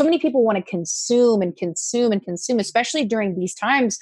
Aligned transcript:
so 0.00 0.04
many 0.04 0.18
people 0.18 0.42
want 0.42 0.56
to 0.56 0.62
consume 0.62 1.42
and 1.42 1.54
consume 1.54 2.10
and 2.10 2.24
consume, 2.24 2.58
especially 2.58 3.04
during 3.04 3.38
these 3.38 3.54
times. 3.54 3.98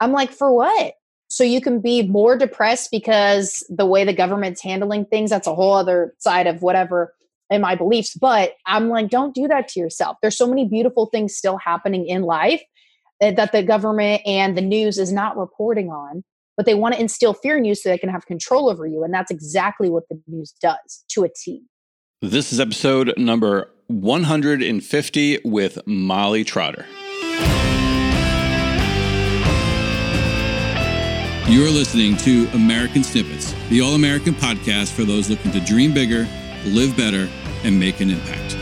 I'm 0.00 0.10
like, 0.10 0.32
for 0.32 0.52
what? 0.52 0.94
So 1.28 1.44
you 1.44 1.60
can 1.60 1.80
be 1.80 2.02
more 2.02 2.36
depressed 2.36 2.90
because 2.90 3.64
the 3.68 3.86
way 3.86 4.02
the 4.02 4.12
government's 4.12 4.60
handling 4.60 5.04
things, 5.04 5.30
that's 5.30 5.46
a 5.46 5.54
whole 5.54 5.74
other 5.74 6.12
side 6.18 6.48
of 6.48 6.62
whatever 6.62 7.14
in 7.48 7.60
my 7.60 7.76
beliefs. 7.76 8.16
But 8.20 8.54
I'm 8.66 8.88
like, 8.88 9.08
don't 9.08 9.36
do 9.36 9.46
that 9.46 9.68
to 9.68 9.78
yourself. 9.78 10.16
There's 10.20 10.36
so 10.36 10.48
many 10.48 10.66
beautiful 10.66 11.06
things 11.06 11.36
still 11.36 11.58
happening 11.58 12.08
in 12.08 12.22
life 12.22 12.64
eh, 13.20 13.30
that 13.30 13.52
the 13.52 13.62
government 13.62 14.22
and 14.26 14.58
the 14.58 14.62
news 14.62 14.98
is 14.98 15.12
not 15.12 15.36
reporting 15.36 15.90
on 15.90 16.24
but 16.56 16.64
they 16.64 16.74
want 16.74 16.94
to 16.94 17.00
instill 17.00 17.34
fear 17.34 17.58
in 17.58 17.66
you 17.66 17.74
so 17.74 17.90
they 17.90 17.98
can 17.98 18.08
have 18.08 18.24
control 18.24 18.70
over 18.70 18.86
you 18.86 19.04
and 19.04 19.12
that's 19.12 19.30
exactly 19.30 19.90
what 19.90 20.04
the 20.08 20.18
news 20.26 20.54
does 20.62 21.04
to 21.08 21.22
a 21.22 21.28
t 21.28 21.62
this 22.22 22.50
is 22.50 22.58
episode 22.58 23.12
number 23.18 23.70
150 23.88 25.38
with 25.44 25.78
molly 25.86 26.42
trotter 26.42 26.84
you're 31.48 31.70
listening 31.70 32.16
to 32.16 32.48
american 32.54 33.04
snippets 33.04 33.54
the 33.68 33.80
all-american 33.80 34.34
podcast 34.34 34.92
for 34.92 35.04
those 35.04 35.30
looking 35.30 35.52
to 35.52 35.60
dream 35.60 35.94
bigger 35.94 36.26
live 36.64 36.96
better 36.96 37.28
and 37.62 37.78
make 37.78 38.00
an 38.00 38.10
impact 38.10 38.56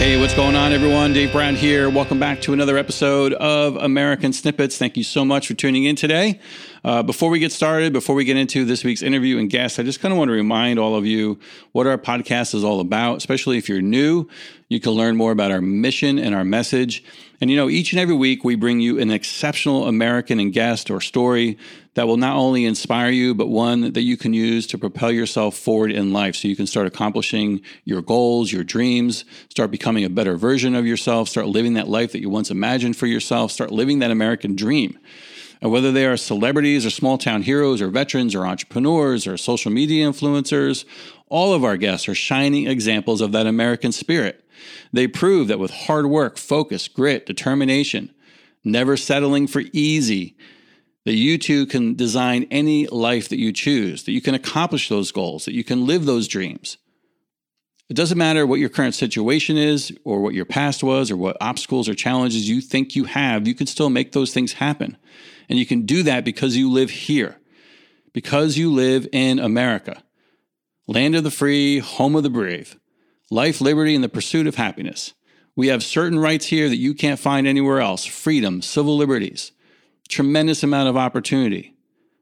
Hey, 0.00 0.18
what's 0.18 0.32
going 0.32 0.56
on, 0.56 0.72
everyone? 0.72 1.12
Dave 1.12 1.30
Brown 1.30 1.54
here. 1.54 1.90
Welcome 1.90 2.18
back 2.18 2.40
to 2.40 2.54
another 2.54 2.78
episode 2.78 3.34
of 3.34 3.76
American 3.76 4.32
Snippets. 4.32 4.78
Thank 4.78 4.96
you 4.96 5.04
so 5.04 5.26
much 5.26 5.46
for 5.46 5.52
tuning 5.52 5.84
in 5.84 5.94
today. 5.94 6.40
Uh, 6.82 7.02
before 7.02 7.28
we 7.28 7.38
get 7.38 7.52
started, 7.52 7.92
before 7.92 8.14
we 8.14 8.24
get 8.24 8.36
into 8.36 8.64
this 8.64 8.84
week's 8.84 9.02
interview 9.02 9.38
and 9.38 9.50
guest, 9.50 9.78
I 9.78 9.82
just 9.82 10.00
kind 10.00 10.12
of 10.12 10.18
want 10.18 10.28
to 10.28 10.32
remind 10.32 10.78
all 10.78 10.94
of 10.94 11.04
you 11.04 11.38
what 11.72 11.86
our 11.86 11.98
podcast 11.98 12.54
is 12.54 12.64
all 12.64 12.80
about, 12.80 13.18
especially 13.18 13.58
if 13.58 13.68
you're 13.68 13.82
new. 13.82 14.28
You 14.68 14.80
can 14.80 14.92
learn 14.92 15.16
more 15.16 15.32
about 15.32 15.50
our 15.50 15.60
mission 15.60 16.18
and 16.18 16.34
our 16.34 16.44
message. 16.44 17.04
And 17.40 17.50
you 17.50 17.56
know, 17.56 17.68
each 17.68 17.92
and 17.92 18.00
every 18.00 18.14
week 18.14 18.44
we 18.44 18.54
bring 18.54 18.80
you 18.80 18.98
an 18.98 19.10
exceptional 19.10 19.88
American 19.88 20.40
and 20.40 20.52
guest 20.52 20.90
or 20.90 21.00
story 21.00 21.58
that 21.94 22.06
will 22.06 22.16
not 22.16 22.36
only 22.36 22.64
inspire 22.64 23.10
you, 23.10 23.34
but 23.34 23.48
one 23.48 23.92
that 23.92 24.02
you 24.02 24.16
can 24.16 24.32
use 24.32 24.66
to 24.68 24.78
propel 24.78 25.10
yourself 25.10 25.56
forward 25.56 25.90
in 25.90 26.12
life 26.12 26.36
so 26.36 26.48
you 26.48 26.56
can 26.56 26.66
start 26.66 26.86
accomplishing 26.86 27.60
your 27.84 28.00
goals, 28.00 28.52
your 28.52 28.64
dreams, 28.64 29.24
start 29.48 29.70
becoming 29.70 30.04
a 30.04 30.10
better 30.10 30.36
version 30.36 30.74
of 30.74 30.86
yourself, 30.86 31.28
start 31.28 31.46
living 31.46 31.74
that 31.74 31.88
life 31.88 32.12
that 32.12 32.20
you 32.20 32.30
once 32.30 32.50
imagined 32.50 32.96
for 32.96 33.06
yourself, 33.06 33.50
start 33.50 33.70
living 33.72 33.98
that 33.98 34.10
American 34.10 34.54
dream. 34.54 34.98
And 35.62 35.70
whether 35.70 35.92
they 35.92 36.06
are 36.06 36.16
celebrities 36.16 36.86
or 36.86 36.90
small 36.90 37.18
town 37.18 37.42
heroes 37.42 37.82
or 37.82 37.88
veterans 37.88 38.34
or 38.34 38.46
entrepreneurs 38.46 39.26
or 39.26 39.36
social 39.36 39.70
media 39.70 40.06
influencers, 40.06 40.84
all 41.28 41.52
of 41.52 41.64
our 41.64 41.76
guests 41.76 42.08
are 42.08 42.14
shining 42.14 42.66
examples 42.66 43.20
of 43.20 43.32
that 43.32 43.46
American 43.46 43.92
spirit. 43.92 44.44
They 44.92 45.06
prove 45.06 45.48
that 45.48 45.58
with 45.58 45.70
hard 45.70 46.06
work, 46.06 46.38
focus, 46.38 46.88
grit, 46.88 47.26
determination, 47.26 48.12
never 48.64 48.96
settling 48.96 49.46
for 49.46 49.62
easy, 49.72 50.36
that 51.04 51.14
you 51.14 51.38
too 51.38 51.66
can 51.66 51.94
design 51.94 52.46
any 52.50 52.86
life 52.86 53.28
that 53.28 53.38
you 53.38 53.52
choose, 53.52 54.04
that 54.04 54.12
you 54.12 54.20
can 54.20 54.34
accomplish 54.34 54.88
those 54.88 55.12
goals, 55.12 55.44
that 55.44 55.54
you 55.54 55.64
can 55.64 55.86
live 55.86 56.04
those 56.04 56.28
dreams. 56.28 56.76
It 57.88 57.96
doesn't 57.96 58.18
matter 58.18 58.46
what 58.46 58.60
your 58.60 58.68
current 58.68 58.94
situation 58.94 59.56
is, 59.56 59.96
or 60.04 60.20
what 60.20 60.34
your 60.34 60.44
past 60.44 60.84
was, 60.84 61.10
or 61.10 61.16
what 61.16 61.36
obstacles 61.40 61.88
or 61.88 61.94
challenges 61.94 62.48
you 62.48 62.60
think 62.60 62.94
you 62.94 63.04
have, 63.04 63.48
you 63.48 63.54
can 63.54 63.66
still 63.66 63.90
make 63.90 64.12
those 64.12 64.32
things 64.32 64.54
happen. 64.54 64.96
And 65.50 65.58
you 65.58 65.66
can 65.66 65.84
do 65.84 66.04
that 66.04 66.24
because 66.24 66.56
you 66.56 66.70
live 66.70 66.90
here, 66.90 67.36
because 68.12 68.56
you 68.56 68.72
live 68.72 69.08
in 69.12 69.40
America, 69.40 70.02
land 70.86 71.16
of 71.16 71.24
the 71.24 71.30
free, 71.30 71.80
home 71.80 72.14
of 72.14 72.22
the 72.22 72.30
brave 72.30 72.78
life, 73.32 73.60
liberty, 73.60 73.94
and 73.94 74.02
the 74.02 74.08
pursuit 74.08 74.48
of 74.48 74.56
happiness. 74.56 75.14
We 75.54 75.68
have 75.68 75.84
certain 75.84 76.18
rights 76.18 76.46
here 76.46 76.68
that 76.68 76.78
you 76.78 76.94
can't 76.94 77.20
find 77.20 77.46
anywhere 77.46 77.80
else 77.80 78.04
freedom, 78.04 78.60
civil 78.60 78.96
liberties, 78.96 79.52
tremendous 80.08 80.64
amount 80.64 80.88
of 80.88 80.96
opportunity, 80.96 81.76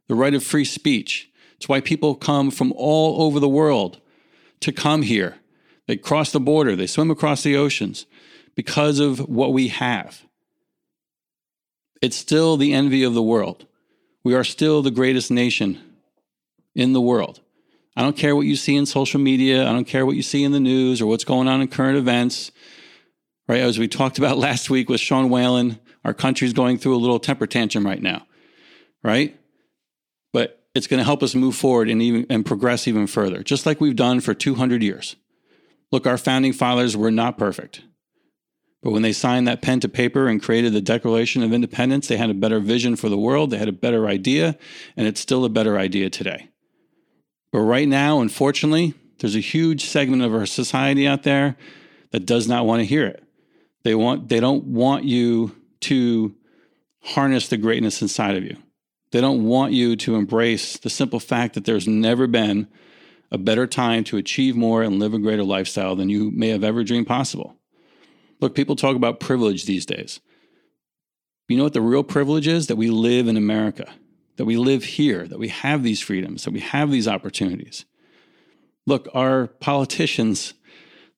the 0.07 0.15
right 0.15 0.35
of 0.35 0.45
free 0.45 0.67
speech. 0.67 1.31
It's 1.57 1.69
why 1.69 1.81
people 1.81 2.15
come 2.15 2.51
from 2.51 2.75
all 2.77 3.23
over 3.23 3.41
the 3.41 3.49
world 3.49 4.01
to 4.61 4.71
come 4.71 5.01
here. 5.01 5.37
They 5.87 5.97
cross 5.97 6.31
the 6.31 6.41
border, 6.41 6.77
they 6.77 6.87
swim 6.87 7.11
across 7.11 7.43
the 7.43 7.57
oceans 7.57 8.05
because 8.55 8.99
of 8.99 9.21
what 9.21 9.55
we 9.55 9.69
have. 9.69 10.27
It's 12.01 12.17
still 12.17 12.57
the 12.57 12.73
envy 12.73 13.03
of 13.03 13.15
the 13.15 13.23
world. 13.23 13.67
We 14.25 14.35
are 14.35 14.45
still 14.45 14.83
the 14.83 14.91
greatest 14.91 15.31
nation 15.31 15.81
in 16.75 16.93
the 16.93 17.01
world. 17.01 17.41
I 17.97 18.03
don't 18.03 18.17
care 18.17 18.37
what 18.37 18.47
you 18.47 18.55
see 18.55 18.77
in 18.77 18.87
social 18.87 19.19
media. 19.19 19.69
I 19.69 19.73
don't 19.73 19.87
care 19.87 20.07
what 20.07 20.15
you 20.15 20.23
see 20.23 20.45
in 20.45 20.53
the 20.53 20.61
news 20.61 21.01
or 21.01 21.07
what's 21.07 21.25
going 21.25 21.49
on 21.49 21.61
in 21.61 21.69
current 21.69 21.99
events. 21.99 22.53
Right? 23.49 23.61
As 23.61 23.79
we 23.79 23.89
talked 23.89 24.19
about 24.19 24.39
last 24.49 24.71
week 24.71 24.89
with 24.89 25.01
Sean 25.01 25.31
Whalen, 25.31 25.81
our 26.05 26.15
country's 26.15 26.53
going 26.53 26.79
through 26.79 26.95
a 26.95 26.99
little 26.99 27.19
temper 27.19 27.47
tantrum 27.47 27.85
right 27.85 28.01
now. 28.01 28.27
Right? 29.03 29.39
But 30.33 30.63
it's 30.75 30.87
going 30.87 30.99
to 30.99 31.05
help 31.05 31.23
us 31.23 31.35
move 31.35 31.57
forward 31.57 31.89
and 31.89 32.01
even 32.01 32.27
and 32.31 32.47
progress 32.47 32.87
even 32.87 33.09
further, 33.09 33.43
just 33.43 33.67
like 33.67 33.81
we've 33.81 33.97
done 33.97 34.21
for 34.21 34.35
200 34.35 34.83
years. 34.83 35.17
Look, 35.91 36.07
our 36.07 36.19
founding 36.19 36.53
fathers 36.53 36.97
were 36.97 37.11
not 37.11 37.39
perfect. 37.39 37.83
But 38.83 38.93
when 38.93 39.03
they 39.03 39.13
signed 39.13 39.49
that 39.49 39.61
pen 39.61 39.81
to 39.81 39.89
paper 39.89 40.29
and 40.29 40.43
created 40.43 40.73
the 40.73 40.81
Declaration 40.81 41.43
of 41.43 41.53
Independence, 41.53 42.07
they 42.07 42.17
had 42.17 42.31
a 42.31 42.35
better 42.35 42.61
vision 42.61 42.95
for 42.95 43.09
the 43.09 43.19
world, 43.19 43.51
they 43.51 43.59
had 43.59 43.69
a 43.69 43.73
better 43.73 44.07
idea, 44.07 44.57
and 44.97 45.07
it's 45.07 45.21
still 45.21 45.45
a 45.45 45.49
better 45.49 45.79
idea 45.79 46.11
today. 46.11 46.49
But 47.51 47.61
right 47.61 47.89
now, 47.89 48.21
unfortunately, 48.21 48.95
there's 49.19 49.35
a 49.35 49.41
huge 49.41 49.85
segment 49.85 50.23
of 50.23 50.33
our 50.35 50.47
society 50.47 51.09
out 51.09 51.25
there 51.25 51.57
that 52.13 52.27
does 52.27 52.47
not 52.47 52.67
want 52.67 52.81
to 52.81 52.87
hear 52.87 53.07
it. 53.07 53.23
They 53.83 53.95
want 53.95 54.29
they 54.29 54.41
don't 54.41 54.65
want 54.65 55.05
you 55.05 55.57
to 55.81 56.35
harness 57.03 57.49
the 57.49 57.57
greatness 57.57 58.03
inside 58.03 58.37
of 58.37 58.45
you. 58.45 58.57
They 59.11 59.21
don't 59.21 59.45
want 59.45 59.73
you 59.73 59.97
to 59.97 60.17
embrace 60.17 60.77
the 60.77 60.91
simple 60.91 61.21
fact 61.21 61.55
that 61.55 61.65
there's 61.65 61.89
never 61.89 62.27
been 62.27 62.69
a 63.31 63.39
better 63.39 63.67
time 63.67 64.05
to 64.05 64.17
achieve 64.17 64.57
more 64.57 64.83
and 64.83 64.99
live 64.99 65.15
a 65.15 65.19
greater 65.19 65.45
lifestyle 65.45 65.97
than 65.97 66.09
you 66.09 66.31
may 66.31 66.49
have 66.49 66.65
ever 66.65 66.85
dreamed 66.85 67.07
possible. 67.07 67.57
Look, 68.41 68.55
people 68.55 68.77
talk 68.77 68.97
about 68.97 69.21
privilege 69.21 69.65
these 69.65 69.87
days. 69.87 70.21
You 71.49 71.57
know 71.57 71.65
what 71.65 71.73
the 71.73 71.81
real 71.81 72.05
privilege 72.05 72.47
is? 72.47 72.67
That 72.67 72.77
we 72.77 72.91
live 72.91 73.27
in 73.27 73.37
America 73.37 73.93
that 74.39 74.45
we 74.45 74.57
live 74.57 74.85
here, 74.85 75.27
that 75.27 75.39
we 75.39 75.49
have 75.49 75.83
these 75.83 76.01
freedoms, 76.01 76.45
that 76.45 76.53
we 76.53 76.61
have 76.61 76.91
these 76.91 77.09
opportunities. 77.09 77.85
Look, 78.87 79.09
our 79.13 79.49
politicians, 79.49 80.55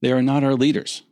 they 0.01 0.11
are 0.11 0.23
not 0.23 0.43
our 0.43 0.55
leaders. 0.55 1.03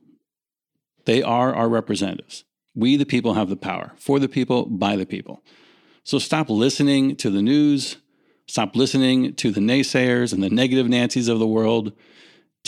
They 1.04 1.22
are 1.22 1.54
our 1.54 1.68
representatives. 1.68 2.44
We, 2.74 2.96
the 2.96 3.06
people, 3.06 3.34
have 3.34 3.50
the 3.50 3.56
power 3.56 3.92
for 3.96 4.18
the 4.18 4.28
people, 4.28 4.64
by 4.64 4.96
the 4.96 5.04
people. 5.04 5.42
So 6.02 6.18
stop 6.18 6.48
listening 6.48 7.14
to 7.16 7.30
the 7.30 7.42
news. 7.42 7.98
Stop 8.46 8.74
listening 8.74 9.34
to 9.34 9.50
the 9.50 9.60
naysayers 9.60 10.32
and 10.32 10.42
the 10.42 10.48
negative 10.48 10.88
Nancy's 10.88 11.28
of 11.28 11.38
the 11.38 11.46
world. 11.46 11.92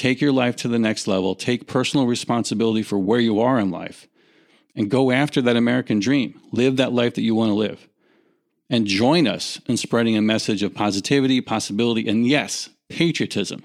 Take 0.00 0.22
your 0.22 0.33
life 0.33 0.56
to 0.56 0.69
the 0.69 0.78
next 0.78 1.06
level. 1.06 1.34
Take 1.34 1.66
personal 1.66 2.06
responsibility 2.06 2.83
for 2.83 2.99
where 2.99 3.21
you 3.21 3.38
are 3.38 3.59
in 3.59 3.71
life 3.71 4.09
and 4.75 4.91
go 4.91 5.11
after 5.11 5.43
that 5.43 5.56
American 5.56 6.00
dream. 6.00 6.41
Live 6.53 6.78
that 6.78 6.94
life 6.94 7.16
that 7.16 7.21
you 7.21 7.34
want 7.34 7.50
to 7.50 7.55
live 7.55 7.87
and 8.71 8.87
join 8.87 9.28
us 9.28 9.61
in 9.66 9.77
spreading 9.77 10.16
a 10.16 10.22
message 10.22 10.62
of 10.62 10.75
positivity, 10.75 11.43
possibility, 11.43 12.09
and 12.09 12.27
yes, 12.27 12.71
patriotism. 12.88 13.62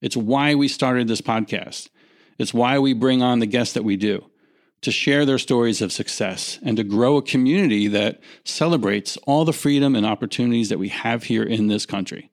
It's 0.00 0.16
why 0.16 0.54
we 0.54 0.68
started 0.68 1.06
this 1.06 1.20
podcast. 1.20 1.90
It's 2.38 2.54
why 2.54 2.78
we 2.78 2.94
bring 2.94 3.20
on 3.20 3.40
the 3.40 3.44
guests 3.44 3.74
that 3.74 3.84
we 3.84 3.96
do 3.96 4.24
to 4.80 4.90
share 4.90 5.26
their 5.26 5.36
stories 5.36 5.82
of 5.82 5.92
success 5.92 6.58
and 6.62 6.78
to 6.78 6.82
grow 6.82 7.18
a 7.18 7.22
community 7.22 7.88
that 7.88 8.20
celebrates 8.42 9.18
all 9.26 9.44
the 9.44 9.52
freedom 9.52 9.94
and 9.94 10.06
opportunities 10.06 10.70
that 10.70 10.78
we 10.78 10.88
have 10.88 11.24
here 11.24 11.42
in 11.42 11.66
this 11.66 11.84
country. 11.84 12.30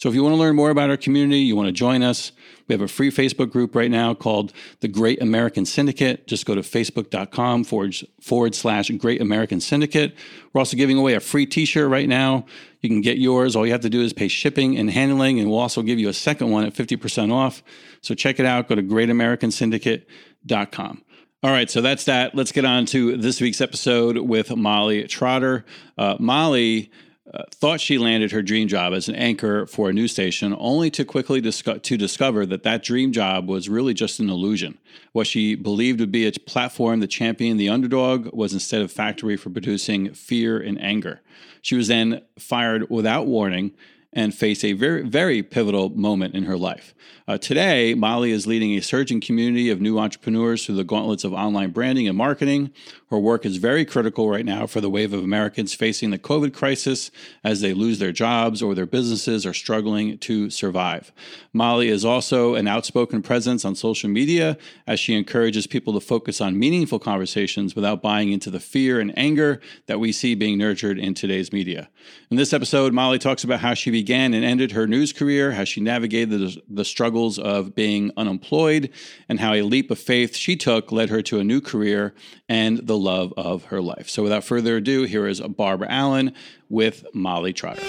So 0.00 0.08
if 0.08 0.14
you 0.14 0.22
want 0.22 0.32
to 0.32 0.38
learn 0.38 0.56
more 0.56 0.70
about 0.70 0.88
our 0.88 0.96
community, 0.96 1.40
you 1.40 1.54
want 1.54 1.66
to 1.66 1.72
join 1.72 2.02
us, 2.02 2.32
we 2.66 2.72
have 2.72 2.80
a 2.80 2.88
free 2.88 3.10
Facebook 3.10 3.50
group 3.50 3.74
right 3.74 3.90
now 3.90 4.14
called 4.14 4.54
the 4.80 4.88
Great 4.88 5.20
American 5.20 5.66
Syndicate. 5.66 6.26
Just 6.26 6.46
go 6.46 6.54
to 6.54 6.62
facebook.com 6.62 7.64
forward, 7.64 7.94
forward 8.18 8.54
slash 8.54 8.88
Great 8.92 9.20
American 9.20 9.60
Syndicate. 9.60 10.14
We're 10.54 10.60
also 10.60 10.78
giving 10.78 10.96
away 10.96 11.12
a 11.12 11.20
free 11.20 11.44
t 11.44 11.66
shirt 11.66 11.90
right 11.90 12.08
now. 12.08 12.46
You 12.80 12.88
can 12.88 13.02
get 13.02 13.18
yours. 13.18 13.54
All 13.54 13.66
you 13.66 13.72
have 13.72 13.82
to 13.82 13.90
do 13.90 14.00
is 14.00 14.14
pay 14.14 14.28
shipping 14.28 14.78
and 14.78 14.90
handling, 14.90 15.38
and 15.38 15.50
we'll 15.50 15.58
also 15.58 15.82
give 15.82 15.98
you 15.98 16.08
a 16.08 16.14
second 16.14 16.50
one 16.50 16.64
at 16.64 16.72
50% 16.72 17.30
off. 17.30 17.62
So 18.00 18.14
check 18.14 18.40
it 18.40 18.46
out. 18.46 18.68
Go 18.68 18.76
to 18.76 18.82
greatamericansyndicate.com. 18.82 21.02
All 21.42 21.50
right, 21.50 21.70
so 21.70 21.80
that's 21.82 22.06
that. 22.06 22.34
Let's 22.34 22.52
get 22.52 22.64
on 22.64 22.86
to 22.86 23.18
this 23.18 23.42
week's 23.42 23.60
episode 23.60 24.16
with 24.16 24.56
Molly 24.56 25.06
Trotter. 25.08 25.66
Uh, 25.98 26.16
Molly 26.18 26.90
uh, 27.32 27.44
thought 27.52 27.80
she 27.80 27.98
landed 27.98 28.32
her 28.32 28.42
dream 28.42 28.66
job 28.66 28.92
as 28.92 29.08
an 29.08 29.14
anchor 29.14 29.66
for 29.66 29.88
a 29.88 29.92
news 29.92 30.12
station, 30.12 30.54
only 30.58 30.90
to 30.90 31.04
quickly 31.04 31.40
disco- 31.40 31.78
to 31.78 31.96
discover 31.96 32.44
that 32.46 32.64
that 32.64 32.82
dream 32.82 33.12
job 33.12 33.48
was 33.48 33.68
really 33.68 33.94
just 33.94 34.18
an 34.18 34.28
illusion. 34.28 34.78
What 35.12 35.26
she 35.26 35.54
believed 35.54 36.00
would 36.00 36.10
be 36.10 36.26
a 36.26 36.32
platform 36.32 37.00
that 37.00 37.08
championed 37.08 37.60
the 37.60 37.68
underdog 37.68 38.32
was 38.32 38.52
instead 38.52 38.82
a 38.82 38.88
factory 38.88 39.36
for 39.36 39.50
producing 39.50 40.12
fear 40.12 40.58
and 40.58 40.80
anger. 40.82 41.20
She 41.62 41.76
was 41.76 41.88
then 41.88 42.22
fired 42.38 42.90
without 42.90 43.26
warning 43.26 43.72
and 44.12 44.34
face 44.34 44.64
a 44.64 44.72
very, 44.72 45.02
very 45.02 45.42
pivotal 45.42 45.88
moment 45.90 46.34
in 46.34 46.44
her 46.44 46.56
life. 46.56 46.94
Uh, 47.28 47.38
today, 47.38 47.94
Molly 47.94 48.32
is 48.32 48.46
leading 48.46 48.72
a 48.72 48.82
surging 48.82 49.20
community 49.20 49.70
of 49.70 49.80
new 49.80 50.00
entrepreneurs 50.00 50.66
through 50.66 50.74
the 50.74 50.82
gauntlets 50.82 51.22
of 51.22 51.32
online 51.32 51.70
branding 51.70 52.08
and 52.08 52.18
marketing. 52.18 52.72
Her 53.08 53.20
work 53.20 53.46
is 53.46 53.56
very 53.58 53.84
critical 53.84 54.28
right 54.28 54.44
now 54.44 54.66
for 54.66 54.80
the 54.80 54.90
wave 54.90 55.12
of 55.12 55.22
Americans 55.22 55.72
facing 55.72 56.10
the 56.10 56.18
COVID 56.18 56.52
crisis 56.52 57.12
as 57.44 57.60
they 57.60 57.72
lose 57.72 58.00
their 58.00 58.10
jobs 58.10 58.62
or 58.62 58.74
their 58.74 58.86
businesses 58.86 59.46
are 59.46 59.54
struggling 59.54 60.18
to 60.18 60.50
survive. 60.50 61.12
Molly 61.52 61.88
is 61.88 62.04
also 62.04 62.56
an 62.56 62.66
outspoken 62.66 63.22
presence 63.22 63.64
on 63.64 63.76
social 63.76 64.10
media 64.10 64.58
as 64.88 64.98
she 64.98 65.16
encourages 65.16 65.68
people 65.68 65.92
to 65.92 66.00
focus 66.00 66.40
on 66.40 66.58
meaningful 66.58 66.98
conversations 66.98 67.76
without 67.76 68.02
buying 68.02 68.32
into 68.32 68.50
the 68.50 68.60
fear 68.60 68.98
and 68.98 69.16
anger 69.16 69.60
that 69.86 70.00
we 70.00 70.10
see 70.10 70.34
being 70.34 70.58
nurtured 70.58 70.98
in 70.98 71.14
today's 71.14 71.52
media. 71.52 71.88
In 72.28 72.36
this 72.36 72.52
episode, 72.52 72.92
Molly 72.92 73.18
talks 73.18 73.44
about 73.44 73.60
how 73.60 73.74
she 73.74 73.90
began 74.00 74.32
and 74.32 74.42
ended 74.42 74.72
her 74.72 74.86
news 74.86 75.12
career, 75.12 75.52
how 75.52 75.62
she 75.62 75.78
navigated 75.78 76.30
the, 76.30 76.62
the 76.70 76.86
struggles 76.86 77.38
of 77.38 77.74
being 77.74 78.10
unemployed 78.16 78.90
and 79.28 79.38
how 79.38 79.52
a 79.52 79.60
leap 79.60 79.90
of 79.90 79.98
faith 79.98 80.34
she 80.34 80.56
took 80.56 80.90
led 80.90 81.10
her 81.10 81.20
to 81.20 81.38
a 81.38 81.44
new 81.44 81.60
career 81.60 82.14
and 82.48 82.78
the 82.86 82.96
love 82.96 83.34
of 83.36 83.64
her 83.64 83.82
life. 83.82 84.08
So, 84.08 84.22
without 84.22 84.42
further 84.42 84.78
ado, 84.78 85.02
here 85.02 85.26
is 85.26 85.42
Barbara 85.42 85.88
Allen 85.90 86.32
with 86.70 87.04
Molly 87.12 87.52
Trotter. 87.52 87.82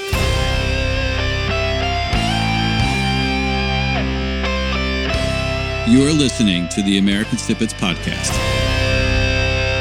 You're 5.87 6.11
listening 6.11 6.67
to 6.69 6.81
the 6.81 6.97
American 6.97 7.37
Snippets 7.37 7.73
Podcast. 7.73 8.60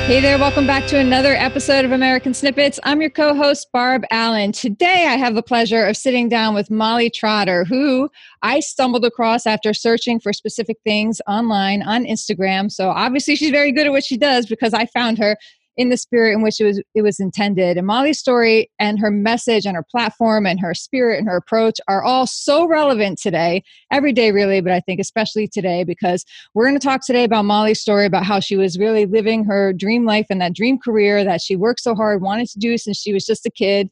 Hey 0.07 0.21
there, 0.21 0.39
welcome 0.39 0.67
back 0.67 0.87
to 0.89 0.99
another 0.99 1.35
episode 1.35 1.85
of 1.85 1.93
American 1.93 2.35
Snippets. 2.35 2.81
I'm 2.83 3.01
your 3.01 3.11
co 3.11 3.35
host, 3.35 3.69
Barb 3.73 4.05
Allen. 4.11 4.51
Today, 4.51 5.07
I 5.07 5.17
have 5.17 5.35
the 5.35 5.43
pleasure 5.43 5.87
of 5.87 5.97
sitting 5.97 6.29
down 6.29 6.55
with 6.55 6.71
Molly 6.71 7.11
Trotter, 7.11 7.65
who 7.65 8.11
I 8.43 8.59
stumbled 8.59 9.05
across 9.05 9.47
after 9.47 9.73
searching 9.73 10.19
for 10.19 10.33
specific 10.33 10.79
things 10.83 11.21
online 11.29 11.83
on 11.83 12.05
Instagram. 12.05 12.73
So, 12.73 12.91
obviously, 12.91 13.37
she's 13.37 13.51
very 13.51 13.71
good 13.71 13.87
at 13.87 13.93
what 13.93 14.05
she 14.05 14.17
does 14.17 14.47
because 14.47 14.75
I 14.75 14.87
found 14.87 15.19
her 15.19 15.37
in 15.81 15.89
the 15.89 15.97
spirit 15.97 16.35
in 16.35 16.43
which 16.43 16.61
it 16.61 16.65
was 16.65 16.83
it 16.95 17.01
was 17.01 17.19
intended. 17.19 17.79
And 17.79 17.87
Molly's 17.87 18.19
story 18.19 18.71
and 18.79 18.99
her 18.99 19.11
message 19.11 19.65
and 19.65 19.75
her 19.75 19.87
platform 19.91 20.45
and 20.45 20.61
her 20.61 20.75
spirit 20.75 21.19
and 21.19 21.27
her 21.27 21.39
approach 21.39 21.81
are 21.89 22.03
all 22.03 22.27
so 22.27 22.67
relevant 22.67 23.19
today, 23.19 23.65
every 23.91 24.13
day 24.13 24.31
really, 24.31 24.61
but 24.61 24.73
I 24.73 24.81
think 24.81 25.01
especially 25.01 25.49
today 25.49 25.83
because 25.85 26.27
we're 26.53 26.67
going 26.67 26.79
to 26.79 26.87
talk 26.87 27.01
today 27.07 27.25
about 27.25 27.47
Molly's 27.47 27.81
story 27.81 28.05
about 28.05 28.27
how 28.27 28.41
she 28.41 28.59
was 28.59 28.79
really 28.79 29.07
living 29.07 29.43
her 29.45 29.73
dream 29.73 30.05
life 30.05 30.27
and 30.29 30.39
that 30.43 30.53
dream 30.53 30.79
career 30.79 31.25
that 31.25 31.41
she 31.41 31.57
worked 31.57 31.81
so 31.81 31.95
hard 31.95 32.21
wanted 32.21 32.51
to 32.51 32.59
do 32.59 32.77
since 32.77 32.99
she 32.99 33.15
was 33.15 33.25
just 33.25 33.47
a 33.47 33.51
kid 33.51 33.89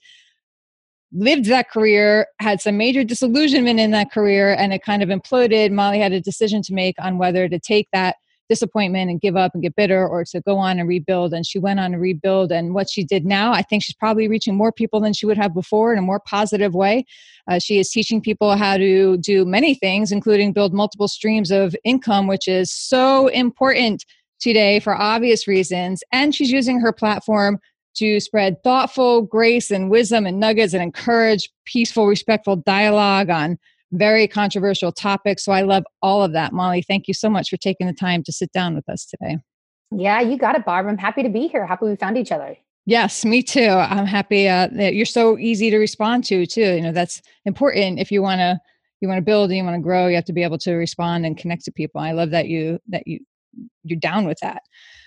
lived 1.11 1.47
that 1.47 1.71
career, 1.71 2.27
had 2.39 2.61
some 2.61 2.77
major 2.77 3.03
disillusionment 3.03 3.81
in 3.81 3.93
that 3.93 4.13
career, 4.13 4.53
and 4.53 4.75
it 4.75 4.85
kind 4.85 5.03
of 5.03 5.09
imploded. 5.09 5.73
Molly 5.73 5.99
had 5.99 6.13
a 6.13 6.21
decision 6.21 6.61
to 6.61 6.75
make 6.75 6.97
on 6.99 7.17
whether 7.17 7.49
to 7.49 7.59
take 7.59 7.89
that 7.95 8.17
disappointment 8.49 9.11
and 9.11 9.21
give 9.21 9.37
up 9.37 9.53
and 9.55 9.63
get 9.63 9.77
bitter 9.77 10.07
or 10.07 10.25
to 10.25 10.41
go 10.41 10.57
on 10.57 10.79
and 10.79 10.89
rebuild. 10.89 11.33
And 11.33 11.47
she 11.47 11.59
went 11.59 11.81
on 11.81 11.93
to 11.93 11.99
rebuild. 11.99 12.51
And 12.51 12.75
what 12.75 12.89
she 12.89 13.05
did 13.05 13.25
now, 13.25 13.53
I 13.53 13.63
think 13.63 13.83
she's 13.83 13.95
probably 13.95 14.29
reaching 14.29 14.57
more 14.57 14.73
people 14.73 15.01
than 15.01 15.13
she 15.13 15.27
would 15.27 15.37
have 15.37 15.55
before 15.55 15.93
in 15.93 15.99
a 15.99 16.03
more 16.03 16.21
positive 16.21 16.75
way. 16.75 17.05
Uh, 17.51 17.59
she 17.59 17.79
is 17.79 17.91
teaching 17.91 18.21
people 18.21 18.57
how 18.57 18.77
to 18.77 19.17
do 19.19 19.45
many 19.45 19.75
things, 19.75 20.13
including 20.13 20.53
build 20.53 20.73
multiple 20.73 21.09
streams 21.09 21.51
of 21.51 21.75
income, 21.85 22.27
which 22.27 22.49
is 22.49 22.71
so 22.71 23.29
important 23.29 24.05
today 24.41 24.81
for 24.81 24.95
obvious 24.95 25.47
reasons. 25.49 26.03
And 26.13 26.35
she's 26.35 26.51
using 26.51 26.81
her 26.81 26.93
platform 26.93 27.59
to 27.97 28.21
spread 28.21 28.63
thoughtful 28.63 29.23
grace 29.23 29.71
and 29.71 29.91
wisdom 29.91 30.25
and 30.25 30.39
nuggets 30.39 30.73
and 30.73 30.83
encourage 30.83 31.51
peaceful, 31.65 32.07
respectful 32.07 32.57
dialogue 32.57 33.29
on 33.29 33.59
very 33.93 34.29
controversial 34.29 34.93
topic. 34.93 35.39
So 35.39 35.53
I 35.53 35.63
love 35.63 35.85
all 36.03 36.23
of 36.23 36.33
that. 36.33 36.53
Molly, 36.53 36.83
thank 36.83 37.09
you 37.09 37.15
so 37.15 37.31
much 37.31 37.49
for 37.49 37.57
taking 37.57 37.87
the 37.87 37.93
time 37.93 38.23
to 38.25 38.33
sit 38.33 38.53
down 38.53 38.75
with 38.75 38.89
us 38.89 39.07
today. 39.07 39.39
Yeah, 39.91 40.21
you 40.21 40.37
got 40.37 40.55
it, 40.55 40.65
Barb. 40.65 40.87
I'm 40.87 40.99
happy 40.99 41.23
to 41.23 41.31
be 41.31 41.49
here. 41.49 41.67
Happy 41.67 41.87
we 41.87 41.97
found 41.97 42.19
each 42.19 42.33
other. 42.33 42.57
Yes, 42.85 43.25
me 43.25 43.43
too. 43.43 43.69
I'm 43.69 44.07
happy 44.07 44.49
uh, 44.49 44.69
that 44.73 44.95
you're 44.95 45.07
so 45.07 45.39
easy 45.39 45.71
to 45.71 45.79
respond 45.79 46.25
to 46.25 46.47
too. 46.47 46.75
You 46.75 46.83
know, 46.83 46.93
that's 46.93 47.21
important 47.45 47.99
if 47.99 48.11
you 48.11 48.23
want 48.23 48.41
to 48.41 48.59
you 49.01 49.09
want 49.09 49.19
to 49.19 49.25
build 49.25 49.51
and 49.51 49.57
you 49.59 49.65
want 49.65 49.77
to 49.77 49.83
grow, 49.83 50.09
you 50.09 50.17
have 50.17 50.25
to 50.25 50.33
be 50.33 50.43
able 50.43 50.59
to 50.59 50.73
respond 50.75 51.25
and 51.25 51.37
connect 51.37 51.65
to 51.67 51.73
people. 51.73 52.01
I 52.01 52.13
love 52.13 52.31
that 52.31 52.49
you 52.49 52.79
that 52.89 53.07
you 53.07 53.21
you're 53.85 53.99
down 53.99 54.27
with 54.27 54.39
that. 54.41 54.63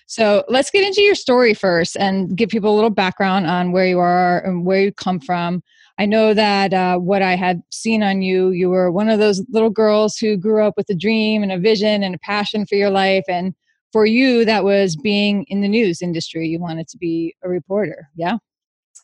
So 0.08 0.44
let's 0.50 0.72
get 0.72 0.86
into 0.86 1.02
your 1.02 1.16
story 1.16 1.54
first 1.54 1.96
and 1.98 2.36
give 2.36 2.50
people 2.50 2.74
a 2.74 2.76
little 2.76 2.90
background 2.90 3.48
on 3.48 3.72
where 3.72 3.88
you 3.88 4.00
are 4.00 4.46
and 4.46 4.66
where 4.66 4.82
you 4.82 4.92
come 4.92 5.20
from. 5.20 5.64
I 6.02 6.08
know 6.08 6.34
that 6.34 6.74
uh, 6.74 6.98
what 6.98 7.22
I 7.22 7.36
had 7.36 7.62
seen 7.70 8.02
on 8.02 8.24
you, 8.24 8.50
you 8.50 8.72
were 8.72 8.92
one 8.92 9.08
of 9.08 9.20
those 9.20 9.46
little 9.52 9.70
girls 9.70 10.18
who 10.18 10.36
grew 10.36 10.66
up 10.66 10.74
with 10.76 10.90
a 10.90 10.96
dream 10.96 11.44
and 11.44 11.52
a 11.52 11.60
vision 11.60 12.02
and 12.02 12.16
a 12.16 12.18
passion 12.18 12.66
for 12.66 12.74
your 12.74 12.90
life. 12.90 13.24
And 13.30 13.54
for 13.94 14.08
you, 14.08 14.44
that 14.46 14.64
was 14.64 14.96
being 14.96 15.44
in 15.44 15.62
the 15.62 15.68
news 15.68 16.02
industry. 16.02 16.48
You 16.48 16.60
wanted 16.60 16.88
to 16.88 16.98
be 16.98 17.36
a 17.44 17.50
reporter. 17.50 18.10
Yeah. 18.16 18.38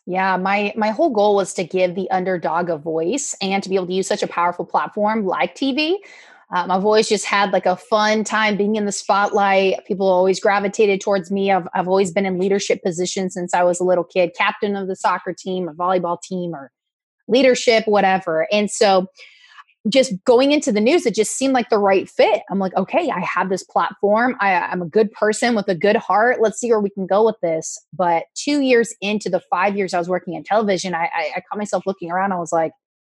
Yeah, 0.06 0.36
my 0.38 0.72
my 0.76 0.90
whole 0.90 1.10
goal 1.10 1.36
was 1.36 1.54
to 1.54 1.62
give 1.62 1.94
the 1.94 2.10
underdog 2.10 2.68
a 2.68 2.76
voice 2.76 3.36
and 3.40 3.62
to 3.62 3.68
be 3.68 3.76
able 3.76 3.86
to 3.86 3.92
use 3.92 4.08
such 4.08 4.24
a 4.24 4.26
powerful 4.26 4.64
platform 4.64 5.24
like 5.24 5.54
TV. 5.54 5.98
Um, 6.52 6.68
I've 6.68 6.84
always 6.84 7.08
just 7.08 7.26
had 7.26 7.52
like 7.52 7.66
a 7.66 7.76
fun 7.76 8.24
time 8.24 8.56
being 8.56 8.74
in 8.74 8.86
the 8.86 8.92
spotlight. 8.92 9.86
People 9.86 10.08
always 10.08 10.40
gravitated 10.40 11.00
towards 11.00 11.30
me. 11.30 11.52
I've 11.52 11.68
I've 11.74 11.86
always 11.86 12.10
been 12.10 12.26
in 12.26 12.40
leadership 12.40 12.82
positions 12.82 13.34
since 13.34 13.54
I 13.54 13.62
was 13.62 13.78
a 13.78 13.84
little 13.84 14.02
kid, 14.02 14.32
captain 14.36 14.74
of 14.74 14.88
the 14.88 14.96
soccer 14.96 15.32
team 15.32 15.68
or 15.68 15.74
volleyball 15.74 16.20
team 16.20 16.56
or 16.56 16.72
leadership, 17.28 17.84
whatever. 17.86 18.46
And 18.50 18.70
so 18.70 19.06
just 19.88 20.12
going 20.24 20.52
into 20.52 20.72
the 20.72 20.80
news, 20.80 21.06
it 21.06 21.14
just 21.14 21.36
seemed 21.36 21.54
like 21.54 21.70
the 21.70 21.78
right 21.78 22.08
fit. 22.08 22.42
I'm 22.50 22.58
like, 22.58 22.74
okay, 22.76 23.10
I 23.10 23.20
have 23.20 23.48
this 23.48 23.62
platform. 23.62 24.36
I, 24.40 24.50
am 24.72 24.82
a 24.82 24.86
good 24.88 25.12
person 25.12 25.54
with 25.54 25.68
a 25.68 25.74
good 25.74 25.96
heart. 25.96 26.38
Let's 26.40 26.58
see 26.58 26.68
where 26.70 26.80
we 26.80 26.90
can 26.90 27.06
go 27.06 27.24
with 27.24 27.36
this. 27.42 27.78
But 27.92 28.24
two 28.34 28.60
years 28.60 28.94
into 29.00 29.30
the 29.30 29.40
five 29.50 29.76
years 29.76 29.94
I 29.94 29.98
was 29.98 30.08
working 30.08 30.34
in 30.34 30.44
television, 30.44 30.94
I, 30.94 31.04
I, 31.14 31.30
I 31.36 31.42
caught 31.48 31.58
myself 31.58 31.84
looking 31.86 32.10
around. 32.10 32.32
I 32.32 32.38
was 32.38 32.52
like, 32.52 32.72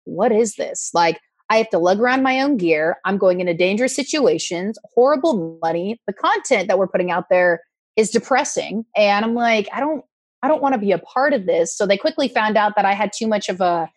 what 0.03 0.31
is 0.31 0.55
this? 0.55 0.91
Like, 0.93 1.19
I 1.49 1.57
have 1.57 1.69
to 1.69 1.79
lug 1.79 1.99
around 1.99 2.21
my 2.21 2.41
own 2.41 2.57
gear. 2.57 2.97
I'm 3.05 3.17
going 3.17 3.39
into 3.39 3.55
dangerous 3.55 3.95
situations, 3.95 4.77
horrible 4.93 5.57
money. 5.63 5.99
The 6.05 6.13
content 6.13 6.67
that 6.67 6.77
we're 6.77 6.87
putting 6.87 7.09
out 7.09 7.25
there 7.29 7.61
is 7.95 8.11
depressing. 8.11 8.85
And 8.95 9.25
I'm 9.25 9.33
like, 9.33 9.67
I 9.73 9.79
don't, 9.79 10.05
I 10.41 10.47
don't 10.47 10.61
want 10.61 10.73
to 10.73 10.79
be 10.79 10.91
a 10.91 10.99
part 10.99 11.33
of 11.33 11.45
this. 11.45 11.75
So 11.75 11.85
they 11.85 11.97
quickly 11.97 12.27
found 12.27 12.57
out 12.57 12.73
that 12.75 12.85
I 12.85 12.93
had 12.93 13.11
too 13.15 13.27
much 13.27 13.49
of 13.49 13.61
a 13.61 13.89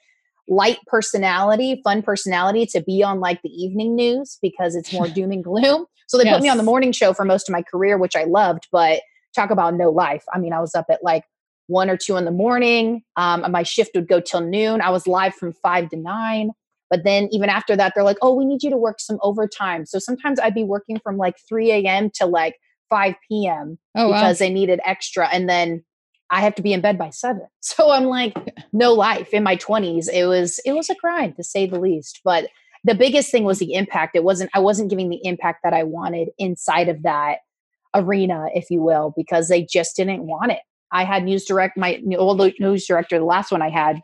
light 0.49 0.79
personality, 0.87 1.81
fun 1.85 2.03
personality 2.03 2.67
to 2.67 2.83
be 2.83 3.03
on 3.03 3.21
like 3.21 3.41
the 3.43 3.51
evening 3.51 3.95
news 3.95 4.39
because 4.43 4.75
it's 4.75 4.93
more 4.93 5.09
doom 5.15 5.33
and 5.33 5.45
gloom. 5.45 5.87
So 6.09 6.19
they 6.19 6.25
yes. 6.25 6.37
put 6.37 6.43
me 6.43 6.49
on 6.49 6.57
the 6.57 6.63
morning 6.63 6.93
show 6.93 7.13
for 7.13 7.25
most 7.25 7.49
of 7.49 7.53
my 7.53 7.63
career, 7.63 7.97
which 7.97 8.17
I 8.17 8.25
loved, 8.25 8.69
but 8.71 9.03
talk 9.35 9.51
about 9.51 9.75
no 9.75 9.91
life. 9.91 10.25
I 10.33 10.39
mean, 10.39 10.53
I 10.53 10.61
was 10.61 10.75
up 10.75 10.87
at 10.91 11.03
like 11.03 11.25
one 11.69 11.89
or 11.89 11.97
two 11.97 12.17
in 12.17 12.25
the 12.25 12.31
morning. 12.33 13.03
Um, 13.17 13.51
my 13.51 13.63
shift 13.63 13.93
would 13.95 14.09
go 14.09 14.21
till 14.21 14.41
noon. 14.41 14.81
I 14.81 14.91
was 14.91 15.07
live 15.07 15.35
from 15.35 15.53
five 15.53 15.89
to 15.91 15.97
nine. 15.97 16.51
But 16.91 17.05
then 17.05 17.29
even 17.33 17.49
after 17.49 17.75
that, 17.75 17.95
they're 17.95 18.05
like, 18.05 18.19
oh, 18.21 18.35
we 18.35 18.45
need 18.45 18.63
you 18.63 18.69
to 18.69 18.77
work 18.77 19.01
some 19.01 19.19
overtime. 19.23 19.87
So 19.87 19.99
sometimes 19.99 20.39
I'd 20.39 20.55
be 20.55 20.65
working 20.65 21.01
from 21.03 21.17
like 21.17 21.37
3 21.49 21.71
a.m. 21.71 22.11
to 22.17 22.27
like 22.27 22.57
5 22.91 23.15
p.m. 23.27 23.79
Oh, 23.97 24.09
because 24.09 24.39
wow. 24.39 24.47
they 24.47 24.53
needed 24.53 24.81
extra. 24.85 25.27
And 25.29 25.49
then 25.49 25.83
I 26.33 26.41
have 26.41 26.55
to 26.57 26.63
be 26.63 26.73
in 26.73 26.81
bed 26.81 26.99
by 26.99 27.11
seven. 27.11 27.47
So 27.61 27.91
I'm 27.91 28.05
like, 28.05 28.35
no 28.73 28.93
life 28.93 29.33
in 29.33 29.43
my 29.45 29.57
20s. 29.57 30.09
It 30.13 30.27
was 30.27 30.59
it 30.65 30.73
was 30.73 30.91
a 30.91 30.95
grind 30.97 31.37
to 31.37 31.45
say 31.45 31.67
the 31.67 31.79
least. 31.79 32.21
But 32.25 32.49
the 32.85 32.95
biggest 32.95 33.31
thing 33.31 33.45
was 33.45 33.61
the 33.61 33.75
impact. 33.75 34.17
It 34.17 34.25
wasn't 34.25 34.51
I 34.53 34.59
wasn't 34.59 34.91
giving 34.91 35.11
the 35.11 35.25
impact 35.25 35.61
that 35.63 35.73
I 35.73 35.85
wanted 35.85 36.31
inside 36.39 36.89
of 36.89 37.03
that 37.05 37.39
arena, 37.95 38.47
if 38.55 38.71
you 38.71 38.83
will, 38.83 39.13
because 39.17 39.49
they 39.49 39.63
just 39.63 39.95
didn't 39.95 40.27
want 40.27 40.53
it. 40.53 40.61
I 40.91 41.05
had 41.05 41.25
news 41.25 41.45
direct 41.45 41.77
my 41.77 42.03
old 42.19 42.43
news 42.59 42.87
director, 42.87 43.19
the 43.19 43.25
last 43.25 43.53
one 43.53 43.63
I 43.63 43.71
had, 43.71 44.01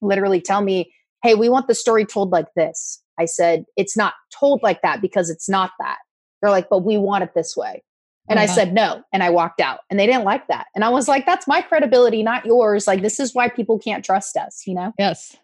literally 0.00 0.40
tell 0.40 0.62
me, 0.62 0.92
Hey, 1.22 1.34
we 1.34 1.48
want 1.48 1.68
the 1.68 1.74
story 1.74 2.04
told 2.06 2.30
like 2.30 2.48
this. 2.56 3.02
I 3.18 3.26
said, 3.26 3.64
It's 3.76 3.96
not 3.96 4.14
told 4.38 4.62
like 4.62 4.80
that 4.82 5.02
because 5.02 5.28
it's 5.28 5.48
not 5.48 5.72
that. 5.78 5.98
They're 6.40 6.50
like, 6.50 6.68
but 6.68 6.84
we 6.84 6.98
want 6.98 7.24
it 7.24 7.30
this 7.34 7.56
way. 7.56 7.82
And 8.28 8.38
I 8.38 8.44
uh-huh. 8.44 8.54
said 8.54 8.74
no. 8.74 9.02
And 9.12 9.22
I 9.22 9.30
walked 9.30 9.60
out. 9.60 9.80
And 9.90 9.98
they 9.98 10.06
didn't 10.06 10.24
like 10.24 10.46
that. 10.48 10.66
And 10.74 10.84
I 10.84 10.88
was 10.88 11.08
like, 11.08 11.26
that's 11.26 11.46
my 11.46 11.60
credibility, 11.60 12.22
not 12.22 12.46
yours. 12.46 12.86
Like, 12.86 13.02
this 13.02 13.20
is 13.20 13.34
why 13.34 13.48
people 13.48 13.78
can't 13.78 14.04
trust 14.04 14.36
us, 14.36 14.66
you 14.66 14.74
know? 14.74 14.92
Yes. 14.98 15.36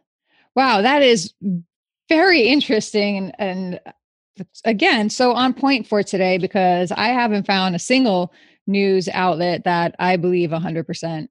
Wow. 0.56 0.80
That 0.80 1.02
is 1.02 1.34
very 2.08 2.42
interesting. 2.42 3.32
And, 3.38 3.80
and 4.36 4.46
again, 4.64 5.10
so 5.10 5.32
on 5.32 5.52
point 5.52 5.86
for 5.86 6.02
today 6.02 6.38
because 6.38 6.90
I 6.92 7.08
haven't 7.08 7.46
found 7.46 7.74
a 7.74 7.78
single 7.78 8.32
news 8.66 9.08
outlet 9.12 9.64
that 9.64 9.94
I 9.98 10.16
believe 10.16 10.50
100% 10.50 11.28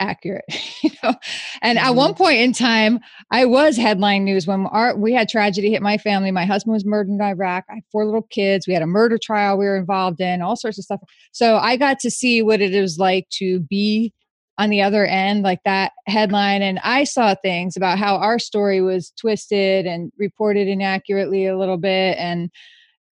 accurate 0.00 0.44
you 0.82 0.90
know 1.02 1.14
and 1.62 1.78
mm-hmm. 1.78 1.88
at 1.88 1.94
one 1.94 2.10
mm-hmm. 2.10 2.22
point 2.22 2.38
in 2.38 2.52
time 2.52 3.00
i 3.30 3.44
was 3.44 3.76
headline 3.76 4.24
news 4.24 4.46
when 4.46 4.66
our 4.66 4.96
we 4.96 5.12
had 5.12 5.28
tragedy 5.28 5.70
hit 5.70 5.82
my 5.82 5.98
family 5.98 6.30
my 6.30 6.44
husband 6.44 6.72
was 6.72 6.84
murdered 6.84 7.10
in 7.10 7.20
iraq 7.20 7.64
i 7.70 7.74
had 7.74 7.82
four 7.90 8.04
little 8.04 8.26
kids 8.30 8.66
we 8.66 8.74
had 8.74 8.82
a 8.82 8.86
murder 8.86 9.18
trial 9.18 9.56
we 9.56 9.64
were 9.64 9.76
involved 9.76 10.20
in 10.20 10.42
all 10.42 10.56
sorts 10.56 10.78
of 10.78 10.84
stuff 10.84 11.00
so 11.32 11.56
i 11.56 11.76
got 11.76 11.98
to 11.98 12.10
see 12.10 12.42
what 12.42 12.60
it 12.60 12.80
was 12.80 12.98
like 12.98 13.28
to 13.30 13.60
be 13.60 14.12
on 14.58 14.70
the 14.70 14.82
other 14.82 15.06
end, 15.06 15.44
like 15.44 15.62
that 15.64 15.92
headline. 16.08 16.62
And 16.62 16.80
I 16.82 17.04
saw 17.04 17.34
things 17.36 17.76
about 17.76 17.96
how 17.96 18.16
our 18.16 18.40
story 18.40 18.80
was 18.80 19.12
twisted 19.12 19.86
and 19.86 20.12
reported 20.18 20.66
inaccurately 20.66 21.46
a 21.46 21.56
little 21.56 21.76
bit. 21.76 22.18
And, 22.18 22.50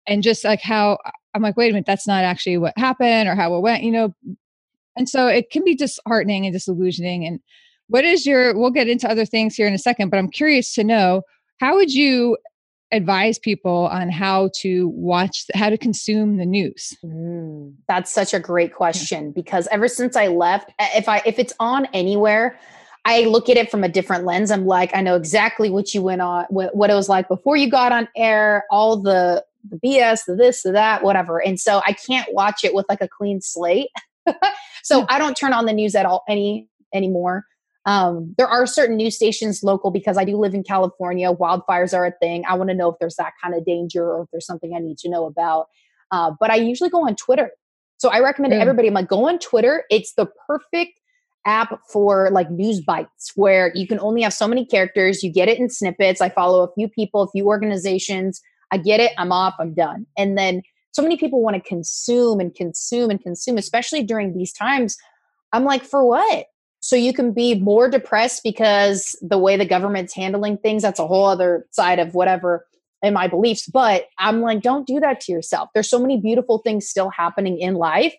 and 0.07 0.23
just 0.23 0.45
like 0.45 0.63
how 0.63 0.99
I'm 1.35 1.43
like, 1.43 1.57
wait 1.57 1.71
a 1.71 1.73
minute, 1.73 1.87
that's 1.87 2.07
not 2.07 2.23
actually 2.23 2.59
what 2.59 2.79
happened 2.79 3.29
or 3.29 3.35
how 3.35 3.57
it 3.57 3.61
went, 3.61 3.83
you 3.83 3.91
know. 3.91 4.15
And 4.97 5.09
so 5.09 5.27
it 5.27 5.51
can 5.51 5.65
be 5.65 5.75
disheartening 5.75 6.47
and 6.47 6.53
disillusioning. 6.53 7.27
And 7.27 7.41
what 7.89 8.05
is 8.05 8.27
your, 8.27 8.57
we'll 8.57 8.71
get 8.71 8.89
into 8.89 9.11
other 9.11 9.25
things 9.25 9.55
here 9.55 9.67
in 9.67 9.75
a 9.75 9.79
second, 9.79 10.11
but 10.11 10.19
I'm 10.19 10.31
curious 10.31 10.75
to 10.75 10.85
know 10.85 11.23
how 11.61 11.77
would 11.77 11.93
you 11.93 12.37
advise 12.93 13.39
people 13.39 13.89
on 13.91 14.11
how 14.11 14.51
to 14.55 14.89
watch 14.89 15.47
how 15.55 15.71
to 15.71 15.79
consume 15.79 16.37
the 16.37 16.45
news 16.45 16.97
mm, 17.03 17.75
that's 17.89 18.13
such 18.13 18.35
a 18.35 18.39
great 18.39 18.75
question 18.75 19.27
yeah. 19.27 19.33
because 19.35 19.67
ever 19.73 19.89
since 19.89 20.15
i 20.15 20.27
left 20.27 20.71
if 20.79 21.09
i 21.09 21.23
if 21.25 21.39
it's 21.39 21.55
on 21.59 21.87
anywhere 21.95 22.59
i 23.07 23.25
look 23.25 23.49
at 23.49 23.57
it 23.57 23.71
from 23.71 23.83
a 23.83 23.89
different 23.89 24.25
lens 24.25 24.51
i'm 24.51 24.67
like 24.67 24.95
i 24.95 25.01
know 25.01 25.17
exactly 25.17 25.71
what 25.71 25.95
you 25.95 26.03
went 26.03 26.21
on 26.21 26.45
what, 26.51 26.77
what 26.77 26.91
it 26.91 26.95
was 26.95 27.09
like 27.09 27.27
before 27.29 27.57
you 27.57 27.71
got 27.71 27.93
on 27.93 28.07
air 28.15 28.65
all 28.71 28.99
the 28.99 29.43
the 29.71 29.79
bs 29.79 30.27
the 30.27 30.35
this 30.35 30.63
the 30.63 30.73
that 30.73 31.03
whatever 31.03 31.43
and 31.43 31.59
so 31.59 31.81
i 31.87 31.95
can't 31.95 32.33
watch 32.35 32.63
it 32.63 32.75
with 32.75 32.85
like 32.91 33.01
a 33.01 33.09
clean 33.09 33.41
slate 33.41 33.89
so 34.83 35.07
i 35.09 35.19
don't 35.19 35.37
turn 35.37 35.53
on 35.53 35.67
the 35.67 35.73
news 35.73 35.95
at 35.95 36.07
all 36.07 36.23
any 36.29 36.69
anymore 36.95 37.45
um, 37.85 38.35
there 38.39 38.47
are 38.47 38.67
certain 38.67 38.97
news 38.97 39.17
stations 39.17 39.63
local 39.63 39.91
because 39.91 40.17
I 40.17 40.25
do 40.25 40.37
live 40.37 40.55
in 40.55 40.63
California. 40.63 41.33
Wildfires 41.33 41.93
are 41.93 42.07
a 42.07 42.13
thing. 42.13 42.45
I 42.49 42.55
want 42.55 42.71
to 42.71 42.77
know 42.77 42.91
if 42.91 42.97
there's 43.01 43.17
that 43.17 43.33
kind 43.43 43.55
of 43.55 43.65
danger 43.65 44.05
or 44.05 44.23
if 44.23 44.29
there's 44.31 44.47
something 44.47 44.73
I 44.75 44.79
need 44.79 44.99
to 44.99 45.11
know 45.11 45.27
about. 45.27 45.67
Uh, 46.11 46.31
but 46.39 46.51
I 46.51 46.57
usually 46.57 46.91
go 46.91 47.07
on 47.07 47.17
Twitter. 47.17 47.51
So 47.99 48.09
I 48.11 48.21
recommend 48.21 48.53
mm. 48.53 48.61
everybody, 48.61 48.89
I'm 48.89 48.95
like, 48.95 49.09
go 49.09 49.29
on 49.29 49.39
Twitter. 49.39 49.85
It's 49.91 50.15
the 50.15 50.27
perfect 50.47 51.01
app 51.45 51.81
for 51.89 52.31
like 52.31 52.51
news 52.51 52.81
bites 52.81 53.33
where 53.35 53.73
you 53.75 53.87
can 53.87 53.99
only 53.99 54.23
have 54.23 54.33
so 54.33 54.47
many 54.47 54.65
characters. 54.65 55.23
You 55.25 55.33
get 55.33 55.49
it 55.49 55.59
in 55.59 55.69
snippets. 55.69 56.21
I 56.21 56.29
follow 56.29 56.63
a 56.63 56.73
few 56.75 56.89
people, 56.89 57.23
a 57.23 57.31
few 57.31 57.47
organizations. 57.47 58.41
I 58.71 58.79
get 58.79 59.01
it. 59.01 59.13
I'm 59.19 59.33
off. 59.33 59.55
I'm 59.59 59.75
done. 59.75 60.07
And 60.17 60.39
then 60.39 60.63
so 60.93 61.03
many 61.03 61.17
people 61.17 61.43
want 61.43 61.57
to 61.57 61.69
consume 61.69 62.41
and 62.41 62.55
consume 62.55 63.11
and 63.11 63.21
consume, 63.21 63.59
especially 63.59 64.03
during 64.03 64.35
these 64.35 64.53
times. 64.53 64.97
I'm 65.53 65.65
like, 65.65 65.83
for 65.85 66.07
what? 66.07 66.47
so 66.83 66.97
you 66.97 67.13
can 67.15 67.33
be 67.33 67.55
more 67.55 67.89
depressed 67.89 68.43
because 68.43 69.17
the 69.23 69.39
way 69.39 69.57
the 69.57 69.65
government's 69.65 70.15
handling 70.15 70.59
things 70.59 70.83
that's 70.83 70.99
a 70.99 71.07
whole 71.07 71.25
other 71.25 71.67
side 71.71 71.99
of 71.99 72.15
whatever 72.15 72.67
in 73.03 73.15
my 73.15 73.27
beliefs 73.27 73.67
but 73.67 74.07
i'm 74.19 74.43
like 74.43 74.61
don't 74.61 74.87
do 74.87 75.01
that 75.01 75.21
to 75.21 75.33
yourself 75.33 75.71
there's 75.73 75.89
so 75.89 75.99
many 75.99 76.21
beautiful 76.21 76.59
things 76.59 76.87
still 76.87 77.09
happening 77.11 77.59
in 77.59 77.75
life 77.75 78.15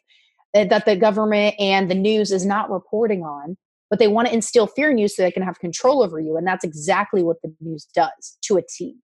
eh, 0.55 0.65
that 0.65 0.85
the 0.85 0.95
government 0.95 1.53
and 1.59 1.91
the 1.91 1.95
news 1.95 2.31
is 2.31 2.45
not 2.45 2.71
reporting 2.71 3.23
on 3.23 3.55
but 3.89 3.99
they 3.99 4.07
want 4.07 4.27
to 4.27 4.33
instill 4.33 4.65
fear 4.65 4.89
in 4.89 4.97
you 4.97 5.07
so 5.07 5.21
they 5.21 5.31
can 5.31 5.43
have 5.43 5.59
control 5.59 6.01
over 6.01 6.19
you 6.19 6.35
and 6.35 6.47
that's 6.47 6.63
exactly 6.63 7.21
what 7.21 7.37
the 7.43 7.53
news 7.61 7.87
does 7.93 8.37
to 8.41 8.57
a 8.57 8.61
t 8.61 8.95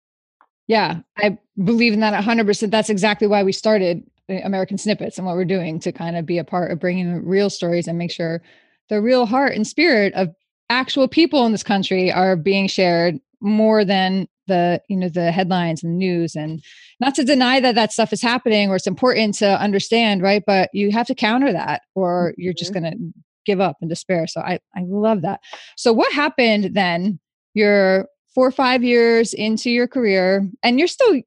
yeah 0.69 1.01
i 1.17 1.37
believe 1.65 1.91
in 1.91 1.99
that 1.99 2.23
100% 2.23 2.71
that's 2.71 2.89
exactly 2.89 3.27
why 3.27 3.43
we 3.43 3.51
started 3.51 4.01
eh, 4.29 4.39
american 4.45 4.77
snippets 4.77 5.17
and 5.17 5.27
what 5.27 5.35
we're 5.35 5.43
doing 5.43 5.77
to 5.81 5.91
kind 5.91 6.15
of 6.15 6.25
be 6.25 6.37
a 6.37 6.45
part 6.45 6.71
of 6.71 6.79
bringing 6.79 7.25
real 7.25 7.49
stories 7.49 7.85
and 7.85 7.97
make 7.97 8.11
sure 8.11 8.41
the 8.87 9.01
real 9.01 9.25
heart 9.25 9.53
and 9.53 9.67
spirit 9.67 10.13
of 10.13 10.29
actual 10.69 11.07
people 11.07 11.45
in 11.45 11.51
this 11.51 11.63
country 11.63 12.11
are 12.11 12.35
being 12.35 12.67
shared 12.67 13.19
more 13.41 13.83
than 13.83 14.27
the 14.47 14.81
you 14.89 14.97
know 14.97 15.09
the 15.09 15.31
headlines 15.31 15.83
and 15.83 15.97
news. 15.97 16.35
And 16.35 16.61
not 16.99 17.15
to 17.15 17.23
deny 17.23 17.59
that 17.61 17.75
that 17.75 17.93
stuff 17.93 18.11
is 18.11 18.21
happening 18.21 18.69
or 18.69 18.75
it's 18.75 18.87
important 18.87 19.35
to 19.35 19.59
understand 19.59 20.21
right? 20.21 20.43
But 20.45 20.69
you 20.73 20.91
have 20.91 21.07
to 21.07 21.15
counter 21.15 21.53
that 21.53 21.83
or 21.95 22.33
you're 22.37 22.53
just 22.53 22.73
mm-hmm. 22.73 22.83
going 22.83 23.13
to 23.13 23.13
give 23.45 23.61
up 23.61 23.77
and 23.79 23.89
despair. 23.89 24.27
So 24.27 24.41
i 24.41 24.59
i 24.75 24.83
love 24.85 25.21
that. 25.21 25.39
So 25.77 25.93
what 25.93 26.11
happened 26.11 26.75
then? 26.75 27.19
You're 27.53 28.07
four 28.33 28.47
or 28.47 28.51
five 28.51 28.83
years 28.83 29.33
into 29.33 29.69
your 29.69 29.87
career 29.87 30.47
and 30.63 30.79
you're 30.79 30.87
still 30.87 31.21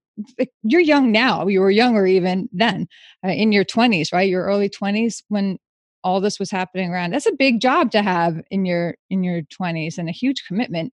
you're 0.63 0.81
young 0.81 1.11
now 1.11 1.47
you 1.47 1.61
were 1.61 1.71
younger 1.71 2.07
even 2.07 2.49
then 2.53 2.87
uh, 3.25 3.31
in 3.31 3.51
your 3.51 3.65
20s 3.65 4.13
right? 4.13 4.29
Your 4.29 4.45
early 4.45 4.69
20s 4.69 5.23
when 5.29 5.59
all 6.05 6.21
this 6.21 6.39
was 6.39 6.51
happening 6.51 6.91
around. 6.91 7.13
That's 7.13 7.27
a 7.27 7.33
big 7.33 7.61
job 7.61 7.91
to 7.93 8.03
have 8.03 8.41
in 8.51 8.65
your 8.65 8.97
in 9.11 9.23
your 9.25 9.43
20s 9.43 9.99
and 9.99 10.09
a 10.09 10.13
huge 10.13 10.45
commitment 10.47 10.93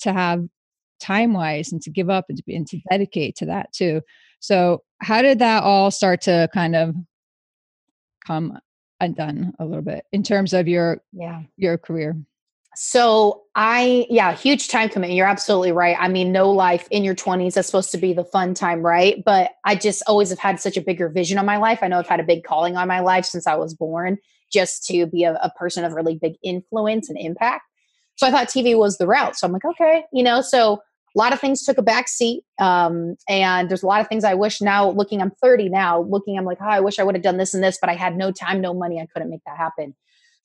to 0.00 0.12
have 0.12 0.44
time 1.00 1.32
wise 1.32 1.72
and 1.72 1.80
to 1.82 1.90
give 1.90 2.10
up 2.10 2.26
and 2.28 2.36
to, 2.38 2.44
be, 2.44 2.56
and 2.56 2.66
to 2.66 2.80
dedicate 2.90 3.36
to 3.36 3.46
that 3.46 3.72
too. 3.72 4.00
So 4.40 4.82
how 5.00 5.22
did 5.22 5.38
that 5.38 5.62
all 5.62 5.90
start 5.90 6.20
to 6.22 6.48
kind 6.52 6.74
of 6.74 6.94
come 8.26 8.58
undone 9.00 9.52
a 9.58 9.64
little 9.64 9.82
bit 9.82 10.04
in 10.12 10.22
terms 10.22 10.52
of 10.52 10.66
your 10.66 11.00
yeah. 11.12 11.42
your 11.56 11.78
career 11.78 12.16
so 12.74 13.42
I, 13.54 14.06
yeah, 14.08 14.32
huge 14.34 14.68
time 14.68 14.88
commitment. 14.88 15.16
You're 15.16 15.26
absolutely 15.26 15.72
right. 15.72 15.96
I 15.98 16.08
mean, 16.08 16.30
no 16.30 16.50
life 16.50 16.86
in 16.90 17.02
your 17.02 17.14
20s 17.14 17.56
is 17.56 17.66
supposed 17.66 17.90
to 17.92 17.98
be 17.98 18.12
the 18.12 18.24
fun 18.24 18.54
time, 18.54 18.82
right? 18.82 19.22
But 19.24 19.52
I 19.64 19.74
just 19.74 20.02
always 20.06 20.30
have 20.30 20.38
had 20.38 20.60
such 20.60 20.76
a 20.76 20.80
bigger 20.80 21.08
vision 21.08 21.38
on 21.38 21.46
my 21.46 21.56
life. 21.56 21.80
I 21.82 21.88
know 21.88 21.98
I've 21.98 22.06
had 22.06 22.20
a 22.20 22.24
big 22.24 22.44
calling 22.44 22.76
on 22.76 22.86
my 22.86 23.00
life 23.00 23.24
since 23.24 23.46
I 23.46 23.56
was 23.56 23.74
born 23.74 24.18
just 24.52 24.86
to 24.86 25.06
be 25.06 25.24
a, 25.24 25.34
a 25.34 25.50
person 25.58 25.84
of 25.84 25.92
really 25.92 26.16
big 26.20 26.34
influence 26.42 27.08
and 27.08 27.18
impact. 27.18 27.64
So 28.16 28.26
I 28.26 28.30
thought 28.30 28.48
TV 28.48 28.76
was 28.76 28.98
the 28.98 29.06
route. 29.06 29.36
So 29.36 29.46
I'm 29.46 29.52
like, 29.52 29.64
okay, 29.64 30.04
you 30.12 30.22
know, 30.22 30.40
so 30.40 30.74
a 30.74 31.18
lot 31.18 31.32
of 31.32 31.40
things 31.40 31.64
took 31.64 31.78
a 31.78 31.82
back 31.82 32.08
seat. 32.08 32.44
Um, 32.60 33.16
and 33.28 33.68
there's 33.68 33.82
a 33.82 33.86
lot 33.86 34.00
of 34.00 34.08
things 34.08 34.24
I 34.24 34.34
wish 34.34 34.60
now 34.60 34.90
looking, 34.90 35.20
I'm 35.22 35.32
30 35.42 35.68
now, 35.68 36.02
looking, 36.02 36.38
I'm 36.38 36.44
like, 36.44 36.58
oh, 36.60 36.66
I 36.66 36.80
wish 36.80 36.98
I 36.98 37.04
would 37.04 37.14
have 37.14 37.24
done 37.24 37.38
this 37.38 37.54
and 37.54 37.62
this, 37.62 37.78
but 37.80 37.90
I 37.90 37.94
had 37.94 38.16
no 38.16 38.30
time, 38.30 38.60
no 38.60 38.74
money. 38.74 39.00
I 39.00 39.06
couldn't 39.06 39.30
make 39.30 39.42
that 39.46 39.56
happen. 39.56 39.94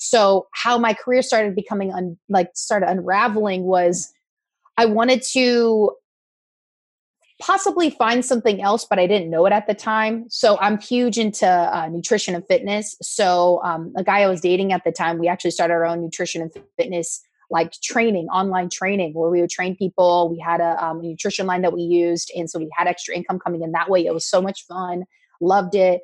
So 0.03 0.47
how 0.53 0.77
my 0.77 0.93
career 0.93 1.21
started 1.21 1.55
becoming 1.55 1.93
un, 1.93 2.17
like 2.29 2.49
started 2.55 2.89
unraveling 2.89 3.63
was 3.63 4.11
I 4.77 4.85
wanted 4.85 5.21
to 5.33 5.91
possibly 7.41 7.89
find 7.89 8.23
something 8.23 8.61
else, 8.61 8.85
but 8.85 8.99
I 8.99 9.07
didn't 9.07 9.29
know 9.29 9.45
it 9.45 9.53
at 9.53 9.67
the 9.67 9.73
time. 9.73 10.25
So 10.29 10.57
I'm 10.59 10.79
huge 10.79 11.17
into 11.17 11.47
uh, 11.47 11.89
nutrition 11.89 12.35
and 12.35 12.45
fitness. 12.47 12.95
So 13.01 13.61
um, 13.63 13.93
a 13.97 14.03
guy 14.03 14.21
I 14.21 14.27
was 14.27 14.39
dating 14.39 14.71
at 14.71 14.83
the 14.83 14.91
time, 14.91 15.19
we 15.19 15.27
actually 15.27 15.51
started 15.51 15.73
our 15.73 15.85
own 15.85 16.01
nutrition 16.01 16.41
and 16.41 16.51
fitness 16.77 17.21
like 17.49 17.71
training, 17.83 18.27
online 18.27 18.69
training, 18.69 19.13
where 19.13 19.29
we 19.29 19.41
would 19.41 19.49
train 19.49 19.75
people. 19.75 20.29
We 20.29 20.39
had 20.39 20.59
a 20.59 20.83
um, 20.83 21.01
nutrition 21.01 21.45
line 21.45 21.61
that 21.61 21.73
we 21.73 21.81
used, 21.81 22.31
and 22.35 22.49
so 22.49 22.59
we 22.59 22.69
had 22.75 22.87
extra 22.87 23.13
income 23.15 23.39
coming 23.39 23.61
in 23.61 23.73
that 23.73 23.89
way. 23.89 24.05
It 24.05 24.13
was 24.13 24.25
so 24.25 24.41
much 24.41 24.65
fun, 24.65 25.03
loved 25.39 25.75
it. 25.75 26.01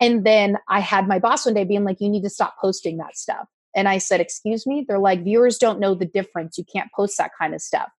And 0.00 0.24
then 0.24 0.56
I 0.68 0.80
had 0.80 1.06
my 1.06 1.18
boss 1.18 1.44
one 1.44 1.54
day 1.54 1.64
being 1.64 1.84
like, 1.84 2.00
"You 2.00 2.08
need 2.08 2.22
to 2.22 2.30
stop 2.30 2.54
posting 2.60 2.96
that 2.98 3.16
stuff." 3.16 3.46
And 3.74 3.88
I 3.88 3.98
said, 3.98 4.20
"Excuse 4.20 4.66
me?" 4.66 4.84
They're 4.86 4.98
like, 4.98 5.22
"Viewers 5.22 5.58
don't 5.58 5.80
know 5.80 5.94
the 5.94 6.06
difference. 6.06 6.56
You 6.58 6.64
can't 6.64 6.90
post 6.94 7.18
that 7.18 7.32
kind 7.38 7.54
of 7.54 7.60
stuff." 7.60 7.90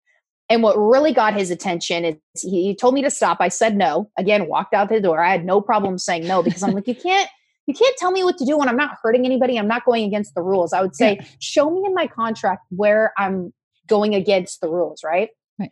And 0.50 0.64
what 0.64 0.76
really 0.78 1.14
got 1.14 1.34
his 1.34 1.50
attention 1.50 2.04
is 2.04 2.16
he 2.42 2.76
told 2.76 2.94
me 2.94 3.02
to 3.04 3.10
stop. 3.10 3.38
I 3.40 3.48
said 3.48 3.78
no. 3.78 4.10
Again, 4.18 4.48
walked 4.48 4.74
out 4.74 4.90
the 4.90 5.00
door. 5.00 5.24
I 5.24 5.32
had 5.32 5.46
no 5.46 5.62
problem 5.62 5.98
saying 5.98 6.28
no 6.28 6.44
because 6.44 6.62
I'm 6.62 6.74
like, 6.74 6.90
you 6.90 6.96
can't 6.96 7.30
you 7.68 7.74
can't 7.74 7.96
tell 7.98 8.12
me 8.12 8.24
what 8.24 8.38
to 8.38 8.46
do 8.46 8.58
when 8.58 8.68
I'm 8.68 8.76
not 8.76 8.98
hurting 9.02 9.26
anybody. 9.26 9.58
I'm 9.58 9.68
not 9.68 9.86
going 9.86 10.04
against 10.04 10.36
the 10.36 10.42
rules. 10.42 10.74
I 10.74 10.82
would 10.82 10.94
say, 10.94 11.16
yeah. 11.16 11.26
show 11.40 11.70
me 11.70 11.86
in 11.86 11.94
my 11.94 12.06
contract 12.06 12.66
where 12.70 13.14
I'm 13.18 13.54
going 13.88 14.14
against 14.14 14.60
the 14.60 14.70
rules, 14.70 15.02
right? 15.06 15.30
right. 15.58 15.72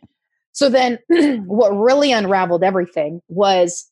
So 0.52 0.70
then 0.70 0.98
what 1.46 1.70
really 1.70 2.12
unraveled 2.12 2.64
everything 2.64 3.20
was 3.28 3.89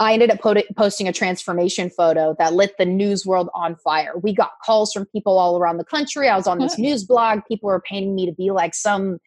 I 0.00 0.14
ended 0.14 0.30
up 0.30 0.40
posting 0.76 1.08
a 1.08 1.12
transformation 1.12 1.90
photo 1.90 2.34
that 2.38 2.54
lit 2.54 2.76
the 2.78 2.86
news 2.86 3.26
world 3.26 3.50
on 3.54 3.76
fire. 3.76 4.14
We 4.16 4.34
got 4.34 4.52
calls 4.64 4.94
from 4.94 5.04
people 5.04 5.38
all 5.38 5.58
around 5.58 5.76
the 5.76 5.84
country. 5.84 6.26
I 6.26 6.36
was 6.36 6.46
on 6.46 6.58
this 6.58 6.78
news 6.78 7.04
blog. 7.04 7.40
People 7.46 7.68
were 7.68 7.82
painting 7.82 8.14
me 8.14 8.24
to 8.24 8.32
be 8.32 8.50
like 8.50 8.74
some 8.74 9.18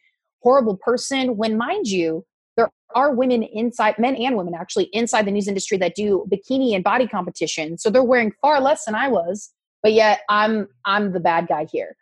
horrible 0.44 0.78
person 0.78 1.38
when 1.38 1.58
mind 1.58 1.88
you 1.88 2.26
there 2.56 2.70
are 2.94 3.16
women 3.16 3.44
inside 3.44 3.98
men 3.98 4.16
and 4.16 4.36
women 4.36 4.54
actually 4.54 4.86
inside 4.94 5.26
the 5.26 5.32
news 5.32 5.48
industry 5.48 5.78
that 5.78 5.96
do 5.96 6.26
bikini 6.32 6.76
and 6.76 6.84
body 6.84 7.08
competition 7.08 7.78
so 7.78 7.90
they're 7.90 8.04
wearing 8.04 8.32
far 8.42 8.60
less 8.60 8.84
than 8.86 8.94
i 8.94 9.08
was 9.08 9.54
but 9.82 9.94
yet 9.94 10.20
i'm 10.30 10.68
i'm 10.86 11.14
the 11.14 11.20
bad 11.20 11.48
guy 11.48 11.66
here 11.72 11.96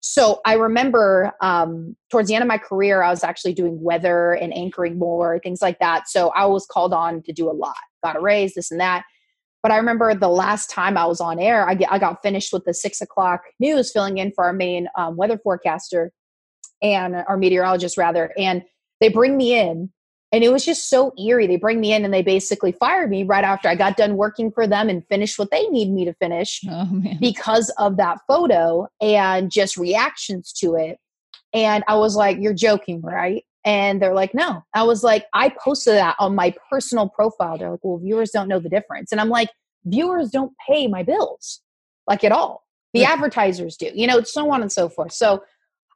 so 0.00 0.40
i 0.44 0.54
remember 0.54 1.32
um, 1.40 1.96
towards 2.10 2.28
the 2.28 2.34
end 2.34 2.42
of 2.42 2.48
my 2.48 2.58
career 2.58 3.02
i 3.02 3.10
was 3.10 3.24
actually 3.24 3.52
doing 3.52 3.80
weather 3.82 4.32
and 4.32 4.56
anchoring 4.56 4.98
more 4.98 5.38
things 5.40 5.62
like 5.62 5.78
that. 5.78 6.08
So 6.08 6.28
i 6.30 6.44
was 6.46 6.66
called 6.66 6.92
on 6.92 7.22
to 7.22 7.32
do 7.32 7.50
a 7.50 7.52
lot 7.52 7.76
got 8.02 8.16
a 8.16 8.20
raise 8.20 8.54
this 8.54 8.70
and 8.70 8.80
that. 8.80 9.04
But 9.62 9.72
i 9.72 9.76
remember 9.76 10.14
the 10.14 10.28
last 10.28 10.70
time 10.70 10.96
i 10.96 11.06
was 11.06 11.20
on 11.20 11.38
air 11.38 11.68
i, 11.68 11.74
get, 11.74 11.90
I 11.92 11.98
got 11.98 12.22
finished 12.22 12.52
with 12.52 12.64
the 12.64 12.74
six 12.74 13.00
o'clock 13.00 13.42
news 13.58 13.90
filling 13.92 14.18
in 14.18 14.32
for 14.32 14.44
our 14.44 14.52
main 14.52 14.88
um, 14.96 15.16
weather 15.16 15.38
forecaster 15.38 16.12
and 16.82 17.16
our 17.16 17.36
meteorologist 17.36 17.96
rather 17.96 18.32
and 18.38 18.62
they 19.00 19.08
bring 19.08 19.36
me 19.36 19.58
in 19.58 19.90
and 20.30 20.44
it 20.44 20.52
was 20.52 20.64
just 20.64 20.90
so 20.90 21.12
eerie. 21.18 21.46
They 21.46 21.56
bring 21.56 21.80
me 21.80 21.92
in 21.92 22.04
and 22.04 22.12
they 22.12 22.22
basically 22.22 22.72
fired 22.72 23.10
me 23.10 23.22
right 23.22 23.44
after 23.44 23.68
i 23.68 23.74
got 23.74 23.96
done 23.96 24.16
working 24.16 24.50
for 24.50 24.66
them 24.66 24.88
and 24.88 25.06
finished 25.08 25.38
what 25.38 25.50
they 25.50 25.64
need 25.68 25.90
me 25.90 26.04
to 26.04 26.12
finish 26.14 26.60
oh, 26.70 27.02
because 27.20 27.70
of 27.78 27.96
that 27.96 28.18
photo 28.26 28.86
and 29.00 29.50
just 29.50 29.76
reactions 29.76 30.52
to 30.52 30.74
it. 30.74 30.98
And 31.54 31.84
i 31.88 31.96
was 31.96 32.16
like 32.16 32.38
you're 32.40 32.54
joking 32.54 33.00
right? 33.00 33.44
And 33.64 34.00
they're 34.00 34.14
like 34.14 34.34
no. 34.34 34.62
I 34.74 34.82
was 34.82 35.02
like 35.02 35.26
i 35.32 35.48
posted 35.48 35.94
that 35.94 36.16
on 36.18 36.34
my 36.34 36.54
personal 36.70 37.08
profile. 37.08 37.56
They're 37.56 37.70
like 37.70 37.80
well 37.82 37.98
viewers 37.98 38.30
don't 38.30 38.48
know 38.48 38.60
the 38.60 38.68
difference. 38.68 39.12
And 39.12 39.20
i'm 39.20 39.30
like 39.30 39.50
viewers 39.84 40.30
don't 40.30 40.52
pay 40.68 40.86
my 40.86 41.02
bills 41.02 41.60
like 42.06 42.24
at 42.24 42.32
all. 42.32 42.64
The 42.92 43.04
advertisers 43.04 43.76
do 43.76 43.90
you 43.94 44.06
know 44.06 44.22
so 44.22 44.50
on 44.50 44.60
and 44.60 44.72
so 44.72 44.88
forth. 44.88 45.12
So 45.12 45.42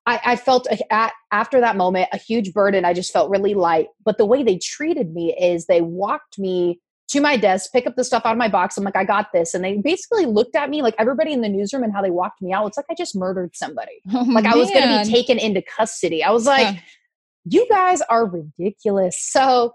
I, 0.07 0.21
I 0.25 0.37
felt 0.37 0.67
a, 0.67 0.93
at, 0.93 1.13
after 1.31 1.61
that 1.61 1.77
moment 1.77 2.09
a 2.13 2.19
huge 2.19 2.53
burden. 2.53 2.85
I 2.85 2.93
just 2.93 3.13
felt 3.13 3.31
really 3.31 3.55
light. 3.55 3.89
But 4.05 4.19
the 4.19 4.27
way 4.27 4.43
they 4.43 4.59
treated 4.59 5.13
me 5.13 5.37
is 5.39 5.67
they 5.67 5.81
walked 5.81 6.39
me 6.39 6.81
to 7.09 7.21
my 7.21 7.37
desk, 7.37 7.71
pick 7.73 7.87
up 7.87 7.95
the 7.95 8.05
stuff 8.05 8.25
out 8.25 8.33
of 8.33 8.39
my 8.39 8.49
box. 8.49 8.77
I'm 8.79 8.85
like, 8.85 8.97
I 8.97 9.05
got 9.05 9.33
this. 9.33 9.55
And 9.55 9.63
they 9.63 9.77
basically 9.77 10.25
looked 10.25 10.57
at 10.57 10.71
me 10.71 10.83
like 10.83 10.95
everybody 10.99 11.33
in 11.33 11.43
the 11.43 11.49
newsroom 11.49 11.83
and 11.83 11.93
how 11.93 12.01
they 12.01 12.11
walked 12.11 12.41
me 12.41 12.53
out. 12.53 12.67
It's 12.67 12.77
like 12.77 12.87
I 12.91 12.95
just 12.95 13.15
murdered 13.15 13.55
somebody. 13.55 14.01
Oh, 14.15 14.23
like 14.23 14.47
I 14.47 14.57
was 14.57 14.71
going 14.71 14.83
to 14.83 15.05
be 15.05 15.11
taken 15.11 15.39
into 15.39 15.63
custody. 15.63 16.23
I 16.23 16.31
was 16.31 16.47
like, 16.47 16.79
you 17.45 17.67
guys 17.69 18.01
are 18.03 18.27
ridiculous. 18.27 19.17
So, 19.21 19.73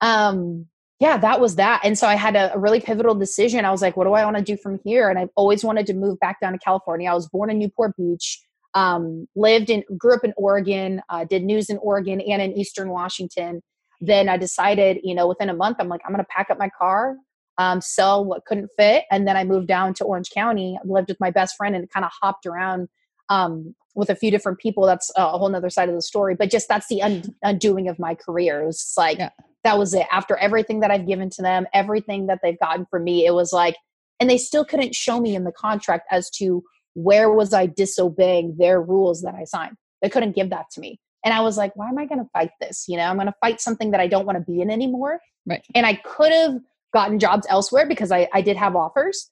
um, 0.00 0.66
yeah, 1.00 1.16
that 1.18 1.40
was 1.40 1.56
that. 1.56 1.80
And 1.84 1.96
so 1.96 2.06
I 2.06 2.16
had 2.16 2.36
a, 2.36 2.54
a, 2.54 2.58
really 2.58 2.80
pivotal 2.80 3.14
decision. 3.14 3.64
I 3.64 3.70
was 3.70 3.82
like, 3.82 3.96
what 3.96 4.04
do 4.04 4.14
I 4.14 4.24
want 4.24 4.36
to 4.36 4.42
do 4.42 4.56
from 4.56 4.80
here? 4.84 5.08
And 5.08 5.18
I've 5.18 5.30
always 5.36 5.64
wanted 5.64 5.86
to 5.86 5.94
move 5.94 6.18
back 6.20 6.40
down 6.40 6.52
to 6.52 6.58
California. 6.58 7.10
I 7.10 7.14
was 7.14 7.28
born 7.28 7.50
in 7.50 7.58
Newport 7.58 7.96
Beach 7.96 8.40
um, 8.74 9.26
lived 9.34 9.70
in 9.70 9.82
grew 9.96 10.14
up 10.14 10.24
in 10.24 10.32
oregon 10.36 11.00
uh, 11.08 11.24
did 11.24 11.42
news 11.42 11.70
in 11.70 11.78
oregon 11.78 12.20
and 12.20 12.42
in 12.42 12.52
eastern 12.52 12.90
washington. 12.90 13.62
Then 14.00 14.28
i 14.28 14.36
decided 14.36 14.98
you 15.02 15.14
know 15.14 15.26
within 15.26 15.48
a 15.48 15.54
month 15.54 15.78
i'm 15.80 15.88
like 15.88 16.00
i'm 16.04 16.12
going 16.12 16.24
to 16.24 16.28
pack 16.30 16.50
up 16.50 16.58
my 16.58 16.70
car 16.76 17.16
um, 17.58 17.80
sell 17.80 18.24
what 18.24 18.44
couldn't 18.44 18.70
fit 18.76 19.04
and 19.10 19.26
then 19.26 19.36
i 19.36 19.42
moved 19.42 19.66
down 19.66 19.94
to 19.94 20.04
orange 20.04 20.30
county 20.30 20.78
lived 20.84 21.08
with 21.08 21.18
my 21.18 21.30
best 21.30 21.56
friend 21.56 21.74
and 21.74 21.90
kind 21.90 22.04
of 22.04 22.12
hopped 22.22 22.46
around 22.46 22.88
um, 23.30 23.74
with 23.94 24.08
a 24.08 24.14
few 24.14 24.30
different 24.30 24.58
people. 24.58 24.86
That's 24.86 25.10
a 25.16 25.36
whole 25.36 25.50
nother 25.50 25.68
side 25.68 25.88
of 25.88 25.94
the 25.94 26.02
story 26.02 26.34
but 26.34 26.50
just 26.50 26.68
that's 26.68 26.86
the 26.88 27.02
un- 27.02 27.34
undoing 27.42 27.88
of 27.88 27.98
my 27.98 28.14
career. 28.14 28.62
It 28.62 28.66
was 28.66 28.94
like 28.96 29.18
yeah. 29.18 29.30
that 29.64 29.76
was 29.76 29.92
it. 29.92 30.06
After 30.12 30.36
everything 30.36 30.80
that 30.80 30.90
i've 30.92 31.06
given 31.06 31.30
to 31.30 31.42
them 31.42 31.66
everything 31.74 32.26
that 32.28 32.38
they've 32.42 32.58
gotten 32.60 32.86
from 32.86 33.04
me 33.04 33.26
it 33.26 33.34
was 33.34 33.52
like 33.52 33.76
and 34.20 34.28
they 34.28 34.38
still 34.38 34.64
couldn't 34.64 34.94
show 34.94 35.20
me 35.20 35.34
in 35.34 35.44
the 35.44 35.52
contract 35.52 36.06
as 36.10 36.30
to 36.30 36.62
where 37.02 37.30
was 37.30 37.54
I 37.54 37.66
disobeying 37.66 38.56
their 38.58 38.82
rules 38.82 39.22
that 39.22 39.34
I 39.34 39.44
signed? 39.44 39.76
They 40.02 40.08
couldn't 40.08 40.34
give 40.34 40.50
that 40.50 40.66
to 40.72 40.80
me. 40.80 40.98
And 41.24 41.32
I 41.32 41.40
was 41.40 41.56
like, 41.56 41.74
why 41.76 41.88
am 41.88 41.98
I 41.98 42.06
going 42.06 42.20
to 42.20 42.30
fight 42.32 42.50
this? 42.60 42.86
You 42.88 42.96
know, 42.96 43.04
I'm 43.04 43.16
going 43.16 43.26
to 43.26 43.34
fight 43.40 43.60
something 43.60 43.92
that 43.92 44.00
I 44.00 44.06
don't 44.06 44.26
want 44.26 44.38
to 44.38 44.44
be 44.44 44.60
in 44.60 44.70
anymore. 44.70 45.20
Right. 45.46 45.64
And 45.74 45.86
I 45.86 45.94
could 45.94 46.32
have 46.32 46.58
gotten 46.92 47.18
jobs 47.18 47.46
elsewhere 47.48 47.86
because 47.86 48.10
I, 48.10 48.28
I 48.32 48.40
did 48.40 48.56
have 48.56 48.74
offers, 48.76 49.30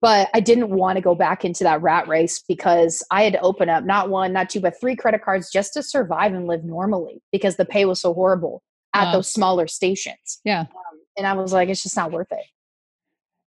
but 0.00 0.28
I 0.34 0.40
didn't 0.40 0.70
want 0.70 0.96
to 0.96 1.02
go 1.02 1.14
back 1.14 1.44
into 1.44 1.64
that 1.64 1.82
rat 1.82 2.08
race 2.08 2.42
because 2.46 3.02
I 3.10 3.22
had 3.22 3.34
to 3.34 3.40
open 3.40 3.68
up 3.68 3.84
not 3.84 4.10
one, 4.10 4.32
not 4.32 4.50
two, 4.50 4.60
but 4.60 4.78
three 4.80 4.96
credit 4.96 5.22
cards 5.22 5.50
just 5.50 5.74
to 5.74 5.82
survive 5.82 6.34
and 6.34 6.46
live 6.46 6.64
normally 6.64 7.22
because 7.32 7.56
the 7.56 7.64
pay 7.66 7.84
was 7.84 8.00
so 8.00 8.12
horrible 8.12 8.62
at 8.94 9.12
those 9.12 9.30
smaller 9.30 9.66
stations. 9.66 10.40
Yeah. 10.44 10.60
Um, 10.60 11.00
and 11.16 11.26
I 11.26 11.34
was 11.34 11.52
like, 11.52 11.68
it's 11.68 11.82
just 11.82 11.96
not 11.96 12.12
worth 12.12 12.32
it. 12.32 12.44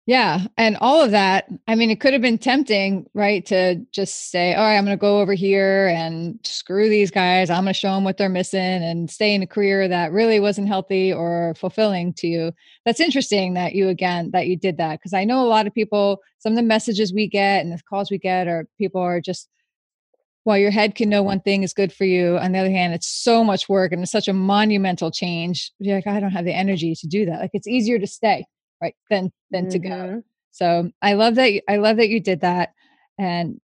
Yeah. 0.06 0.46
And 0.56 0.76
all 0.80 1.00
of 1.00 1.12
that, 1.12 1.46
I 1.68 1.76
mean, 1.76 1.88
it 1.88 2.00
could 2.00 2.12
have 2.12 2.22
been 2.22 2.38
tempting, 2.38 3.06
right? 3.14 3.46
To 3.46 3.76
just 3.92 4.32
say, 4.32 4.52
all 4.52 4.64
right, 4.64 4.76
I'm 4.76 4.84
going 4.84 4.96
to 4.96 5.00
go 5.00 5.20
over 5.20 5.32
here 5.32 5.86
and 5.94 6.40
screw 6.42 6.88
these 6.88 7.12
guys. 7.12 7.50
I'm 7.50 7.62
going 7.62 7.72
to 7.72 7.78
show 7.78 7.94
them 7.94 8.02
what 8.02 8.16
they're 8.16 8.28
missing 8.28 8.60
and 8.60 9.08
stay 9.08 9.32
in 9.32 9.42
a 9.42 9.46
career 9.46 9.86
that 9.86 10.10
really 10.10 10.40
wasn't 10.40 10.66
healthy 10.66 11.12
or 11.12 11.54
fulfilling 11.56 12.14
to 12.14 12.26
you. 12.26 12.52
That's 12.84 12.98
interesting 12.98 13.54
that 13.54 13.74
you, 13.74 13.88
again, 13.88 14.30
that 14.32 14.48
you 14.48 14.56
did 14.56 14.76
that. 14.78 15.00
Cause 15.00 15.12
I 15.12 15.22
know 15.22 15.40
a 15.40 15.46
lot 15.46 15.68
of 15.68 15.74
people, 15.74 16.18
some 16.40 16.52
of 16.52 16.56
the 16.56 16.62
messages 16.62 17.12
we 17.12 17.28
get 17.28 17.64
and 17.64 17.70
the 17.72 17.80
calls 17.88 18.10
we 18.10 18.18
get 18.18 18.48
are 18.48 18.66
people 18.78 19.00
are 19.00 19.20
just, 19.20 19.48
while 20.42 20.58
your 20.58 20.72
head 20.72 20.96
can 20.96 21.10
know 21.10 21.22
one 21.22 21.38
thing 21.38 21.62
is 21.62 21.72
good 21.72 21.92
for 21.92 22.04
you, 22.04 22.38
on 22.38 22.50
the 22.50 22.58
other 22.58 22.70
hand, 22.70 22.92
it's 22.92 23.06
so 23.06 23.44
much 23.44 23.68
work 23.68 23.92
and 23.92 24.02
it's 24.02 24.10
such 24.10 24.26
a 24.26 24.32
monumental 24.32 25.12
change. 25.12 25.70
You're 25.78 25.94
like, 25.94 26.08
I 26.08 26.18
don't 26.18 26.32
have 26.32 26.44
the 26.44 26.52
energy 26.52 26.96
to 26.96 27.06
do 27.06 27.24
that. 27.26 27.38
Like 27.38 27.50
it's 27.52 27.68
easier 27.68 28.00
to 28.00 28.06
stay 28.08 28.44
right 28.82 28.94
than 29.08 29.32
than 29.50 29.64
mm-hmm. 29.64 29.70
to 29.70 29.78
go 29.78 29.88
mm-hmm. 29.88 30.18
so 30.50 30.90
i 31.00 31.14
love 31.14 31.36
that 31.36 31.52
you, 31.52 31.60
i 31.68 31.76
love 31.76 31.96
that 31.96 32.08
you 32.08 32.20
did 32.20 32.40
that 32.40 32.74
and 33.18 33.60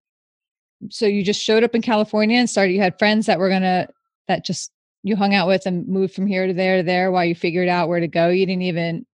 so 0.90 1.06
you 1.06 1.24
just 1.24 1.42
showed 1.42 1.64
up 1.64 1.76
in 1.76 1.82
california 1.82 2.38
and 2.38 2.50
started 2.50 2.72
you 2.72 2.80
had 2.80 2.98
friends 3.00 3.26
that 3.26 3.40
were 3.40 3.50
gonna 3.50 3.88
that 4.28 4.46
just 4.46 4.72
you 5.04 5.16
hung 5.16 5.34
out 5.34 5.48
with 5.48 5.66
and 5.66 5.88
moved 5.88 6.14
from 6.14 6.28
here 6.28 6.48
to 6.48 6.54
there 6.54 6.78
to 6.78 6.84
there 6.84 7.12
while 7.12 7.26
you 7.26 7.36
figured 7.36 7.68
out 7.68 7.90
where 7.90 8.00
to 8.00 8.08
go 8.08 8.30
you 8.30 8.46
didn't 8.46 8.62
even 8.62 9.06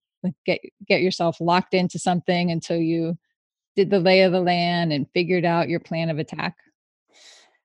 get 0.46 0.60
get 0.88 1.02
yourself 1.02 1.40
locked 1.40 1.74
into 1.74 1.98
something 1.98 2.52
until 2.52 2.78
you 2.78 3.18
did 3.76 3.90
the 3.90 4.00
lay 4.00 4.22
of 4.22 4.32
the 4.32 4.42
land 4.42 4.94
and 4.94 5.08
figured 5.14 5.46
out 5.46 5.70
your 5.70 5.80
plan 5.80 6.10
of 6.10 6.20
attack 6.20 6.56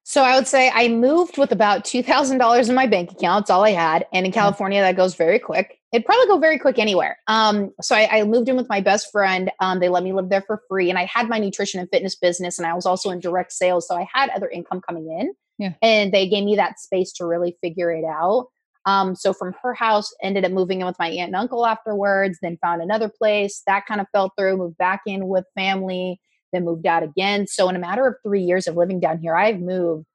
so 0.09 0.23
I 0.23 0.37
would 0.37 0.49
say 0.49 0.71
I 0.75 0.89
moved 0.89 1.37
with 1.37 1.53
about 1.53 1.85
$2,000 1.85 2.69
in 2.71 2.75
my 2.75 2.87
bank 2.87 3.13
account. 3.13 3.43
It's 3.43 3.51
all 3.51 3.63
I 3.63 3.73
had. 3.73 4.07
And 4.11 4.25
in 4.25 4.33
mm. 4.33 4.35
California, 4.35 4.81
that 4.81 4.97
goes 4.97 5.15
very 5.15 5.39
quick. 5.39 5.79
It'd 5.93 6.07
probably 6.07 6.27
go 6.29 6.39
very 6.39 6.59
quick 6.59 6.79
anywhere. 6.79 7.19
Um, 7.27 7.75
so 7.83 7.95
I, 7.95 8.09
I, 8.11 8.25
moved 8.25 8.49
in 8.49 8.57
with 8.57 8.71
my 8.71 8.81
best 8.81 9.13
friend. 9.13 9.51
Um, 9.61 9.81
they 9.81 9.91
let 9.91 10.03
me 10.03 10.15
live 10.15 10.31
there 10.31 10.41
for 10.41 10.63
free. 10.67 10.89
And 10.89 10.99
I 10.99 11.05
had 11.05 11.29
my 11.29 11.39
nutrition 11.39 11.79
and 11.79 11.91
fitness 11.91 12.15
business, 12.17 12.59
and 12.59 12.67
I 12.67 12.73
was 12.73 12.87
also 12.87 13.11
in 13.11 13.21
direct 13.21 13.53
sales. 13.53 13.87
So 13.87 13.97
I 13.97 14.09
had 14.11 14.31
other 14.31 14.49
income 14.49 14.81
coming 14.81 15.11
in. 15.11 15.35
Yeah. 15.59 15.75
And 15.83 16.11
they 16.11 16.27
gave 16.27 16.45
me 16.45 16.57
that 16.57 16.81
space 16.81 17.13
to 17.15 17.27
really 17.27 17.59
figure 17.61 17.93
it 17.93 18.07
out. 18.07 18.47
Um, 18.87 19.15
so 19.15 19.35
from 19.35 19.55
her 19.63 19.75
house, 19.75 20.11
ended 20.23 20.47
up 20.47 20.53
moving 20.53 20.81
in 20.81 20.87
with 20.87 20.99
my 20.99 21.09
aunt 21.09 21.29
and 21.29 21.37
uncle 21.37 21.67
afterwards, 21.67 22.39
then 22.41 22.57
found 22.63 22.81
another 22.81 23.11
place. 23.11 23.63
That 23.67 23.85
kind 23.85 24.01
of 24.01 24.07
fell 24.15 24.33
through, 24.39 24.57
moved 24.57 24.79
back 24.79 25.03
in 25.05 25.29
with 25.29 25.45
family 25.55 26.19
then 26.53 26.65
moved 26.65 26.87
out 26.87 27.03
again. 27.03 27.47
So 27.47 27.69
in 27.69 27.77
a 27.77 27.81
matter 27.81 28.07
of 28.07 28.15
three 28.23 28.43
years 28.43 28.67
of 28.67 28.77
living 28.77 29.01
down 29.01 29.19
here, 29.19 29.37
I've 29.37 29.61
moved 29.61 30.07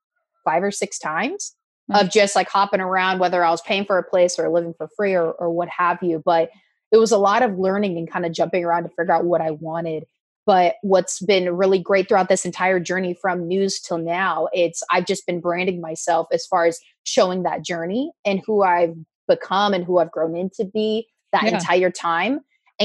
five 0.44 0.64
or 0.64 0.72
six 0.72 1.00
times 1.00 1.56
mm-hmm. 1.92 2.06
of 2.06 2.12
just 2.12 2.36
like 2.36 2.50
hopping 2.50 2.82
around, 2.82 3.20
whether 3.20 3.44
I 3.44 3.50
was 3.50 3.62
paying 3.62 3.86
for 3.86 3.98
a 3.98 4.04
place 4.04 4.38
or 4.40 4.50
living 4.50 4.74
for 4.78 4.90
free 4.96 5.14
or, 5.14 5.32
or 5.34 5.52
what 5.52 5.70
have 5.70 6.00
you. 6.02 6.22
But 6.24 6.50
it 6.92 6.98
was 6.98 7.12
a 7.12 7.18
lot 7.18 7.42
of 7.42 7.58
learning 7.58 7.98
and 7.98 8.10
kind 8.10 8.26
of 8.26 8.32
jumping 8.32 8.64
around 8.64 8.84
to 8.84 8.90
figure 8.90 9.12
out 9.12 9.26
what 9.26 9.42
I 9.42 9.52
wanted. 9.52 10.04
But 10.46 10.76
what's 10.82 11.22
been 11.22 11.56
really 11.56 11.80
great 11.80 12.10
throughout 12.10 12.28
this 12.28 12.46
entire 12.46 12.80
journey 12.80 13.18
from 13.20 13.48
news 13.48 13.80
till 13.80 13.98
now, 13.98 14.50
it's 14.52 14.84
I've 14.92 15.06
just 15.06 15.26
been 15.26 15.40
branding 15.40 15.80
myself 15.80 16.28
as 16.34 16.46
far 16.46 16.66
as 16.66 16.80
showing 17.06 17.44
that 17.44 17.64
journey 17.64 18.12
and 18.26 18.42
who 18.46 18.62
I've 18.62 18.96
become 19.28 19.74
and 19.74 19.86
who 19.86 20.00
I've 20.00 20.12
grown 20.12 20.36
into 20.36 20.66
be 20.66 21.08
that 21.32 21.44
yeah. 21.44 21.56
entire 21.56 21.90
time 21.90 22.42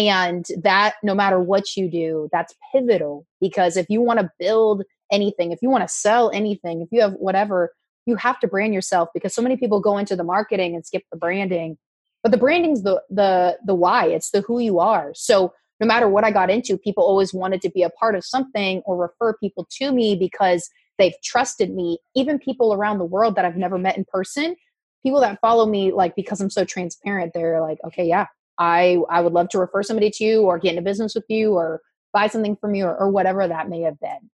and 0.06 0.46
that, 0.62 0.94
no 1.02 1.14
matter 1.14 1.40
what 1.40 1.76
you 1.76 1.90
do, 1.90 2.28
that's 2.30 2.54
pivotal 2.72 3.26
because 3.40 3.76
if 3.76 3.86
you 3.88 4.00
want 4.00 4.20
to 4.20 4.30
build 4.38 4.84
anything, 5.10 5.52
if 5.52 5.60
you 5.62 5.70
want 5.70 5.82
to 5.82 5.92
sell 5.92 6.30
anything, 6.30 6.82
if 6.82 6.88
you 6.92 7.00
have 7.00 7.14
whatever, 7.14 7.72
you 8.06 8.16
have 8.16 8.38
to 8.40 8.48
brand 8.48 8.74
yourself 8.74 9.08
because 9.14 9.34
so 9.34 9.42
many 9.42 9.56
people 9.56 9.80
go 9.80 9.98
into 9.98 10.16
the 10.16 10.24
marketing 10.24 10.74
and 10.74 10.84
skip 10.84 11.02
the 11.10 11.18
branding. 11.18 11.76
But 12.22 12.32
the 12.32 12.38
branding's 12.38 12.82
the 12.82 13.02
the 13.10 13.58
the 13.64 13.74
why, 13.74 14.06
it's 14.06 14.30
the 14.30 14.42
who 14.42 14.58
you 14.58 14.78
are. 14.78 15.12
So 15.14 15.52
no 15.80 15.86
matter 15.86 16.08
what 16.08 16.24
I 16.24 16.30
got 16.30 16.50
into, 16.50 16.76
people 16.76 17.04
always 17.04 17.32
wanted 17.32 17.62
to 17.62 17.70
be 17.70 17.82
a 17.82 17.90
part 17.90 18.14
of 18.14 18.24
something 18.24 18.82
or 18.84 18.96
refer 18.96 19.36
people 19.38 19.66
to 19.78 19.92
me 19.92 20.16
because 20.16 20.68
they've 20.98 21.14
trusted 21.22 21.74
me. 21.74 21.98
Even 22.16 22.38
people 22.38 22.74
around 22.74 22.98
the 22.98 23.04
world 23.04 23.36
that 23.36 23.44
I've 23.44 23.56
never 23.56 23.78
met 23.78 23.96
in 23.96 24.04
person, 24.04 24.56
people 25.02 25.20
that 25.20 25.40
follow 25.40 25.66
me 25.66 25.92
like 25.92 26.16
because 26.16 26.40
I'm 26.40 26.50
so 26.50 26.64
transparent, 26.64 27.32
they're 27.32 27.60
like, 27.60 27.78
okay, 27.86 28.06
yeah, 28.06 28.26
I 28.58 28.98
I 29.08 29.20
would 29.20 29.32
love 29.32 29.48
to 29.50 29.58
refer 29.58 29.82
somebody 29.82 30.10
to 30.10 30.24
you 30.24 30.42
or 30.42 30.58
get 30.58 30.70
into 30.70 30.82
business 30.82 31.14
with 31.14 31.24
you 31.28 31.54
or 31.54 31.80
buy 32.12 32.26
something 32.26 32.56
from 32.56 32.74
you 32.74 32.86
or, 32.86 32.96
or 32.98 33.10
whatever 33.10 33.46
that 33.46 33.68
may 33.68 33.82
have 33.82 33.98
been. 34.00 34.30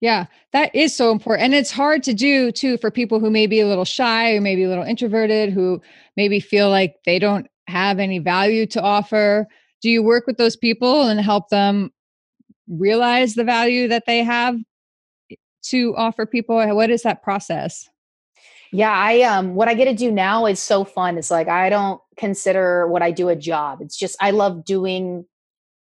Yeah, 0.00 0.26
that 0.52 0.74
is 0.74 0.94
so 0.94 1.10
important. 1.10 1.46
And 1.46 1.54
it's 1.54 1.70
hard 1.70 2.02
to 2.04 2.12
do 2.12 2.52
too 2.52 2.76
for 2.78 2.90
people 2.90 3.18
who 3.18 3.30
may 3.30 3.46
be 3.46 3.60
a 3.60 3.66
little 3.66 3.84
shy 3.84 4.34
or 4.34 4.40
maybe 4.40 4.64
a 4.64 4.68
little 4.68 4.84
introverted, 4.84 5.52
who 5.52 5.80
maybe 6.16 6.38
feel 6.38 6.68
like 6.68 6.96
they 7.06 7.18
don't 7.18 7.46
have 7.66 7.98
any 7.98 8.18
value 8.18 8.66
to 8.66 8.82
offer. 8.82 9.46
Do 9.82 9.88
you 9.88 10.02
work 10.02 10.26
with 10.26 10.36
those 10.36 10.56
people 10.56 11.08
and 11.08 11.20
help 11.20 11.48
them 11.48 11.90
realize 12.68 13.34
the 13.34 13.44
value 13.44 13.88
that 13.88 14.04
they 14.06 14.22
have 14.22 14.56
eh, 15.30 15.36
to 15.64 15.96
offer 15.96 16.26
people? 16.26 16.56
What 16.74 16.90
is 16.90 17.02
that 17.02 17.22
process? 17.22 17.88
Yeah, 18.72 18.92
I 18.92 19.22
um 19.22 19.54
what 19.54 19.68
I 19.68 19.74
get 19.74 19.86
to 19.86 19.94
do 19.94 20.10
now 20.10 20.46
is 20.46 20.60
so 20.60 20.84
fun. 20.84 21.18
It's 21.18 21.30
like 21.30 21.48
I 21.48 21.68
don't 21.68 22.00
consider 22.16 22.88
what 22.88 23.02
I 23.02 23.10
do 23.10 23.28
a 23.28 23.36
job. 23.36 23.80
It's 23.80 23.96
just 23.96 24.16
I 24.20 24.30
love 24.30 24.64
doing 24.64 25.24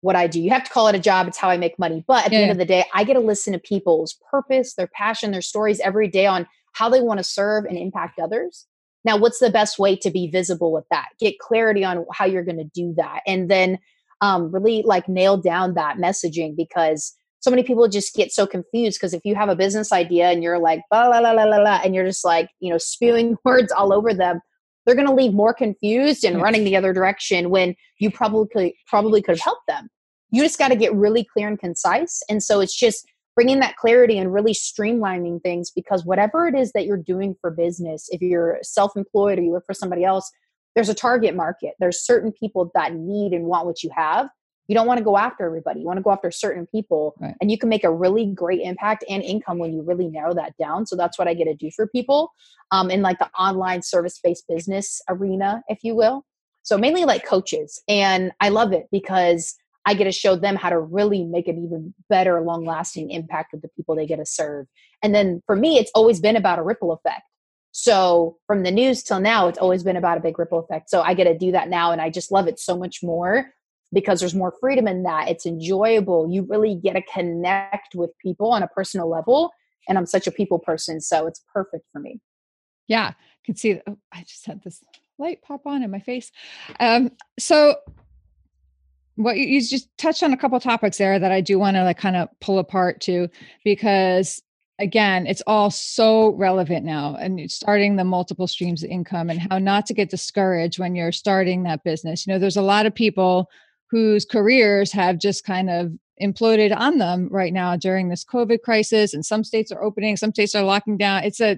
what 0.01 0.15
I 0.15 0.27
do. 0.27 0.39
You 0.39 0.51
have 0.51 0.63
to 0.63 0.71
call 0.71 0.87
it 0.87 0.95
a 0.95 0.99
job. 0.99 1.27
It's 1.27 1.37
how 1.37 1.49
I 1.49 1.57
make 1.57 1.79
money. 1.79 2.03
But 2.07 2.25
at 2.25 2.31
yeah. 2.31 2.37
the 2.37 2.43
end 2.43 2.51
of 2.51 2.57
the 2.57 2.65
day, 2.65 2.85
I 2.93 3.03
get 3.03 3.13
to 3.13 3.19
listen 3.19 3.53
to 3.53 3.59
people's 3.59 4.15
purpose, 4.29 4.75
their 4.75 4.87
passion, 4.87 5.31
their 5.31 5.41
stories 5.41 5.79
every 5.79 6.07
day 6.07 6.27
on 6.27 6.47
how 6.73 6.89
they 6.89 7.01
want 7.01 7.17
to 7.19 7.23
serve 7.23 7.65
and 7.65 7.77
impact 7.77 8.19
others. 8.19 8.67
Now, 9.03 9.17
what's 9.17 9.39
the 9.39 9.49
best 9.49 9.79
way 9.79 9.95
to 9.97 10.11
be 10.11 10.27
visible 10.27 10.71
with 10.71 10.85
that? 10.91 11.09
Get 11.19 11.39
clarity 11.39 11.83
on 11.83 12.05
how 12.11 12.25
you're 12.25 12.43
going 12.43 12.57
to 12.57 12.69
do 12.73 12.93
that. 12.97 13.21
And 13.25 13.49
then 13.49 13.79
um, 14.21 14.51
really 14.51 14.83
like 14.83 15.07
nail 15.07 15.37
down 15.37 15.75
that 15.75 15.97
messaging 15.97 16.55
because 16.55 17.15
so 17.45 17.51
many 17.51 17.61
people 17.61 17.87
just 17.87 18.15
get 18.15 18.31
so 18.31 18.47
confused 18.47 18.97
because 18.99 19.13
if 19.13 19.23
you 19.23 19.35
have 19.35 19.49
a 19.49 19.55
business 19.55 19.91
idea 19.91 20.31
and 20.31 20.41
you're 20.41 20.57
like 20.57 20.81
la 20.91 21.05
la 21.07 21.19
la 21.19 21.31
la 21.31 21.57
la 21.57 21.79
and 21.83 21.93
you're 21.93 22.03
just 22.03 22.25
like 22.25 22.49
you 22.59 22.71
know 22.71 22.79
spewing 22.79 23.37
words 23.45 23.71
all 23.71 23.93
over 23.93 24.15
them 24.15 24.39
they're 24.85 24.95
going 24.95 25.07
to 25.07 25.13
leave 25.13 25.31
more 25.31 25.53
confused 25.53 26.23
and 26.23 26.41
running 26.41 26.63
the 26.63 26.75
other 26.75 26.91
direction 26.91 27.51
when 27.51 27.75
you 27.99 28.09
probably 28.09 28.75
probably 28.87 29.21
could 29.21 29.35
have 29.35 29.43
helped 29.43 29.67
them. 29.67 29.87
You 30.31 30.43
just 30.43 30.59
got 30.59 30.67
to 30.69 30.75
get 30.75 30.93
really 30.93 31.25
clear 31.31 31.47
and 31.47 31.59
concise 31.59 32.23
and 32.29 32.41
so 32.41 32.61
it's 32.61 32.75
just 32.75 33.05
bringing 33.35 33.59
that 33.59 33.75
clarity 33.75 34.17
and 34.17 34.33
really 34.33 34.53
streamlining 34.53 35.41
things 35.43 35.69
because 35.69 36.03
whatever 36.03 36.47
it 36.47 36.55
is 36.55 36.71
that 36.71 36.85
you're 36.85 36.97
doing 36.97 37.35
for 37.41 37.51
business 37.51 38.07
if 38.09 38.21
you're 38.21 38.57
self-employed 38.63 39.37
or 39.37 39.43
you 39.43 39.51
work 39.51 39.65
for 39.67 39.75
somebody 39.75 40.03
else 40.03 40.31
there's 40.75 40.89
a 40.89 40.93
target 40.93 41.35
market. 41.35 41.73
There's 41.79 42.05
certain 42.05 42.33
people 42.33 42.69
that 42.75 42.93
need 42.93 43.31
and 43.31 43.45
want 43.45 43.65
what 43.65 43.81
you 43.81 43.89
have 43.95 44.27
you 44.67 44.75
don't 44.75 44.87
want 44.87 44.97
to 44.97 45.03
go 45.03 45.17
after 45.17 45.45
everybody. 45.45 45.81
You 45.81 45.85
want 45.85 45.97
to 45.97 46.03
go 46.03 46.11
after 46.11 46.31
certain 46.31 46.65
people. 46.67 47.15
Right. 47.19 47.35
And 47.41 47.51
you 47.51 47.57
can 47.57 47.69
make 47.69 47.83
a 47.83 47.91
really 47.91 48.25
great 48.25 48.61
impact 48.61 49.03
and 49.09 49.21
income 49.21 49.59
when 49.59 49.73
you 49.73 49.81
really 49.81 50.07
narrow 50.07 50.33
that 50.33 50.57
down. 50.57 50.85
So 50.85 50.95
that's 50.95 51.19
what 51.19 51.27
I 51.27 51.33
get 51.33 51.45
to 51.45 51.53
do 51.53 51.69
for 51.75 51.87
people 51.87 52.31
um, 52.71 52.89
in 52.89 53.01
like 53.01 53.19
the 53.19 53.29
online 53.37 53.81
service 53.81 54.19
based 54.23 54.45
business 54.47 55.01
arena, 55.07 55.63
if 55.67 55.79
you 55.83 55.95
will. 55.95 56.25
So 56.63 56.77
mainly 56.77 57.05
like 57.05 57.25
coaches. 57.25 57.81
And 57.87 58.31
I 58.39 58.49
love 58.49 58.73
it 58.73 58.87
because 58.91 59.55
I 59.85 59.93
get 59.93 60.05
to 60.05 60.11
show 60.11 60.35
them 60.35 60.55
how 60.55 60.71
to 60.71 60.79
really 60.79 61.23
make 61.23 61.47
an 61.47 61.63
even 61.63 61.93
better, 62.09 62.41
long 62.41 62.65
lasting 62.65 63.11
impact 63.11 63.53
with 63.53 63.61
the 63.61 63.69
people 63.69 63.95
they 63.95 64.07
get 64.07 64.15
to 64.15 64.25
serve. 64.25 64.65
And 65.03 65.13
then 65.13 65.43
for 65.45 65.55
me, 65.55 65.77
it's 65.77 65.91
always 65.93 66.19
been 66.19 66.35
about 66.35 66.57
a 66.57 66.63
ripple 66.63 66.91
effect. 66.91 67.21
So 67.71 68.37
from 68.47 68.63
the 68.63 68.71
news 68.71 69.03
till 69.03 69.19
now, 69.19 69.47
it's 69.47 69.59
always 69.59 69.83
been 69.83 69.97
about 69.97 70.17
a 70.17 70.21
big 70.21 70.39
ripple 70.39 70.59
effect. 70.59 70.89
So 70.89 71.01
I 71.01 71.13
get 71.13 71.25
to 71.25 71.37
do 71.37 71.51
that 71.51 71.69
now, 71.69 71.91
and 71.91 72.01
I 72.01 72.09
just 72.09 72.31
love 72.31 72.47
it 72.47 72.57
so 72.57 72.77
much 72.77 73.03
more 73.03 73.51
because 73.95 74.19
there's 74.19 74.35
more 74.35 74.53
freedom 74.59 74.87
in 74.87 75.01
that. 75.03 75.29
It's 75.29 75.47
enjoyable. 75.47 76.29
You 76.29 76.43
really 76.43 76.75
get 76.75 76.93
to 76.93 77.01
connect 77.01 77.95
with 77.95 78.11
people 78.19 78.51
on 78.51 78.61
a 78.61 78.67
personal 78.67 79.09
level. 79.09 79.51
And 79.87 79.97
I'm 79.97 80.05
such 80.05 80.27
a 80.27 80.31
people 80.31 80.59
person, 80.59 80.99
so 80.99 81.25
it's 81.25 81.43
perfect 81.51 81.85
for 81.91 81.99
me. 81.99 82.19
Yeah, 82.87 83.13
I 83.13 83.45
can 83.45 83.55
see. 83.55 83.79
Oh, 83.87 83.97
I 84.11 84.21
just 84.21 84.45
had 84.45 84.61
this 84.63 84.83
light 85.17 85.41
pop 85.41 85.65
on 85.65 85.81
in 85.81 85.89
my 85.89 85.99
face. 85.99 86.31
Um, 86.79 87.11
so 87.39 87.77
what 89.15 89.37
you, 89.37 89.45
you 89.45 89.61
just 89.61 89.87
touched 89.97 90.23
on 90.23 90.33
a 90.33 90.37
couple 90.37 90.59
topics 90.59 90.97
there 90.97 91.17
that 91.17 91.31
I 91.31 91.39
do 91.39 91.57
want 91.57 91.77
to 91.77 91.83
like 91.83 91.97
kind 91.97 92.17
of 92.17 92.27
pull 92.41 92.59
apart 92.59 92.99
too, 92.99 93.29
because 93.63 94.41
again, 94.77 95.25
it's 95.25 95.43
all 95.47 95.71
so 95.71 96.33
relevant 96.33 96.83
now 96.83 97.15
and 97.15 97.49
starting 97.49 97.95
the 97.95 98.03
multiple 98.03 98.47
streams 98.47 98.83
of 98.83 98.89
income 98.89 99.29
and 99.29 99.39
how 99.39 99.57
not 99.57 99.85
to 99.85 99.93
get 99.93 100.09
discouraged 100.09 100.79
when 100.79 100.95
you're 100.95 101.13
starting 101.13 101.63
that 101.63 101.83
business. 101.83 102.27
You 102.27 102.33
know, 102.33 102.39
there's 102.39 102.57
a 102.57 102.61
lot 102.61 102.85
of 102.85 102.93
people 102.93 103.49
whose 103.89 104.25
careers 104.25 104.91
have 104.91 105.19
just 105.19 105.43
kind 105.43 105.69
of 105.69 105.91
imploded 106.21 106.75
on 106.75 106.97
them 106.97 107.27
right 107.29 107.53
now 107.53 107.75
during 107.75 108.09
this 108.09 108.23
COVID 108.23 108.61
crisis 108.61 109.13
and 109.13 109.25
some 109.25 109.43
states 109.43 109.71
are 109.71 109.83
opening, 109.83 110.17
some 110.17 110.31
states 110.31 110.55
are 110.55 110.63
locking 110.63 110.97
down. 110.97 111.23
It's 111.23 111.41
a 111.41 111.57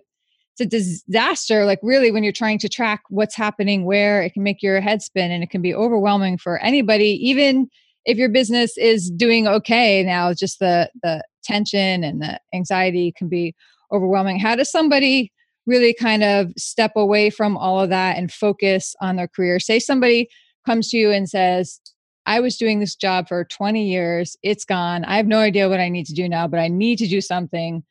it's 0.59 0.61
a 0.73 0.77
disaster 0.77 1.65
like 1.65 1.79
really 1.83 2.11
when 2.11 2.23
you're 2.23 2.33
trying 2.33 2.57
to 2.59 2.69
track 2.69 3.03
what's 3.09 3.35
happening 3.35 3.85
where 3.85 4.23
it 4.23 4.33
can 4.33 4.41
make 4.41 4.63
your 4.63 4.81
head 4.81 5.01
spin 5.03 5.29
and 5.29 5.43
it 5.43 5.51
can 5.51 5.61
be 5.61 5.73
overwhelming 5.73 6.37
for 6.37 6.57
anybody 6.59 7.19
even 7.21 7.69
if 8.05 8.17
your 8.17 8.29
business 8.29 8.75
is 8.77 9.11
doing 9.11 9.47
okay 9.47 10.03
now 10.03 10.33
just 10.33 10.57
the 10.57 10.89
the 11.03 11.23
tension 11.43 12.03
and 12.03 12.21
the 12.21 12.39
anxiety 12.55 13.13
can 13.15 13.29
be 13.29 13.53
overwhelming 13.91 14.39
how 14.39 14.55
does 14.55 14.71
somebody 14.71 15.31
really 15.67 15.93
kind 15.93 16.23
of 16.23 16.51
step 16.57 16.93
away 16.95 17.29
from 17.29 17.55
all 17.55 17.79
of 17.79 17.89
that 17.89 18.17
and 18.17 18.31
focus 18.31 18.95
on 18.99 19.15
their 19.15 19.27
career 19.27 19.59
say 19.59 19.77
somebody 19.77 20.27
comes 20.65 20.89
to 20.89 20.97
you 20.97 21.11
and 21.11 21.29
says 21.29 21.79
I 22.27 22.41
was 22.41 22.57
doing 22.57 22.79
this 22.79 22.95
job 22.95 23.29
for 23.29 23.45
20 23.45 23.87
years. 23.87 24.35
It's 24.43 24.65
gone. 24.65 25.05
I 25.05 25.15
have 25.15 25.27
no 25.27 25.39
idea 25.39 25.69
what 25.69 25.79
I 25.79 25.87
need 25.87 26.05
to 26.07 26.13
do 26.13 26.27
now, 26.27 26.47
but 26.47 26.59
I 26.59 26.67
need 26.67 26.97
to 26.97 27.07
do 27.07 27.21
something. 27.21 27.83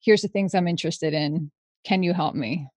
Here's 0.00 0.20
the 0.20 0.28
things 0.28 0.54
I'm 0.54 0.68
interested 0.68 1.14
in. 1.14 1.50
Can 1.82 2.02
you 2.02 2.12
help 2.12 2.34
me? 2.34 2.68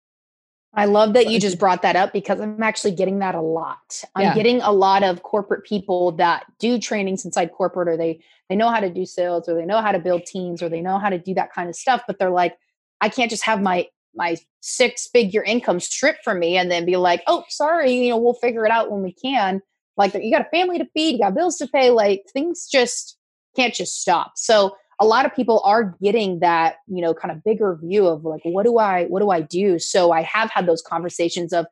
I 0.73 0.85
love 0.85 1.13
that 1.13 1.29
you 1.29 1.39
just 1.39 1.59
brought 1.59 1.81
that 1.83 1.95
up 1.95 2.11
because 2.11 2.39
I'm 2.39 2.63
actually 2.63 2.91
getting 2.91 3.19
that 3.19 3.35
a 3.35 3.41
lot. 3.41 4.03
I'm 4.15 4.23
yeah. 4.23 4.35
getting 4.35 4.61
a 4.61 4.71
lot 4.71 5.03
of 5.03 5.21
corporate 5.21 5.65
people 5.65 6.13
that 6.13 6.45
do 6.59 6.79
trainings 6.79 7.23
inside 7.23 7.51
corporate 7.51 7.87
or 7.87 7.97
they 7.97 8.21
they 8.49 8.55
know 8.55 8.69
how 8.69 8.81
to 8.81 8.89
do 8.89 9.05
sales 9.05 9.47
or 9.47 9.55
they 9.55 9.65
know 9.65 9.81
how 9.81 9.93
to 9.93 9.99
build 9.99 10.25
teams 10.25 10.61
or 10.61 10.67
they 10.67 10.81
know 10.81 10.97
how 10.97 11.09
to 11.09 11.17
do 11.17 11.33
that 11.33 11.53
kind 11.53 11.69
of 11.69 11.75
stuff 11.75 12.03
but 12.07 12.19
they're 12.19 12.29
like 12.29 12.57
I 12.99 13.07
can't 13.07 13.29
just 13.29 13.45
have 13.45 13.61
my 13.61 13.87
my 14.15 14.37
six 14.61 15.07
figure 15.07 15.43
income 15.43 15.79
stripped 15.79 16.23
from 16.23 16.39
me 16.39 16.57
and 16.57 16.71
then 16.71 16.85
be 16.85 16.97
like, 16.97 17.21
"Oh, 17.27 17.43
sorry, 17.49 17.93
you 17.93 18.09
know, 18.09 18.17
we'll 18.17 18.33
figure 18.33 18.65
it 18.65 18.71
out 18.71 18.91
when 18.91 19.01
we 19.01 19.13
can." 19.13 19.61
Like 19.97 20.13
you 20.13 20.31
got 20.31 20.45
a 20.45 20.49
family 20.49 20.77
to 20.77 20.85
feed, 20.93 21.13
you 21.13 21.19
got 21.19 21.35
bills 21.35 21.57
to 21.57 21.67
pay, 21.67 21.89
like 21.89 22.23
things 22.33 22.67
just 22.71 23.17
can't 23.55 23.73
just 23.73 24.01
stop. 24.01 24.33
So 24.35 24.75
a 24.99 25.05
lot 25.05 25.25
of 25.25 25.35
people 25.35 25.61
are 25.65 25.95
getting 26.01 26.39
that 26.39 26.75
you 26.87 27.01
know 27.01 27.13
kind 27.13 27.31
of 27.31 27.43
bigger 27.43 27.77
view 27.81 28.07
of 28.07 28.23
like 28.23 28.41
what 28.43 28.63
do 28.63 28.77
i 28.77 29.05
what 29.05 29.19
do 29.19 29.29
i 29.29 29.41
do? 29.41 29.79
So 29.79 30.11
i 30.11 30.21
have 30.21 30.49
had 30.51 30.67
those 30.67 30.81
conversations 30.81 31.53
of 31.53 31.65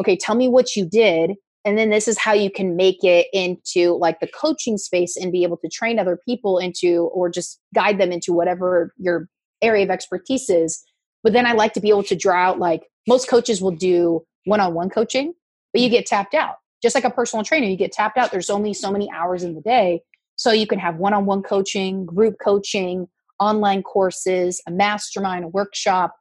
okay 0.00 0.16
tell 0.16 0.34
me 0.34 0.48
what 0.48 0.76
you 0.76 0.84
did 0.84 1.32
and 1.64 1.76
then 1.76 1.90
this 1.90 2.06
is 2.06 2.18
how 2.18 2.32
you 2.32 2.50
can 2.50 2.76
make 2.76 3.02
it 3.02 3.26
into 3.32 3.96
like 3.96 4.20
the 4.20 4.28
coaching 4.28 4.78
space 4.78 5.16
and 5.16 5.32
be 5.32 5.42
able 5.42 5.56
to 5.56 5.68
train 5.68 5.98
other 5.98 6.16
people 6.24 6.58
into 6.58 7.10
or 7.12 7.28
just 7.28 7.60
guide 7.74 7.98
them 7.98 8.12
into 8.12 8.32
whatever 8.32 8.94
your 8.98 9.28
area 9.62 9.82
of 9.82 9.90
expertise 9.90 10.48
is. 10.48 10.84
But 11.24 11.32
then 11.32 11.46
i 11.46 11.52
like 11.52 11.72
to 11.72 11.80
be 11.80 11.88
able 11.88 12.04
to 12.04 12.14
draw 12.14 12.36
out 12.36 12.60
like 12.60 12.82
most 13.08 13.28
coaches 13.28 13.60
will 13.60 13.72
do 13.72 14.24
one-on-one 14.44 14.90
coaching 14.90 15.34
but 15.72 15.82
you 15.82 15.88
get 15.88 16.06
tapped 16.06 16.34
out 16.34 16.56
just 16.82 16.94
like 16.94 17.04
a 17.04 17.10
personal 17.10 17.44
trainer 17.44 17.66
you 17.66 17.76
get 17.76 17.92
tapped 17.92 18.18
out 18.18 18.30
there's 18.30 18.50
only 18.50 18.72
so 18.72 18.90
many 18.90 19.10
hours 19.10 19.42
in 19.42 19.54
the 19.54 19.60
day 19.60 20.00
so 20.36 20.52
you 20.52 20.66
can 20.66 20.78
have 20.78 20.96
one 20.96 21.14
on 21.14 21.26
one 21.26 21.42
coaching, 21.42 22.04
group 22.04 22.36
coaching, 22.42 23.08
online 23.40 23.82
courses, 23.82 24.62
a 24.66 24.70
mastermind, 24.70 25.44
a 25.44 25.48
workshop. 25.48 26.14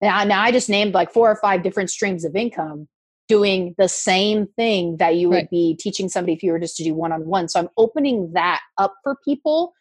Now, 0.00 0.22
now 0.24 0.42
I 0.42 0.52
just 0.52 0.68
named 0.68 0.94
like 0.94 1.12
four 1.12 1.30
or 1.30 1.36
five 1.36 1.62
different 1.62 1.90
streams 1.90 2.24
of 2.24 2.36
income 2.36 2.88
doing 3.26 3.74
the 3.78 3.88
same 3.88 4.46
thing 4.46 4.98
that 4.98 5.16
you 5.16 5.30
would 5.30 5.34
right. 5.34 5.50
be 5.50 5.76
teaching 5.80 6.10
somebody 6.10 6.34
if 6.34 6.42
you 6.42 6.52
were 6.52 6.58
just 6.58 6.76
to 6.76 6.84
do 6.84 6.94
one 6.94 7.10
on 7.10 7.24
one. 7.24 7.48
So 7.48 7.58
I'm 7.58 7.70
opening 7.78 8.32
that 8.34 8.60
up 8.76 8.94
for 9.02 9.16
people. 9.24 9.72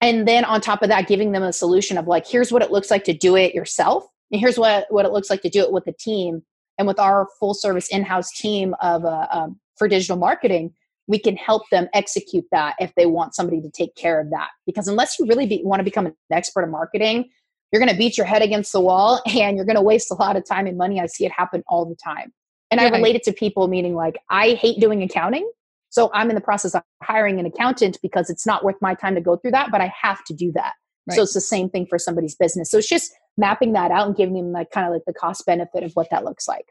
And 0.00 0.26
then 0.26 0.44
on 0.44 0.60
top 0.60 0.82
of 0.82 0.88
that, 0.88 1.06
giving 1.06 1.30
them 1.30 1.44
a 1.44 1.52
solution 1.52 1.98
of 1.98 2.08
like, 2.08 2.26
here's 2.26 2.50
what 2.50 2.62
it 2.62 2.72
looks 2.72 2.90
like 2.90 3.04
to 3.04 3.12
do 3.12 3.36
it 3.36 3.54
yourself. 3.54 4.04
And 4.32 4.40
here's 4.40 4.58
what, 4.58 4.86
what 4.90 5.04
it 5.04 5.12
looks 5.12 5.30
like 5.30 5.42
to 5.42 5.48
do 5.48 5.60
it 5.60 5.70
with 5.70 5.86
a 5.86 5.92
team. 5.92 6.42
And 6.80 6.86
with 6.86 6.98
our 6.98 7.28
full 7.38 7.52
service 7.52 7.88
in 7.88 8.02
house 8.04 8.32
team 8.32 8.74
of 8.80 9.04
uh, 9.04 9.26
um, 9.30 9.60
for 9.76 9.86
digital 9.86 10.16
marketing, 10.16 10.72
we 11.06 11.18
can 11.18 11.36
help 11.36 11.68
them 11.70 11.88
execute 11.92 12.46
that 12.52 12.74
if 12.80 12.94
they 12.94 13.04
want 13.04 13.34
somebody 13.34 13.60
to 13.60 13.68
take 13.68 13.94
care 13.96 14.18
of 14.18 14.30
that. 14.30 14.48
Because 14.64 14.88
unless 14.88 15.18
you 15.18 15.26
really 15.26 15.46
be, 15.46 15.60
want 15.62 15.80
to 15.80 15.84
become 15.84 16.06
an 16.06 16.16
expert 16.32 16.62
in 16.62 16.70
marketing, 16.70 17.28
you're 17.70 17.80
going 17.80 17.92
to 17.92 17.98
beat 17.98 18.16
your 18.16 18.24
head 18.24 18.40
against 18.40 18.72
the 18.72 18.80
wall 18.80 19.20
and 19.26 19.58
you're 19.58 19.66
going 19.66 19.76
to 19.76 19.82
waste 19.82 20.10
a 20.10 20.14
lot 20.14 20.36
of 20.36 20.48
time 20.48 20.66
and 20.66 20.78
money. 20.78 20.98
I 21.02 21.04
see 21.04 21.26
it 21.26 21.32
happen 21.32 21.62
all 21.68 21.84
the 21.84 21.96
time. 21.96 22.32
And 22.70 22.80
yeah. 22.80 22.86
I 22.86 22.90
relate 22.90 23.14
it 23.14 23.24
to 23.24 23.32
people, 23.34 23.68
meaning 23.68 23.94
like, 23.94 24.16
I 24.30 24.54
hate 24.54 24.80
doing 24.80 25.02
accounting. 25.02 25.50
So 25.90 26.10
I'm 26.14 26.30
in 26.30 26.34
the 26.34 26.40
process 26.40 26.74
of 26.74 26.80
hiring 27.02 27.38
an 27.38 27.44
accountant 27.44 27.98
because 28.00 28.30
it's 28.30 28.46
not 28.46 28.64
worth 28.64 28.76
my 28.80 28.94
time 28.94 29.14
to 29.16 29.20
go 29.20 29.36
through 29.36 29.50
that, 29.50 29.70
but 29.70 29.82
I 29.82 29.92
have 30.00 30.24
to 30.28 30.32
do 30.32 30.50
that. 30.52 30.72
Right. 31.06 31.16
So 31.16 31.24
it's 31.24 31.34
the 31.34 31.42
same 31.42 31.68
thing 31.68 31.84
for 31.84 31.98
somebody's 31.98 32.36
business. 32.36 32.70
So 32.70 32.78
it's 32.78 32.88
just 32.88 33.12
mapping 33.36 33.72
that 33.72 33.90
out 33.90 34.06
and 34.06 34.16
giving 34.16 34.34
them 34.34 34.52
like 34.52 34.70
kind 34.70 34.86
of 34.86 34.92
like 34.92 35.04
the 35.06 35.12
cost 35.12 35.46
benefit 35.46 35.82
of 35.82 35.92
what 35.92 36.08
that 36.10 36.24
looks 36.24 36.46
like. 36.46 36.66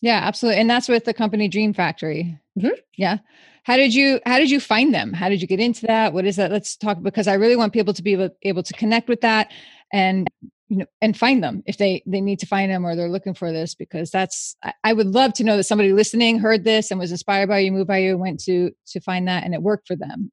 Yeah, 0.00 0.20
absolutely. 0.22 0.60
And 0.60 0.68
that's 0.68 0.88
with 0.88 1.04
the 1.04 1.14
company 1.14 1.48
Dream 1.48 1.72
Factory. 1.72 2.38
Mm-hmm. 2.58 2.74
Yeah. 2.96 3.18
How 3.64 3.76
did 3.76 3.94
you 3.94 4.20
how 4.26 4.38
did 4.38 4.50
you 4.50 4.58
find 4.58 4.92
them? 4.92 5.12
How 5.12 5.28
did 5.28 5.40
you 5.40 5.46
get 5.46 5.60
into 5.60 5.86
that? 5.86 6.12
What 6.12 6.26
is 6.26 6.36
that? 6.36 6.50
Let's 6.50 6.76
talk 6.76 7.00
because 7.00 7.28
I 7.28 7.34
really 7.34 7.54
want 7.54 7.72
people 7.72 7.94
to 7.94 8.02
be 8.02 8.12
able, 8.14 8.30
able 8.42 8.64
to 8.64 8.72
connect 8.74 9.08
with 9.08 9.20
that 9.20 9.52
and 9.92 10.28
you 10.68 10.78
know 10.78 10.86
and 11.00 11.16
find 11.16 11.44
them 11.44 11.62
if 11.66 11.76
they 11.76 12.02
they 12.04 12.20
need 12.20 12.40
to 12.40 12.46
find 12.46 12.72
them 12.72 12.84
or 12.84 12.96
they're 12.96 13.08
looking 13.08 13.34
for 13.34 13.52
this 13.52 13.76
because 13.76 14.10
that's 14.10 14.56
I, 14.64 14.72
I 14.82 14.92
would 14.92 15.06
love 15.06 15.32
to 15.34 15.44
know 15.44 15.56
that 15.56 15.64
somebody 15.64 15.92
listening 15.92 16.40
heard 16.40 16.64
this 16.64 16.90
and 16.90 16.98
was 16.98 17.12
inspired 17.12 17.48
by 17.48 17.60
you, 17.60 17.70
moved 17.70 17.86
by 17.86 17.98
you, 17.98 18.18
went 18.18 18.40
to 18.44 18.72
to 18.88 19.00
find 19.00 19.28
that 19.28 19.44
and 19.44 19.54
it 19.54 19.62
worked 19.62 19.86
for 19.86 19.94
them. 19.94 20.32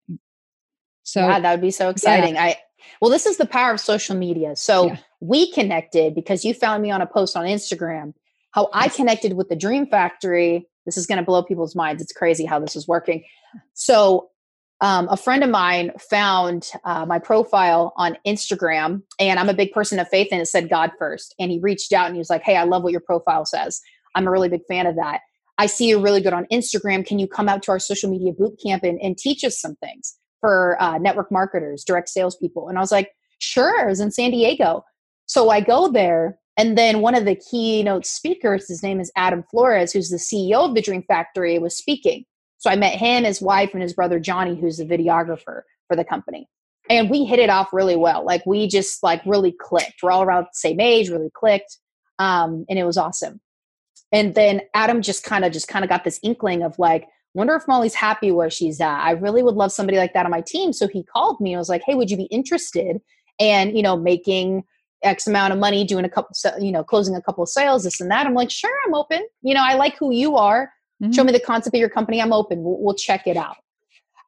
So 1.03 1.21
yeah, 1.27 1.39
that 1.39 1.51
would 1.51 1.61
be 1.61 1.71
so 1.71 1.89
exciting. 1.89 2.33
Yeah. 2.33 2.43
I 2.43 2.57
well, 3.01 3.11
this 3.11 3.27
is 3.27 3.37
the 3.37 3.45
power 3.45 3.71
of 3.71 3.79
social 3.79 4.15
media. 4.15 4.55
So 4.55 4.87
yeah. 4.87 4.97
We 5.19 5.51
connected 5.51 6.15
because 6.15 6.45
you 6.45 6.53
found 6.53 6.81
me 6.81 6.91
on 6.91 7.01
a 7.01 7.07
post 7.07 7.35
on 7.35 7.45
Instagram 7.45 8.13
how 8.51 8.69
I 8.73 8.89
connected 8.89 9.33
with 9.33 9.49
the 9.49 9.55
Dream 9.55 9.87
Factory. 9.87 10.67
This 10.85 10.97
is 10.97 11.05
going 11.05 11.19
to 11.19 11.25
blow 11.25 11.43
people's 11.43 11.75
minds. 11.75 12.01
It's 12.01 12.11
crazy 12.11 12.45
how 12.45 12.59
this 12.59 12.75
is 12.75 12.87
working. 12.87 13.23
So, 13.73 14.29
um, 14.81 15.09
a 15.09 15.17
friend 15.17 15.43
of 15.43 15.49
mine 15.49 15.91
found 16.09 16.71
uh, 16.85 17.05
my 17.05 17.19
profile 17.19 17.91
on 17.97 18.17
Instagram, 18.25 19.03
and 19.19 19.37
I'm 19.37 19.49
a 19.49 19.53
big 19.53 19.73
person 19.73 19.99
of 19.99 20.07
faith, 20.07 20.29
and 20.31 20.39
it 20.39 20.45
said 20.45 20.69
God 20.69 20.91
first. 20.97 21.35
And 21.37 21.51
he 21.51 21.59
reached 21.59 21.91
out 21.91 22.05
and 22.05 22.15
he 22.15 22.19
was 22.19 22.29
like, 22.29 22.43
Hey, 22.43 22.55
I 22.55 22.63
love 22.63 22.83
what 22.83 22.93
your 22.93 23.01
profile 23.01 23.45
says. 23.45 23.81
I'm 24.15 24.25
a 24.25 24.31
really 24.31 24.47
big 24.47 24.65
fan 24.69 24.87
of 24.87 24.95
that. 24.95 25.19
I 25.57 25.65
see 25.65 25.89
you're 25.89 26.01
really 26.01 26.21
good 26.21 26.33
on 26.33 26.47
Instagram. 26.51 27.05
Can 27.05 27.19
you 27.19 27.27
come 27.27 27.49
out 27.49 27.61
to 27.63 27.71
our 27.71 27.79
social 27.79 28.09
media 28.09 28.31
boot 28.31 28.57
camp 28.65 28.83
and, 28.83 28.97
and 29.01 29.17
teach 29.17 29.43
us 29.43 29.59
some 29.59 29.75
things 29.75 30.15
for 30.39 30.81
uh, 30.81 30.97
network 30.97 31.29
marketers, 31.29 31.83
direct 31.83 32.07
salespeople? 32.07 32.69
And 32.69 32.77
I 32.77 32.81
was 32.81 32.91
like, 32.91 33.11
Sure, 33.39 33.81
I 33.81 33.85
was 33.85 33.99
in 33.99 34.11
San 34.11 34.31
Diego. 34.31 34.85
So 35.29 35.51
I 35.51 35.61
go 35.61 35.91
there 35.91 36.39
and 36.57 36.75
then 36.75 37.01
one 37.01 37.13
of 37.13 37.23
the 37.23 37.35
keynote 37.35 38.05
speakers, 38.05 38.67
his 38.67 38.81
name 38.81 38.99
is 38.99 39.11
Adam 39.15 39.43
Flores, 39.43 39.93
who's 39.93 40.09
the 40.09 40.17
CEO 40.17 40.67
of 40.67 40.73
the 40.73 40.81
Dream 40.81 41.03
Factory, 41.03 41.59
was 41.59 41.77
speaking. 41.77 42.25
So 42.57 42.69
I 42.69 42.75
met 42.75 42.95
him, 42.95 43.23
his 43.23 43.39
wife, 43.39 43.69
and 43.73 43.81
his 43.81 43.93
brother 43.93 44.19
Johnny, 44.19 44.59
who's 44.59 44.77
the 44.77 44.85
videographer 44.85 45.61
for 45.87 45.95
the 45.95 46.03
company. 46.03 46.49
And 46.89 47.11
we 47.11 47.25
hit 47.25 47.37
it 47.37 47.51
off 47.51 47.71
really 47.71 47.95
well. 47.95 48.25
Like 48.25 48.43
we 48.47 48.67
just 48.67 49.03
like 49.03 49.21
really 49.23 49.51
clicked. 49.51 50.01
We're 50.01 50.09
all 50.09 50.23
around 50.23 50.45
the 50.45 50.49
same 50.53 50.79
age, 50.79 51.09
really 51.09 51.29
clicked. 51.31 51.77
Um, 52.17 52.65
and 52.67 52.79
it 52.79 52.83
was 52.83 52.97
awesome. 52.97 53.39
And 54.11 54.33
then 54.33 54.61
Adam 54.73 55.03
just 55.03 55.23
kind 55.23 55.45
of 55.45 55.53
just 55.53 55.67
kind 55.67 55.85
of 55.85 55.89
got 55.89 56.03
this 56.03 56.19
inkling 56.23 56.63
of 56.63 56.79
like, 56.79 57.07
wonder 57.35 57.55
if 57.55 57.67
Molly's 57.67 57.93
happy 57.93 58.31
where 58.31 58.49
she's 58.49 58.81
at. 58.81 58.99
I 58.99 59.11
really 59.11 59.43
would 59.43 59.55
love 59.55 59.71
somebody 59.71 59.99
like 59.99 60.13
that 60.15 60.25
on 60.25 60.31
my 60.31 60.41
team. 60.41 60.73
So 60.73 60.87
he 60.87 61.03
called 61.03 61.39
me 61.39 61.53
and 61.53 61.59
was 61.59 61.69
like, 61.69 61.83
Hey, 61.85 61.93
would 61.93 62.09
you 62.09 62.17
be 62.17 62.23
interested? 62.23 62.99
And 63.39 63.77
you 63.77 63.83
know, 63.83 63.95
making 63.95 64.63
X 65.03 65.27
amount 65.27 65.53
of 65.53 65.59
money 65.59 65.83
doing 65.85 66.05
a 66.05 66.09
couple, 66.09 66.35
you 66.59 66.71
know, 66.71 66.83
closing 66.83 67.15
a 67.15 67.21
couple 67.21 67.43
of 67.43 67.49
sales, 67.49 67.83
this 67.83 68.01
and 68.01 68.11
that. 68.11 68.25
I'm 68.25 68.33
like, 68.33 68.51
sure, 68.51 68.73
I'm 68.85 68.93
open. 68.93 69.25
You 69.41 69.53
know, 69.53 69.63
I 69.63 69.75
like 69.75 69.97
who 69.97 70.13
you 70.13 70.35
are. 70.35 70.71
Mm-hmm. 71.01 71.11
Show 71.13 71.23
me 71.23 71.31
the 71.31 71.39
concept 71.39 71.75
of 71.75 71.79
your 71.79 71.89
company. 71.89 72.21
I'm 72.21 72.33
open. 72.33 72.63
We'll, 72.63 72.77
we'll 72.79 72.95
check 72.95 73.25
it 73.25 73.37
out. 73.37 73.57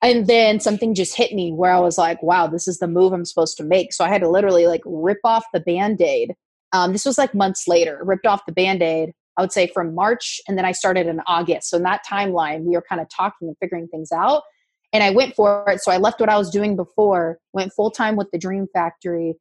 and 0.02 0.28
then 0.28 0.60
something 0.60 0.96
just 0.96 1.16
hit 1.16 1.34
me 1.34 1.52
where 1.52 1.74
I 1.74 1.80
was 1.80 1.98
like, 1.98 2.22
wow, 2.24 2.48
this 2.48 2.68
is 2.68 2.80
the 2.80 2.88
move 2.88 3.14
I'm 3.14 3.26
supposed 3.26 3.58
to 3.58 3.64
make. 3.64 3.94
So 3.94 4.04
I 4.04 4.10
had 4.10 4.22
to 4.22 4.30
literally 4.30 4.66
like 4.68 4.82
rip 4.86 5.20
off 5.24 5.46
the 5.54 5.60
band 5.60 6.02
aid. 6.02 6.34
Um, 6.74 6.94
this 6.94 7.06
was 7.06 7.18
like 7.18 7.36
months 7.36 7.68
later, 7.68 8.00
ripped 8.04 8.26
off 8.26 8.46
the 8.46 8.54
band 8.54 8.82
aid, 8.82 9.12
I 9.38 9.42
would 9.42 9.52
say 9.52 9.68
from 9.68 9.94
March, 9.94 10.40
and 10.48 10.58
then 10.58 10.66
I 10.66 10.72
started 10.72 11.06
in 11.06 11.22
August. 11.28 11.70
So 11.70 11.78
in 11.78 11.84
that 11.84 12.02
timeline, 12.10 12.64
we 12.64 12.76
were 12.76 12.84
kind 12.88 13.02
of 13.02 13.08
talking 13.10 13.48
and 13.50 13.58
figuring 13.60 13.88
things 13.90 14.12
out. 14.12 14.44
And 14.94 15.04
I 15.04 15.12
went 15.12 15.36
for 15.36 15.66
it. 15.70 15.82
So 15.82 15.92
I 15.92 15.98
left 15.98 16.20
what 16.20 16.30
I 16.30 16.38
was 16.38 16.50
doing 16.50 16.76
before, 16.76 17.38
went 17.54 17.72
full 17.74 17.92
time 17.92 18.16
with 18.16 18.28
the 18.32 18.40
Dream 18.40 18.68
Factory. 18.74 19.36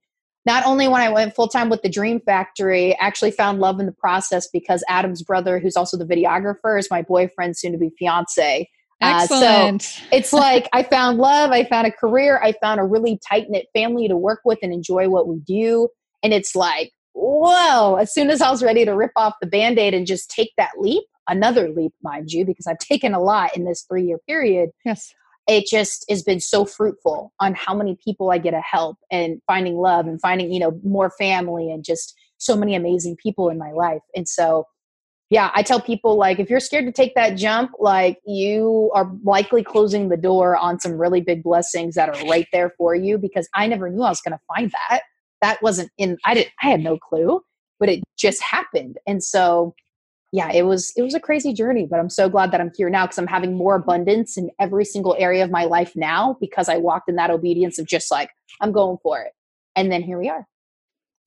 Not 0.47 0.65
only 0.65 0.89
when 0.89 1.03
I 1.03 1.11
went 1.11 1.35
full 1.35 1.49
time 1.49 1.69
with 1.69 1.83
the 1.83 1.89
Dream 1.91 2.21
Factory, 2.21 2.97
actually 2.97 3.31
found 3.31 3.61
love 3.61 3.79
in 3.79 3.87
the 3.87 3.93
process 3.93 4.49
because 4.49 4.83
Adam's 4.89 5.23
brother, 5.23 5.59
who's 5.59 5.77
also 5.77 5.99
the 5.99 6.07
videographer, 6.07 6.79
is 6.79 6.91
my 6.91 7.03
boyfriend, 7.03 7.57
soon 7.57 7.73
to 7.73 7.79
be 7.79 7.91
fiance. 7.99 8.69
Excellent. 9.03 9.83
Uh, 9.83 9.85
so 9.85 10.03
it's 10.13 10.33
like 10.33 10.69
I 10.73 10.83
found 10.83 11.19
love, 11.19 11.51
I 11.51 11.65
found 11.65 11.87
a 11.87 11.93
career, 11.93 12.41
I 12.43 12.53
found 12.61 12.81
a 12.81 12.85
really 12.85 13.19
tight 13.27 13.49
knit 13.49 13.67
family 13.75 14.09
to 14.09 14.17
work 14.17 14.41
with 14.45 14.59
and 14.63 14.73
enjoy 14.73 15.09
what 15.09 15.27
we 15.27 15.39
do. 15.41 15.89
And 16.23 16.33
it's 16.35 16.55
like, 16.55 16.93
whoa, 17.13 17.97
as 17.97 18.13
soon 18.13 18.31
as 18.31 18.43
I 18.43 18.51
was 18.51 18.63
ready 18.63 18.85
to 18.85 18.95
rip 18.95 19.13
off 19.17 19.35
the 19.41 19.47
band 19.47 19.79
aid 19.79 19.95
and 19.95 20.07
just 20.07 20.31
take 20.31 20.53
that 20.59 20.73
leap, 20.79 21.05
another 21.29 21.71
leap, 21.71 21.93
mind 22.03 22.31
you, 22.31 22.45
because 22.45 22.67
I've 22.67 22.79
taken 22.79 23.15
a 23.15 23.21
lot 23.21 23.57
in 23.57 23.65
this 23.65 23.83
three 23.83 24.05
year 24.05 24.19
period. 24.27 24.71
Yes. 24.85 25.15
It 25.51 25.67
just 25.67 26.05
has 26.09 26.23
been 26.23 26.39
so 26.39 26.65
fruitful 26.65 27.33
on 27.41 27.55
how 27.55 27.75
many 27.75 27.99
people 28.05 28.31
I 28.31 28.39
get 28.39 28.53
to 28.53 28.61
help 28.61 28.99
and 29.11 29.43
finding 29.49 29.79
love 29.79 30.07
and 30.07 30.21
finding, 30.21 30.53
you 30.53 30.61
know, 30.61 30.79
more 30.85 31.11
family 31.19 31.73
and 31.73 31.85
just 31.85 32.15
so 32.39 32.57
many 32.57 32.77
amazing 32.77 33.17
people 33.21 33.49
in 33.49 33.59
my 33.59 33.73
life. 33.73 34.03
And 34.15 34.29
so 34.29 34.67
yeah, 35.29 35.51
I 35.53 35.63
tell 35.63 35.81
people 35.81 36.17
like 36.17 36.39
if 36.39 36.51
you're 36.51 36.61
scared 36.61 36.87
to 36.87 36.93
take 36.93 37.17
that 37.17 37.37
jump, 37.37 37.73
like 37.81 38.19
you 38.25 38.93
are 38.95 39.11
likely 39.25 39.65
closing 39.65 40.09
the 40.09 40.17
door 40.17 40.57
on 40.57 40.79
some 40.79 40.93
really 40.93 41.21
big 41.21 41.43
blessings 41.43 41.97
that 41.97 42.09
are 42.09 42.29
right 42.29 42.47
there 42.53 42.71
for 42.79 42.95
you 42.95 43.19
because 43.19 43.49
I 43.55 43.67
never 43.67 43.91
knew 43.91 44.03
I 44.03 44.11
was 44.11 44.21
going 44.21 44.37
to 44.37 44.55
find 44.55 44.71
that. 44.73 45.03
That 45.43 45.63
wasn't 45.63 45.91
in 45.99 46.17
I 46.25 46.35
didn't 46.35 46.53
I 46.63 46.71
had 46.71 46.81
no 46.81 46.97
clue, 46.97 47.41
but 47.81 47.89
it 47.89 48.05
just 48.17 48.41
happened. 48.43 48.99
And 49.07 49.23
so 49.23 49.75
yeah, 50.33 50.53
it 50.53 50.63
was 50.63 50.93
it 50.97 51.03
was 51.03 51.15
a 51.15 51.21
crazy 51.21 51.53
journey, 51.53 51.87
but 51.91 51.99
I'm 51.99 52.11
so 52.11 52.29
glad 52.29 52.53
that 52.53 52.61
I'm 52.61 52.71
here 52.77 52.89
now 52.89 53.05
because 53.05 53.19
I'm 53.19 53.27
having 53.27 53.57
more 53.57 53.75
abundance 53.75 54.37
in 54.37 54.51
every 54.61 54.85
single 54.85 55.17
area 55.19 55.43
of 55.43 55.51
my 55.51 55.65
life 55.65 55.97
now 55.97 56.37
because 56.41 56.69
I 56.69 56.77
walked 56.77 57.09
in 57.09 57.17
that 57.17 57.31
obedience 57.31 57.79
of 57.79 57.87
just 57.87 58.11
like 58.11 58.31
I'm 58.61 58.71
going 58.71 58.99
for 59.03 59.21
it. 59.21 59.33
And 59.75 59.91
then 59.91 60.03
here 60.03 60.19
we 60.19 60.29
are. 60.29 60.47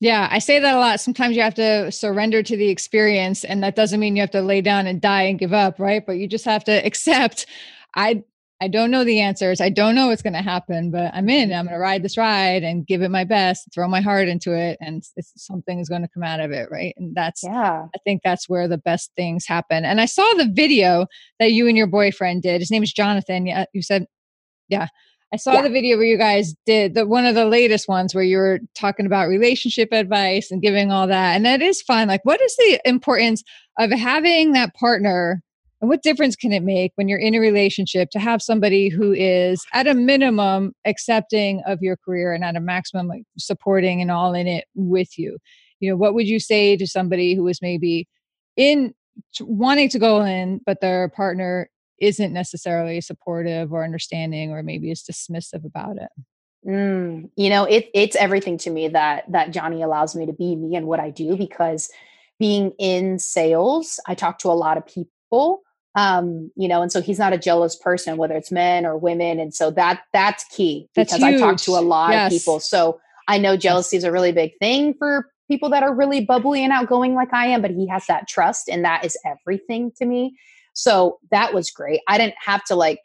Yeah, 0.00 0.28
I 0.30 0.38
say 0.38 0.58
that 0.58 0.74
a 0.74 0.78
lot. 0.78 1.00
Sometimes 1.00 1.36
you 1.36 1.42
have 1.42 1.54
to 1.54 1.92
surrender 1.92 2.42
to 2.42 2.56
the 2.56 2.68
experience, 2.68 3.44
and 3.44 3.62
that 3.62 3.76
doesn't 3.76 4.00
mean 4.00 4.16
you 4.16 4.22
have 4.22 4.30
to 4.32 4.42
lay 4.42 4.60
down 4.60 4.86
and 4.86 5.00
die 5.00 5.22
and 5.22 5.38
give 5.38 5.52
up, 5.52 5.78
right? 5.78 6.04
But 6.04 6.16
you 6.16 6.26
just 6.26 6.44
have 6.46 6.64
to 6.64 6.72
accept. 6.86 7.46
I 7.94 8.24
I 8.60 8.68
don't 8.68 8.90
know 8.90 9.04
the 9.04 9.20
answers. 9.20 9.60
I 9.60 9.68
don't 9.68 9.94
know 9.94 10.06
what's 10.06 10.22
going 10.22 10.34
to 10.34 10.42
happen, 10.42 10.90
but 10.90 11.12
I'm 11.12 11.28
in. 11.28 11.52
I'm 11.52 11.66
going 11.66 11.66
to 11.66 11.72
mm-hmm. 11.72 11.82
ride 11.82 12.02
this 12.02 12.16
ride 12.16 12.62
and 12.62 12.86
give 12.86 13.02
it 13.02 13.10
my 13.10 13.24
best, 13.24 13.68
throw 13.74 13.88
my 13.88 14.00
heart 14.00 14.28
into 14.28 14.56
it, 14.56 14.78
and 14.80 15.02
something 15.36 15.80
is 15.80 15.88
going 15.88 16.02
to 16.02 16.08
come 16.08 16.22
out 16.22 16.40
of 16.40 16.52
it, 16.52 16.68
right? 16.70 16.94
And 16.96 17.14
that's 17.14 17.42
yeah. 17.42 17.86
I 17.94 17.98
think 18.04 18.22
that's 18.22 18.48
where 18.48 18.68
the 18.68 18.78
best 18.78 19.10
things 19.16 19.44
happen. 19.44 19.84
And 19.84 20.00
I 20.00 20.06
saw 20.06 20.22
the 20.34 20.50
video 20.50 21.06
that 21.40 21.52
you 21.52 21.66
and 21.66 21.76
your 21.76 21.88
boyfriend 21.88 22.42
did. 22.42 22.60
His 22.60 22.70
name 22.70 22.82
is 22.82 22.92
Jonathan. 22.92 23.46
Yeah, 23.46 23.64
you 23.72 23.82
said, 23.82 24.06
yeah. 24.68 24.86
I 25.32 25.36
saw 25.36 25.54
yeah. 25.54 25.62
the 25.62 25.70
video 25.70 25.96
where 25.96 26.06
you 26.06 26.16
guys 26.16 26.54
did 26.64 26.94
the 26.94 27.06
one 27.06 27.26
of 27.26 27.34
the 27.34 27.46
latest 27.46 27.88
ones 27.88 28.14
where 28.14 28.22
you 28.22 28.38
were 28.38 28.60
talking 28.76 29.04
about 29.04 29.26
relationship 29.26 29.88
advice 29.90 30.52
and 30.52 30.62
giving 30.62 30.92
all 30.92 31.08
that. 31.08 31.34
And 31.34 31.44
that 31.44 31.60
is 31.60 31.82
fun. 31.82 32.06
Like, 32.06 32.24
what 32.24 32.40
is 32.40 32.56
the 32.56 32.80
importance 32.84 33.42
of 33.80 33.90
having 33.90 34.52
that 34.52 34.74
partner? 34.74 35.42
And 35.84 35.90
what 35.90 36.02
difference 36.02 36.34
can 36.34 36.50
it 36.50 36.62
make 36.62 36.92
when 36.94 37.08
you're 37.08 37.18
in 37.18 37.34
a 37.34 37.40
relationship 37.40 38.08
to 38.12 38.18
have 38.18 38.40
somebody 38.40 38.88
who 38.88 39.12
is 39.12 39.62
at 39.74 39.86
a 39.86 39.92
minimum 39.92 40.72
accepting 40.86 41.62
of 41.66 41.82
your 41.82 41.98
career 41.98 42.32
and 42.32 42.42
at 42.42 42.56
a 42.56 42.60
maximum 42.60 43.06
like 43.06 43.24
supporting 43.36 44.00
and 44.00 44.10
all 44.10 44.32
in 44.32 44.46
it 44.46 44.64
with 44.74 45.18
you? 45.18 45.36
You 45.80 45.90
know, 45.90 45.96
what 45.96 46.14
would 46.14 46.26
you 46.26 46.40
say 46.40 46.74
to 46.78 46.86
somebody 46.86 47.34
who 47.34 47.46
is 47.48 47.60
maybe 47.60 48.08
in 48.56 48.94
wanting 49.40 49.90
to 49.90 49.98
go 49.98 50.24
in, 50.24 50.62
but 50.64 50.80
their 50.80 51.10
partner 51.10 51.68
isn't 51.98 52.32
necessarily 52.32 53.02
supportive 53.02 53.70
or 53.70 53.84
understanding 53.84 54.52
or 54.52 54.62
maybe 54.62 54.90
is 54.90 55.02
dismissive 55.02 55.66
about 55.66 55.98
it 55.98 56.08
mm, 56.66 57.30
you 57.36 57.48
know 57.48 57.64
it, 57.66 57.88
it's 57.94 58.16
everything 58.16 58.58
to 58.58 58.68
me 58.68 58.88
that 58.88 59.30
that 59.30 59.52
johnny 59.52 59.80
allows 59.80 60.16
me 60.16 60.26
to 60.26 60.32
be 60.32 60.56
me 60.56 60.74
and 60.74 60.88
what 60.88 60.98
i 60.98 61.08
do 61.08 61.36
because 61.36 61.88
being 62.40 62.72
in 62.80 63.16
sales 63.16 64.00
i 64.08 64.14
talk 64.14 64.40
to 64.40 64.48
a 64.48 64.50
lot 64.50 64.76
of 64.76 64.84
people 64.84 65.62
um 65.94 66.50
you 66.56 66.66
know 66.66 66.82
and 66.82 66.90
so 66.90 67.00
he's 67.00 67.18
not 67.18 67.32
a 67.32 67.38
jealous 67.38 67.76
person 67.76 68.16
whether 68.16 68.34
it's 68.34 68.50
men 68.50 68.84
or 68.84 68.96
women 68.98 69.38
and 69.38 69.54
so 69.54 69.70
that 69.70 70.02
that's 70.12 70.44
key 70.44 70.88
because 70.94 71.22
i 71.22 71.36
talk 71.36 71.56
to 71.56 71.72
a 71.72 71.80
lot 71.80 72.10
yes. 72.10 72.32
of 72.32 72.38
people 72.38 72.60
so 72.60 73.00
i 73.28 73.38
know 73.38 73.56
jealousy 73.56 73.96
is 73.96 74.04
a 74.04 74.12
really 74.12 74.32
big 74.32 74.52
thing 74.58 74.94
for 74.94 75.30
people 75.48 75.68
that 75.68 75.82
are 75.82 75.94
really 75.94 76.24
bubbly 76.24 76.64
and 76.64 76.72
outgoing 76.72 77.14
like 77.14 77.32
i 77.32 77.46
am 77.46 77.62
but 77.62 77.70
he 77.70 77.86
has 77.86 78.06
that 78.06 78.26
trust 78.26 78.68
and 78.68 78.84
that 78.84 79.04
is 79.04 79.16
everything 79.24 79.92
to 79.96 80.04
me 80.04 80.36
so 80.74 81.18
that 81.30 81.54
was 81.54 81.70
great. 81.70 82.00
I 82.06 82.18
didn't 82.18 82.34
have 82.44 82.62
to 82.64 82.74
like 82.74 83.00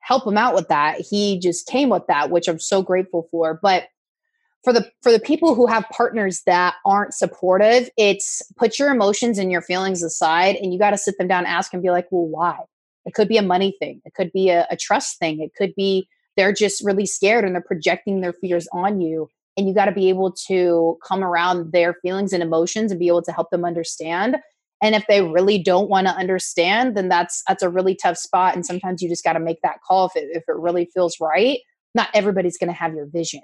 help 0.00 0.26
him 0.26 0.38
out 0.38 0.54
with 0.54 0.68
that. 0.68 1.00
He 1.00 1.40
just 1.40 1.66
came 1.66 1.88
with 1.88 2.06
that, 2.06 2.30
which 2.30 2.48
I'm 2.48 2.60
so 2.60 2.82
grateful 2.82 3.26
for. 3.30 3.58
But 3.60 3.84
for 4.64 4.72
the 4.72 4.90
for 5.02 5.10
the 5.10 5.20
people 5.20 5.54
who 5.54 5.66
have 5.66 5.84
partners 5.90 6.42
that 6.46 6.74
aren't 6.84 7.14
supportive, 7.14 7.90
it's 7.96 8.42
put 8.56 8.78
your 8.78 8.90
emotions 8.90 9.38
and 9.38 9.50
your 9.50 9.62
feelings 9.62 10.02
aside 10.02 10.56
and 10.56 10.72
you 10.72 10.78
got 10.78 10.90
to 10.90 10.98
sit 10.98 11.18
them 11.18 11.28
down, 11.28 11.46
ask 11.46 11.72
and 11.72 11.82
be 11.82 11.90
like, 11.90 12.06
well, 12.10 12.26
why? 12.26 12.58
It 13.04 13.14
could 13.14 13.28
be 13.28 13.36
a 13.36 13.42
money 13.42 13.74
thing. 13.80 14.00
It 14.04 14.14
could 14.14 14.30
be 14.32 14.50
a, 14.50 14.66
a 14.70 14.76
trust 14.76 15.18
thing. 15.18 15.40
It 15.40 15.52
could 15.56 15.74
be 15.74 16.06
they're 16.36 16.52
just 16.52 16.84
really 16.84 17.06
scared 17.06 17.44
and 17.44 17.54
they're 17.54 17.62
projecting 17.62 18.20
their 18.20 18.32
fears 18.32 18.68
on 18.72 19.00
you. 19.00 19.28
And 19.56 19.68
you 19.68 19.74
got 19.74 19.86
to 19.86 19.92
be 19.92 20.08
able 20.08 20.32
to 20.46 20.96
come 21.06 21.22
around 21.22 21.72
their 21.72 21.94
feelings 21.94 22.32
and 22.32 22.42
emotions 22.42 22.90
and 22.90 22.98
be 22.98 23.08
able 23.08 23.22
to 23.22 23.32
help 23.32 23.50
them 23.50 23.64
understand 23.64 24.36
and 24.82 24.96
if 24.96 25.06
they 25.06 25.22
really 25.22 25.62
don't 25.62 25.88
want 25.88 26.08
to 26.08 26.12
understand 26.12 26.96
then 26.96 27.08
that's 27.08 27.42
that's 27.46 27.62
a 27.62 27.70
really 27.70 27.94
tough 27.94 28.18
spot 28.18 28.54
and 28.54 28.66
sometimes 28.66 29.00
you 29.00 29.08
just 29.08 29.24
got 29.24 29.34
to 29.34 29.40
make 29.40 29.62
that 29.62 29.80
call 29.86 30.06
if 30.06 30.16
it, 30.16 30.28
if 30.32 30.42
it 30.48 30.56
really 30.56 30.88
feels 30.92 31.16
right 31.20 31.60
not 31.94 32.08
everybody's 32.14 32.58
going 32.58 32.68
to 32.68 32.74
have 32.74 32.94
your 32.94 33.06
vision 33.06 33.40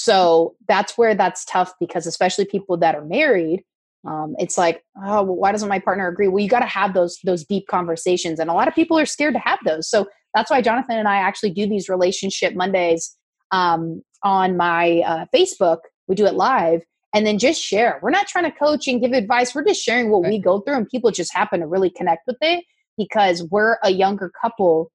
so 0.00 0.54
that's 0.68 0.96
where 0.96 1.14
that's 1.14 1.44
tough 1.44 1.72
because 1.78 2.06
especially 2.06 2.44
people 2.44 2.76
that 2.76 2.94
are 2.94 3.04
married 3.04 3.62
um, 4.06 4.34
it's 4.38 4.56
like 4.56 4.82
oh 5.04 5.22
well, 5.22 5.36
why 5.36 5.52
doesn't 5.52 5.68
my 5.68 5.78
partner 5.78 6.08
agree 6.08 6.28
well 6.28 6.42
you 6.42 6.48
got 6.48 6.60
to 6.60 6.66
have 6.66 6.94
those 6.94 7.18
those 7.24 7.44
deep 7.44 7.66
conversations 7.68 8.40
and 8.40 8.48
a 8.48 8.54
lot 8.54 8.68
of 8.68 8.74
people 8.74 8.98
are 8.98 9.06
scared 9.06 9.34
to 9.34 9.40
have 9.40 9.58
those 9.64 9.88
so 9.88 10.06
that's 10.34 10.50
why 10.50 10.62
jonathan 10.62 10.96
and 10.96 11.08
i 11.08 11.16
actually 11.16 11.50
do 11.50 11.68
these 11.68 11.88
relationship 11.88 12.54
mondays 12.54 13.16
um, 13.52 14.02
on 14.22 14.56
my 14.56 15.00
uh, 15.00 15.26
facebook 15.34 15.78
we 16.08 16.14
do 16.14 16.26
it 16.26 16.34
live 16.34 16.82
and 17.14 17.26
then 17.26 17.38
just 17.38 17.60
share. 17.60 17.98
We're 18.02 18.10
not 18.10 18.28
trying 18.28 18.44
to 18.44 18.56
coach 18.56 18.86
and 18.86 19.00
give 19.00 19.12
advice. 19.12 19.54
We're 19.54 19.64
just 19.64 19.82
sharing 19.82 20.10
what 20.10 20.22
right. 20.22 20.30
we 20.30 20.38
go 20.38 20.60
through, 20.60 20.76
and 20.76 20.88
people 20.88 21.10
just 21.10 21.34
happen 21.34 21.60
to 21.60 21.66
really 21.66 21.90
connect 21.90 22.26
with 22.26 22.36
it 22.40 22.64
because 22.96 23.42
we're 23.50 23.78
a 23.82 23.90
younger 23.90 24.30
couple 24.40 24.92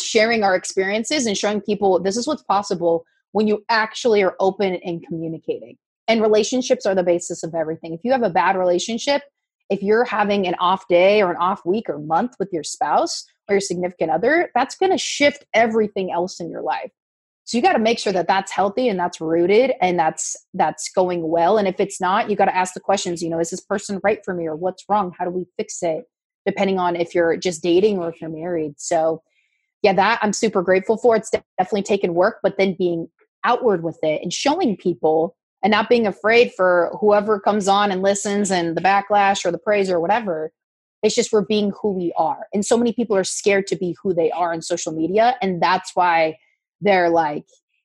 sharing 0.00 0.42
our 0.42 0.54
experiences 0.54 1.26
and 1.26 1.36
showing 1.36 1.60
people 1.60 2.00
this 2.00 2.16
is 2.16 2.26
what's 2.26 2.42
possible 2.44 3.04
when 3.32 3.48
you 3.48 3.64
actually 3.68 4.22
are 4.22 4.36
open 4.40 4.76
and 4.76 5.04
communicating. 5.06 5.76
And 6.08 6.22
relationships 6.22 6.86
are 6.86 6.94
the 6.94 7.02
basis 7.02 7.42
of 7.42 7.54
everything. 7.54 7.92
If 7.92 8.00
you 8.04 8.12
have 8.12 8.22
a 8.22 8.30
bad 8.30 8.56
relationship, 8.56 9.22
if 9.70 9.82
you're 9.82 10.04
having 10.04 10.46
an 10.46 10.54
off 10.58 10.86
day 10.88 11.22
or 11.22 11.30
an 11.30 11.36
off 11.38 11.64
week 11.64 11.88
or 11.88 11.98
month 11.98 12.34
with 12.38 12.50
your 12.52 12.62
spouse 12.62 13.24
or 13.48 13.54
your 13.54 13.60
significant 13.60 14.10
other, 14.10 14.50
that's 14.54 14.74
going 14.76 14.92
to 14.92 14.98
shift 14.98 15.44
everything 15.54 16.12
else 16.12 16.40
in 16.40 16.50
your 16.50 16.62
life. 16.62 16.90
So 17.44 17.56
you 17.56 17.62
got 17.62 17.72
to 17.72 17.78
make 17.78 17.98
sure 17.98 18.12
that 18.12 18.28
that's 18.28 18.52
healthy 18.52 18.88
and 18.88 18.98
that's 18.98 19.20
rooted 19.20 19.72
and 19.80 19.98
that's 19.98 20.36
that's 20.54 20.90
going 20.92 21.28
well. 21.28 21.58
And 21.58 21.66
if 21.66 21.80
it's 21.80 22.00
not 22.00 22.30
you 22.30 22.36
got 22.36 22.44
to 22.44 22.56
ask 22.56 22.74
the 22.74 22.80
questions 22.80 23.22
you 23.22 23.28
know 23.28 23.40
is 23.40 23.50
this 23.50 23.60
person 23.60 24.00
right 24.04 24.20
for 24.24 24.34
me 24.34 24.46
or 24.46 24.54
what's 24.54 24.84
wrong? 24.88 25.12
How 25.18 25.24
do 25.24 25.30
we 25.30 25.46
fix 25.56 25.82
it? 25.82 26.04
Depending 26.46 26.78
on 26.78 26.94
if 26.94 27.14
you're 27.14 27.36
just 27.36 27.62
dating 27.62 27.98
or 27.98 28.10
if 28.10 28.20
you're 28.20 28.30
married. 28.30 28.74
So 28.76 29.22
yeah 29.82 29.92
that 29.94 30.20
i'm 30.22 30.32
super 30.32 30.62
grateful 30.62 30.96
for. 30.96 31.16
It's 31.16 31.30
definitely 31.30 31.82
taken 31.82 32.14
work 32.14 32.38
but 32.42 32.56
then 32.58 32.76
being 32.78 33.08
outward 33.44 33.82
with 33.82 33.98
it 34.02 34.22
and 34.22 34.32
showing 34.32 34.76
people 34.76 35.36
and 35.62 35.70
not 35.70 35.88
being 35.88 36.06
afraid 36.06 36.52
for 36.56 36.96
whoever 37.00 37.38
comes 37.38 37.68
on 37.68 37.90
and 37.90 38.02
listens 38.02 38.50
and 38.50 38.76
the 38.76 38.80
backlash 38.80 39.44
or 39.44 39.50
the 39.50 39.58
praise 39.58 39.90
or 39.90 40.00
whatever 40.00 40.52
it's 41.02 41.16
just 41.16 41.32
we're 41.32 41.44
being 41.44 41.72
who 41.80 41.92
we 41.92 42.12
are 42.16 42.46
and 42.52 42.64
so 42.64 42.76
many 42.76 42.92
people 42.92 43.16
are 43.16 43.24
scared 43.24 43.66
to 43.66 43.76
be 43.76 43.96
who 44.02 44.14
they 44.14 44.30
are 44.30 44.52
on 44.52 44.62
social 44.62 44.92
media 44.92 45.36
and 45.42 45.62
that's 45.62 45.92
why 45.94 46.36
they're 46.80 47.10
like 47.10 47.44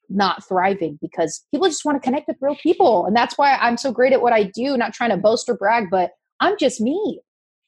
not 0.10 0.44
thriving 0.48 0.98
because 1.02 1.46
people 1.52 1.68
just 1.68 1.86
want 1.86 2.02
to 2.02 2.06
connect 2.06 2.28
with 2.28 2.38
real 2.42 2.56
people. 2.56 3.06
And 3.06 3.16
that's 3.16 3.38
why 3.38 3.56
I'm 3.56 3.78
so 3.78 3.92
great 3.92 4.14
at 4.14 4.22
what 4.22 4.34
I 4.34 4.44
do, 4.44 4.78
not 4.78 4.94
trying 4.94 5.10
to 5.10 5.18
boast 5.18 5.50
or 5.50 5.58
brag, 5.58 5.90
but 5.90 6.12
I'm 6.40 6.58
just 6.58 6.80
me. 6.80 7.20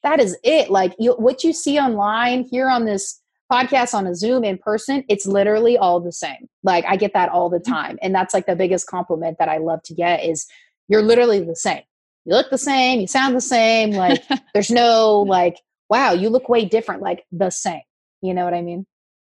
That 0.02 0.20
is 0.20 0.36
it. 0.42 0.70
Like 0.70 0.94
you, 0.98 1.12
what 1.14 1.44
you 1.44 1.52
see 1.52 1.78
online 1.78 2.46
here 2.50 2.68
on 2.68 2.86
this 2.86 3.19
podcast 3.50 3.94
on 3.94 4.06
a 4.06 4.14
Zoom 4.14 4.44
in 4.44 4.58
person, 4.58 5.04
it's 5.08 5.26
literally 5.26 5.76
all 5.76 6.00
the 6.00 6.12
same. 6.12 6.48
Like 6.62 6.84
I 6.86 6.96
get 6.96 7.12
that 7.14 7.28
all 7.28 7.50
the 7.50 7.58
mm-hmm. 7.58 7.72
time. 7.72 7.98
And 8.02 8.14
that's 8.14 8.34
like 8.34 8.46
the 8.46 8.56
biggest 8.56 8.86
compliment 8.86 9.38
that 9.38 9.48
I 9.48 9.58
love 9.58 9.82
to 9.84 9.94
get 9.94 10.24
is 10.24 10.46
you're 10.88 11.02
literally 11.02 11.40
the 11.40 11.56
same. 11.56 11.82
You 12.24 12.34
look 12.34 12.50
the 12.50 12.58
same, 12.58 13.00
you 13.00 13.06
sound 13.06 13.34
the 13.34 13.40
same. 13.40 13.92
Like 13.92 14.22
there's 14.54 14.70
no 14.70 15.20
like, 15.22 15.58
wow, 15.88 16.12
you 16.12 16.28
look 16.28 16.48
way 16.48 16.64
different, 16.64 17.02
like 17.02 17.24
the 17.32 17.50
same. 17.50 17.82
You 18.22 18.34
know 18.34 18.44
what 18.44 18.54
I 18.54 18.62
mean? 18.62 18.86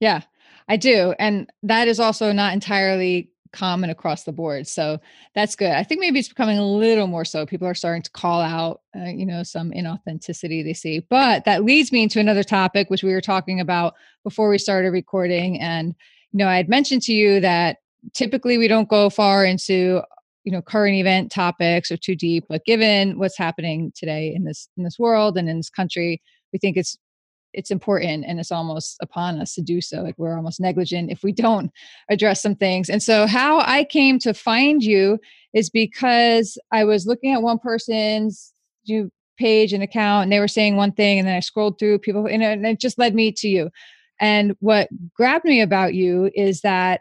Yeah. 0.01 0.21
I 0.69 0.77
do. 0.77 1.15
And 1.19 1.51
that 1.63 1.89
is 1.89 2.01
also 2.01 2.33
not 2.33 2.55
entirely 2.55 3.31
common 3.55 3.89
across 3.89 4.25
the 4.25 4.33
board. 4.33 4.67
So 4.67 5.01
that's 5.35 5.57
good. 5.57 5.71
I 5.71 5.83
think 5.83 6.01
maybe 6.01 6.19
it's 6.19 6.29
becoming 6.29 6.59
a 6.59 6.67
little 6.67 7.07
more 7.07 7.25
so. 7.25 7.47
People 7.47 7.67
are 7.67 7.75
starting 7.75 8.03
to 8.03 8.11
call 8.11 8.41
out, 8.41 8.83
uh, 8.95 9.05
you 9.05 9.25
know, 9.25 9.43
some 9.43 9.71
inauthenticity 9.71 10.63
they 10.63 10.75
see. 10.75 11.07
But 11.09 11.45
that 11.47 11.65
leads 11.65 11.93
me 11.93 12.03
into 12.03 12.21
another 12.21 12.43
topic, 12.43 12.91
which 12.91 13.03
we 13.03 13.13
were 13.13 13.21
talking 13.21 13.61
about 13.61 13.95
before 14.25 14.51
we 14.51 14.59
started 14.59 14.91
recording. 14.91 15.59
And, 15.61 15.95
you 16.33 16.39
know, 16.39 16.49
I 16.49 16.57
had 16.57 16.69
mentioned 16.69 17.03
to 17.03 17.13
you 17.13 17.41
that 17.41 17.79
typically 18.13 18.59
we 18.59 18.69
don't 18.69 18.89
go 18.89 19.09
far 19.09 19.45
into 19.45 20.03
you 20.45 20.53
know 20.53 20.61
current 20.61 20.95
event 20.95 21.33
topics 21.33 21.91
or 21.91 21.97
too 21.97 22.15
deep 22.15 22.45
but 22.51 22.63
given 22.67 23.19
what's 23.19 23.39
happening 23.39 23.91
today 23.95 24.31
in 24.37 24.45
this 24.45 24.69
in 24.77 24.85
this 24.85 24.99
world 24.99 25.39
and 25.39 25.49
in 25.49 25.57
this 25.57 25.71
country 25.71 26.21
we 26.53 26.59
think 26.59 26.77
it's 26.77 26.99
it's 27.55 27.71
important 27.71 28.25
and 28.27 28.39
it's 28.39 28.53
almost 28.53 28.97
upon 29.01 29.41
us 29.41 29.55
to 29.55 29.63
do 29.63 29.81
so 29.81 30.03
like 30.03 30.15
we're 30.19 30.37
almost 30.37 30.61
negligent 30.61 31.11
if 31.11 31.23
we 31.23 31.33
don't 31.33 31.71
address 32.11 32.43
some 32.43 32.55
things 32.55 32.89
and 32.89 33.03
so 33.03 33.27
how 33.27 33.61
i 33.61 33.85
came 33.85 34.19
to 34.19 34.35
find 34.35 34.83
you 34.83 35.19
is 35.53 35.71
because 35.71 36.59
i 36.73 36.85
was 36.85 37.07
looking 37.07 37.33
at 37.33 37.43
one 37.43 37.59
person's 37.59 38.53
page 39.39 39.73
and 39.73 39.83
account 39.83 40.25
and 40.25 40.33
they 40.33 40.41
were 40.41 40.49
saying 40.49 40.77
one 40.77 40.93
thing 40.93 41.19
and 41.19 41.27
then 41.27 41.37
i 41.37 41.41
scrolled 41.41 41.79
through 41.79 41.99
people 41.99 42.27
and 42.27 42.43
it 42.43 42.81
just 42.81 42.99
led 42.99 43.15
me 43.15 43.33
to 43.33 43.49
you 43.49 43.71
and 44.21 44.55
what 44.61 44.89
grabbed 45.15 45.45
me 45.45 45.61
about 45.61 45.95
you 45.95 46.31
is 46.35 46.61
that 46.61 47.01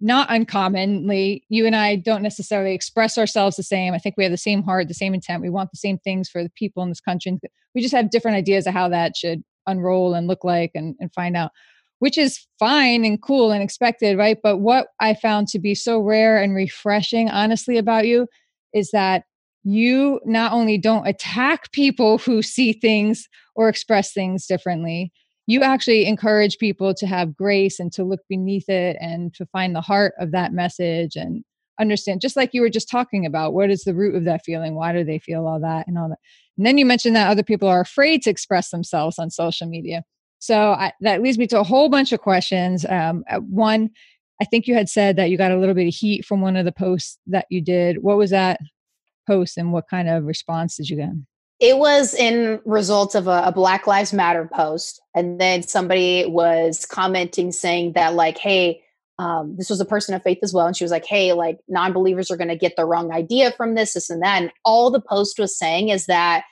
not 0.00 0.28
uncommonly, 0.28 1.44
you 1.48 1.66
and 1.66 1.76
I 1.76 1.96
don't 1.96 2.22
necessarily 2.22 2.74
express 2.74 3.16
ourselves 3.16 3.56
the 3.56 3.62
same. 3.62 3.94
I 3.94 3.98
think 3.98 4.16
we 4.16 4.24
have 4.24 4.32
the 4.32 4.36
same 4.36 4.62
heart, 4.62 4.88
the 4.88 4.94
same 4.94 5.14
intent. 5.14 5.42
We 5.42 5.50
want 5.50 5.70
the 5.70 5.78
same 5.78 5.98
things 5.98 6.28
for 6.28 6.42
the 6.42 6.50
people 6.50 6.82
in 6.82 6.88
this 6.88 7.00
country. 7.00 7.38
We 7.74 7.80
just 7.80 7.94
have 7.94 8.10
different 8.10 8.36
ideas 8.36 8.66
of 8.66 8.74
how 8.74 8.88
that 8.88 9.16
should 9.16 9.44
unroll 9.68 10.14
and 10.14 10.26
look 10.26 10.42
like 10.42 10.72
and, 10.74 10.96
and 10.98 11.12
find 11.12 11.36
out, 11.36 11.52
which 12.00 12.18
is 12.18 12.46
fine 12.58 13.04
and 13.04 13.22
cool 13.22 13.52
and 13.52 13.62
expected, 13.62 14.18
right? 14.18 14.38
But 14.42 14.58
what 14.58 14.88
I 15.00 15.14
found 15.14 15.48
to 15.48 15.58
be 15.58 15.74
so 15.74 16.00
rare 16.00 16.42
and 16.42 16.54
refreshing, 16.54 17.28
honestly, 17.28 17.78
about 17.78 18.06
you 18.06 18.26
is 18.74 18.90
that 18.90 19.24
you 19.64 20.20
not 20.24 20.52
only 20.52 20.78
don't 20.78 21.06
attack 21.06 21.70
people 21.72 22.18
who 22.18 22.42
see 22.42 22.72
things 22.72 23.28
or 23.54 23.68
express 23.68 24.12
things 24.12 24.46
differently, 24.46 25.12
you 25.46 25.62
actually 25.62 26.06
encourage 26.06 26.58
people 26.58 26.94
to 26.94 27.06
have 27.06 27.34
grace 27.36 27.80
and 27.80 27.90
to 27.92 28.04
look 28.04 28.20
beneath 28.28 28.68
it 28.68 28.96
and 29.00 29.34
to 29.34 29.46
find 29.46 29.74
the 29.74 29.80
heart 29.80 30.12
of 30.18 30.30
that 30.32 30.52
message 30.52 31.16
and 31.16 31.42
understand 31.80 32.20
just 32.20 32.36
like 32.36 32.50
you 32.52 32.60
were 32.60 32.70
just 32.70 32.90
talking 32.90 33.26
about 33.26 33.54
what 33.54 33.70
is 33.70 33.84
the 33.84 33.94
root 33.94 34.14
of 34.14 34.24
that 34.24 34.44
feeling? 34.44 34.74
Why 34.74 34.92
do 34.92 35.04
they 35.04 35.18
feel 35.18 35.46
all 35.46 35.60
that 35.60 35.86
and 35.86 35.98
all 35.98 36.08
that? 36.08 36.18
And 36.56 36.66
then 36.66 36.78
you 36.78 36.86
mentioned 36.86 37.16
that 37.16 37.30
other 37.30 37.42
people 37.42 37.68
are 37.68 37.80
afraid 37.80 38.22
to 38.22 38.30
express 38.30 38.70
themselves 38.70 39.18
on 39.18 39.30
social 39.30 39.68
media. 39.68 40.02
So 40.38 40.72
I, 40.72 40.92
that 41.00 41.22
leads 41.22 41.38
me 41.38 41.46
to 41.48 41.60
a 41.60 41.64
whole 41.64 41.88
bunch 41.88 42.12
of 42.12 42.20
questions. 42.20 42.84
Um, 42.88 43.24
one 43.48 43.90
i 44.40 44.44
think 44.44 44.68
you 44.68 44.74
had 44.74 44.88
said 44.88 45.16
that 45.16 45.30
you 45.30 45.36
got 45.36 45.50
a 45.50 45.58
little 45.58 45.74
bit 45.74 45.88
of 45.88 45.94
heat 45.94 46.24
from 46.24 46.40
one 46.40 46.56
of 46.56 46.64
the 46.64 46.72
posts 46.72 47.18
that 47.26 47.46
you 47.50 47.60
did. 47.60 48.02
What 48.02 48.18
was 48.18 48.30
that 48.30 48.60
post 49.26 49.58
and 49.58 49.72
what 49.72 49.88
kind 49.88 50.08
of 50.08 50.24
response 50.24 50.76
did 50.76 50.88
you 50.88 50.96
get? 50.96 51.10
It 51.60 51.78
was 51.78 52.14
in 52.14 52.60
result 52.64 53.14
of 53.14 53.26
a, 53.26 53.42
a, 53.46 53.52
Black 53.52 53.86
Lives 53.88 54.12
Matter 54.12 54.48
post, 54.52 55.02
and 55.14 55.40
then 55.40 55.64
somebody 55.64 56.24
was 56.26 56.86
commenting 56.86 57.50
saying 57.50 57.94
that 57.94 58.14
like, 58.14 58.38
"Hey, 58.38 58.82
um, 59.18 59.56
this 59.56 59.70
was 59.70 59.80
a 59.80 59.84
person 59.84 60.14
of 60.14 60.22
faith 60.22 60.38
as 60.42 60.52
well," 60.54 60.66
and 60.66 60.76
she 60.76 60.84
was 60.84 60.90
like, 60.90 61.06
"Hey, 61.06 61.32
like 61.32 61.58
non-believers 61.68 62.30
are 62.30 62.36
going 62.36 62.48
to 62.48 62.56
get 62.56 62.74
the 62.76 62.84
wrong 62.84 63.12
idea 63.12 63.52
from 63.52 63.74
this, 63.74 63.94
this, 63.94 64.10
and 64.10 64.22
that." 64.22 64.42
And 64.42 64.52
all 64.64 64.90
the 64.90 65.00
post 65.00 65.38
was 65.38 65.56
saying 65.58 65.88
is 65.88 66.06
that 66.06 66.44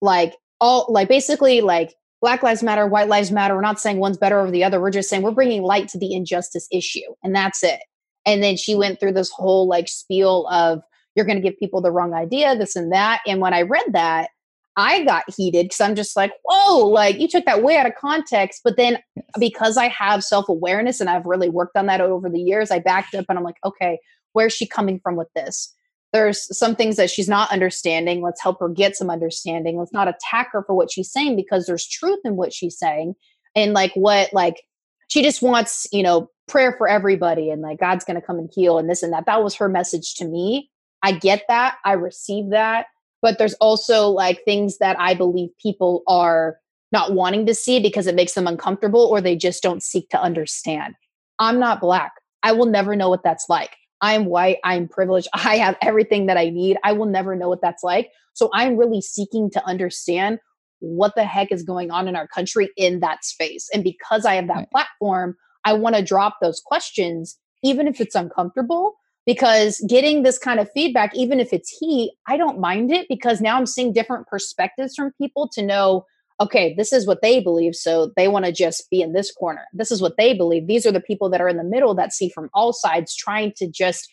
like 0.00 0.34
all 0.60 0.86
like 0.88 1.08
basically 1.08 1.60
like 1.60 1.94
Black 2.20 2.42
Lives 2.42 2.62
Matter, 2.62 2.86
White 2.86 3.08
Lives 3.08 3.30
Matter. 3.30 3.54
We're 3.54 3.60
not 3.60 3.80
saying 3.80 3.98
one's 3.98 4.18
better 4.18 4.40
over 4.40 4.50
the 4.50 4.64
other. 4.64 4.80
We're 4.80 4.90
just 4.90 5.08
saying 5.08 5.22
we're 5.22 5.30
bringing 5.30 5.62
light 5.62 5.88
to 5.88 5.98
the 5.98 6.14
injustice 6.14 6.66
issue, 6.72 7.14
and 7.22 7.34
that's 7.34 7.62
it. 7.62 7.80
And 8.26 8.42
then 8.42 8.56
she 8.56 8.74
went 8.74 9.00
through 9.00 9.12
this 9.12 9.30
whole 9.30 9.68
like 9.68 9.88
spiel 9.88 10.46
of 10.48 10.82
you're 11.14 11.26
going 11.26 11.40
to 11.40 11.42
give 11.42 11.58
people 11.58 11.80
the 11.80 11.90
wrong 11.90 12.14
idea, 12.14 12.56
this 12.56 12.76
and 12.76 12.92
that. 12.92 13.20
And 13.26 13.40
when 13.40 13.54
I 13.54 13.62
read 13.62 13.92
that, 13.92 14.30
I 14.78 15.02
got 15.02 15.24
heated 15.36 15.64
because 15.64 15.80
I'm 15.80 15.96
just 15.96 16.14
like, 16.14 16.32
whoa, 16.44 16.86
like 16.86 17.18
you 17.18 17.26
took 17.26 17.44
that 17.46 17.64
way 17.64 17.76
out 17.76 17.86
of 17.86 17.96
context. 17.96 18.60
But 18.62 18.76
then 18.76 18.98
because 19.38 19.76
I 19.76 19.88
have 19.88 20.22
self 20.22 20.48
awareness 20.48 21.00
and 21.00 21.10
I've 21.10 21.26
really 21.26 21.48
worked 21.48 21.76
on 21.76 21.86
that 21.86 22.00
over 22.00 22.30
the 22.30 22.38
years, 22.38 22.70
I 22.70 22.78
backed 22.78 23.16
up 23.16 23.24
and 23.28 23.36
I'm 23.36 23.44
like, 23.44 23.58
okay, 23.64 23.98
where's 24.34 24.52
she 24.52 24.68
coming 24.68 25.00
from 25.00 25.16
with 25.16 25.26
this? 25.34 25.74
There's 26.12 26.56
some 26.56 26.76
things 26.76 26.94
that 26.94 27.10
she's 27.10 27.28
not 27.28 27.50
understanding. 27.50 28.22
Let's 28.22 28.40
help 28.40 28.60
her 28.60 28.68
get 28.68 28.94
some 28.94 29.10
understanding. 29.10 29.76
Let's 29.76 29.92
not 29.92 30.06
attack 30.06 30.50
her 30.52 30.62
for 30.62 30.76
what 30.76 30.92
she's 30.92 31.10
saying 31.10 31.34
because 31.34 31.66
there's 31.66 31.86
truth 31.86 32.20
in 32.24 32.36
what 32.36 32.52
she's 32.52 32.78
saying. 32.78 33.14
And 33.56 33.72
like 33.72 33.92
what, 33.94 34.32
like, 34.32 34.62
she 35.08 35.22
just 35.22 35.42
wants, 35.42 35.88
you 35.90 36.04
know, 36.04 36.30
prayer 36.46 36.76
for 36.78 36.88
everybody 36.88 37.50
and 37.50 37.62
like 37.62 37.80
God's 37.80 38.04
going 38.04 38.18
to 38.18 38.24
come 38.24 38.38
and 38.38 38.48
heal 38.54 38.78
and 38.78 38.88
this 38.88 39.02
and 39.02 39.12
that. 39.12 39.26
That 39.26 39.42
was 39.42 39.56
her 39.56 39.68
message 39.68 40.14
to 40.14 40.24
me. 40.24 40.70
I 41.02 41.12
get 41.12 41.42
that. 41.48 41.78
I 41.84 41.92
receive 41.92 42.50
that 42.50 42.86
but 43.22 43.38
there's 43.38 43.54
also 43.54 44.08
like 44.08 44.44
things 44.44 44.78
that 44.78 44.98
I 44.98 45.14
believe 45.14 45.50
people 45.60 46.02
are 46.06 46.58
not 46.92 47.12
wanting 47.12 47.46
to 47.46 47.54
see 47.54 47.80
because 47.80 48.06
it 48.06 48.14
makes 48.14 48.34
them 48.34 48.46
uncomfortable 48.46 49.02
or 49.02 49.20
they 49.20 49.36
just 49.36 49.62
don't 49.62 49.82
seek 49.82 50.08
to 50.10 50.20
understand. 50.20 50.94
I'm 51.38 51.58
not 51.58 51.80
black. 51.80 52.12
I 52.42 52.52
will 52.52 52.66
never 52.66 52.96
know 52.96 53.08
what 53.08 53.22
that's 53.22 53.46
like. 53.48 53.76
I'm 54.00 54.26
white. 54.26 54.58
I'm 54.64 54.88
privileged. 54.88 55.28
I 55.34 55.56
have 55.56 55.76
everything 55.82 56.26
that 56.26 56.36
I 56.36 56.50
need. 56.50 56.78
I 56.84 56.92
will 56.92 57.06
never 57.06 57.36
know 57.36 57.48
what 57.48 57.60
that's 57.60 57.82
like. 57.82 58.10
So 58.34 58.50
I'm 58.54 58.76
really 58.76 59.00
seeking 59.00 59.50
to 59.50 59.64
understand 59.66 60.38
what 60.80 61.14
the 61.16 61.24
heck 61.24 61.50
is 61.50 61.64
going 61.64 61.90
on 61.90 62.06
in 62.06 62.14
our 62.14 62.28
country 62.28 62.70
in 62.76 63.00
that 63.00 63.24
space. 63.24 63.68
And 63.74 63.82
because 63.82 64.24
I 64.24 64.34
have 64.34 64.46
that 64.46 64.54
right. 64.54 64.70
platform, 64.70 65.36
I 65.64 65.72
want 65.72 65.96
to 65.96 66.02
drop 66.02 66.36
those 66.40 66.62
questions, 66.64 67.36
even 67.64 67.88
if 67.88 68.00
it's 68.00 68.14
uncomfortable, 68.14 68.94
because 69.28 69.84
getting 69.86 70.22
this 70.22 70.38
kind 70.38 70.58
of 70.58 70.70
feedback 70.72 71.14
even 71.14 71.38
if 71.38 71.52
it's 71.52 71.76
heat 71.78 72.12
i 72.26 72.36
don't 72.36 72.58
mind 72.58 72.90
it 72.90 73.06
because 73.10 73.42
now 73.42 73.56
i'm 73.56 73.66
seeing 73.66 73.92
different 73.92 74.26
perspectives 74.26 74.94
from 74.96 75.12
people 75.20 75.46
to 75.46 75.62
know 75.62 76.04
okay 76.40 76.74
this 76.76 76.92
is 76.92 77.06
what 77.06 77.20
they 77.20 77.38
believe 77.38 77.74
so 77.74 78.10
they 78.16 78.26
want 78.26 78.46
to 78.46 78.52
just 78.52 78.88
be 78.90 79.02
in 79.02 79.12
this 79.12 79.30
corner. 79.32 79.66
This 79.72 79.90
is 79.90 80.00
what 80.00 80.16
they 80.16 80.34
believe. 80.34 80.66
These 80.66 80.86
are 80.86 80.92
the 80.92 81.00
people 81.00 81.28
that 81.30 81.40
are 81.40 81.48
in 81.48 81.56
the 81.56 81.64
middle 81.64 81.94
that 81.94 82.12
see 82.12 82.28
from 82.28 82.48
all 82.54 82.72
sides 82.72 83.14
trying 83.14 83.52
to 83.56 83.68
just 83.68 84.10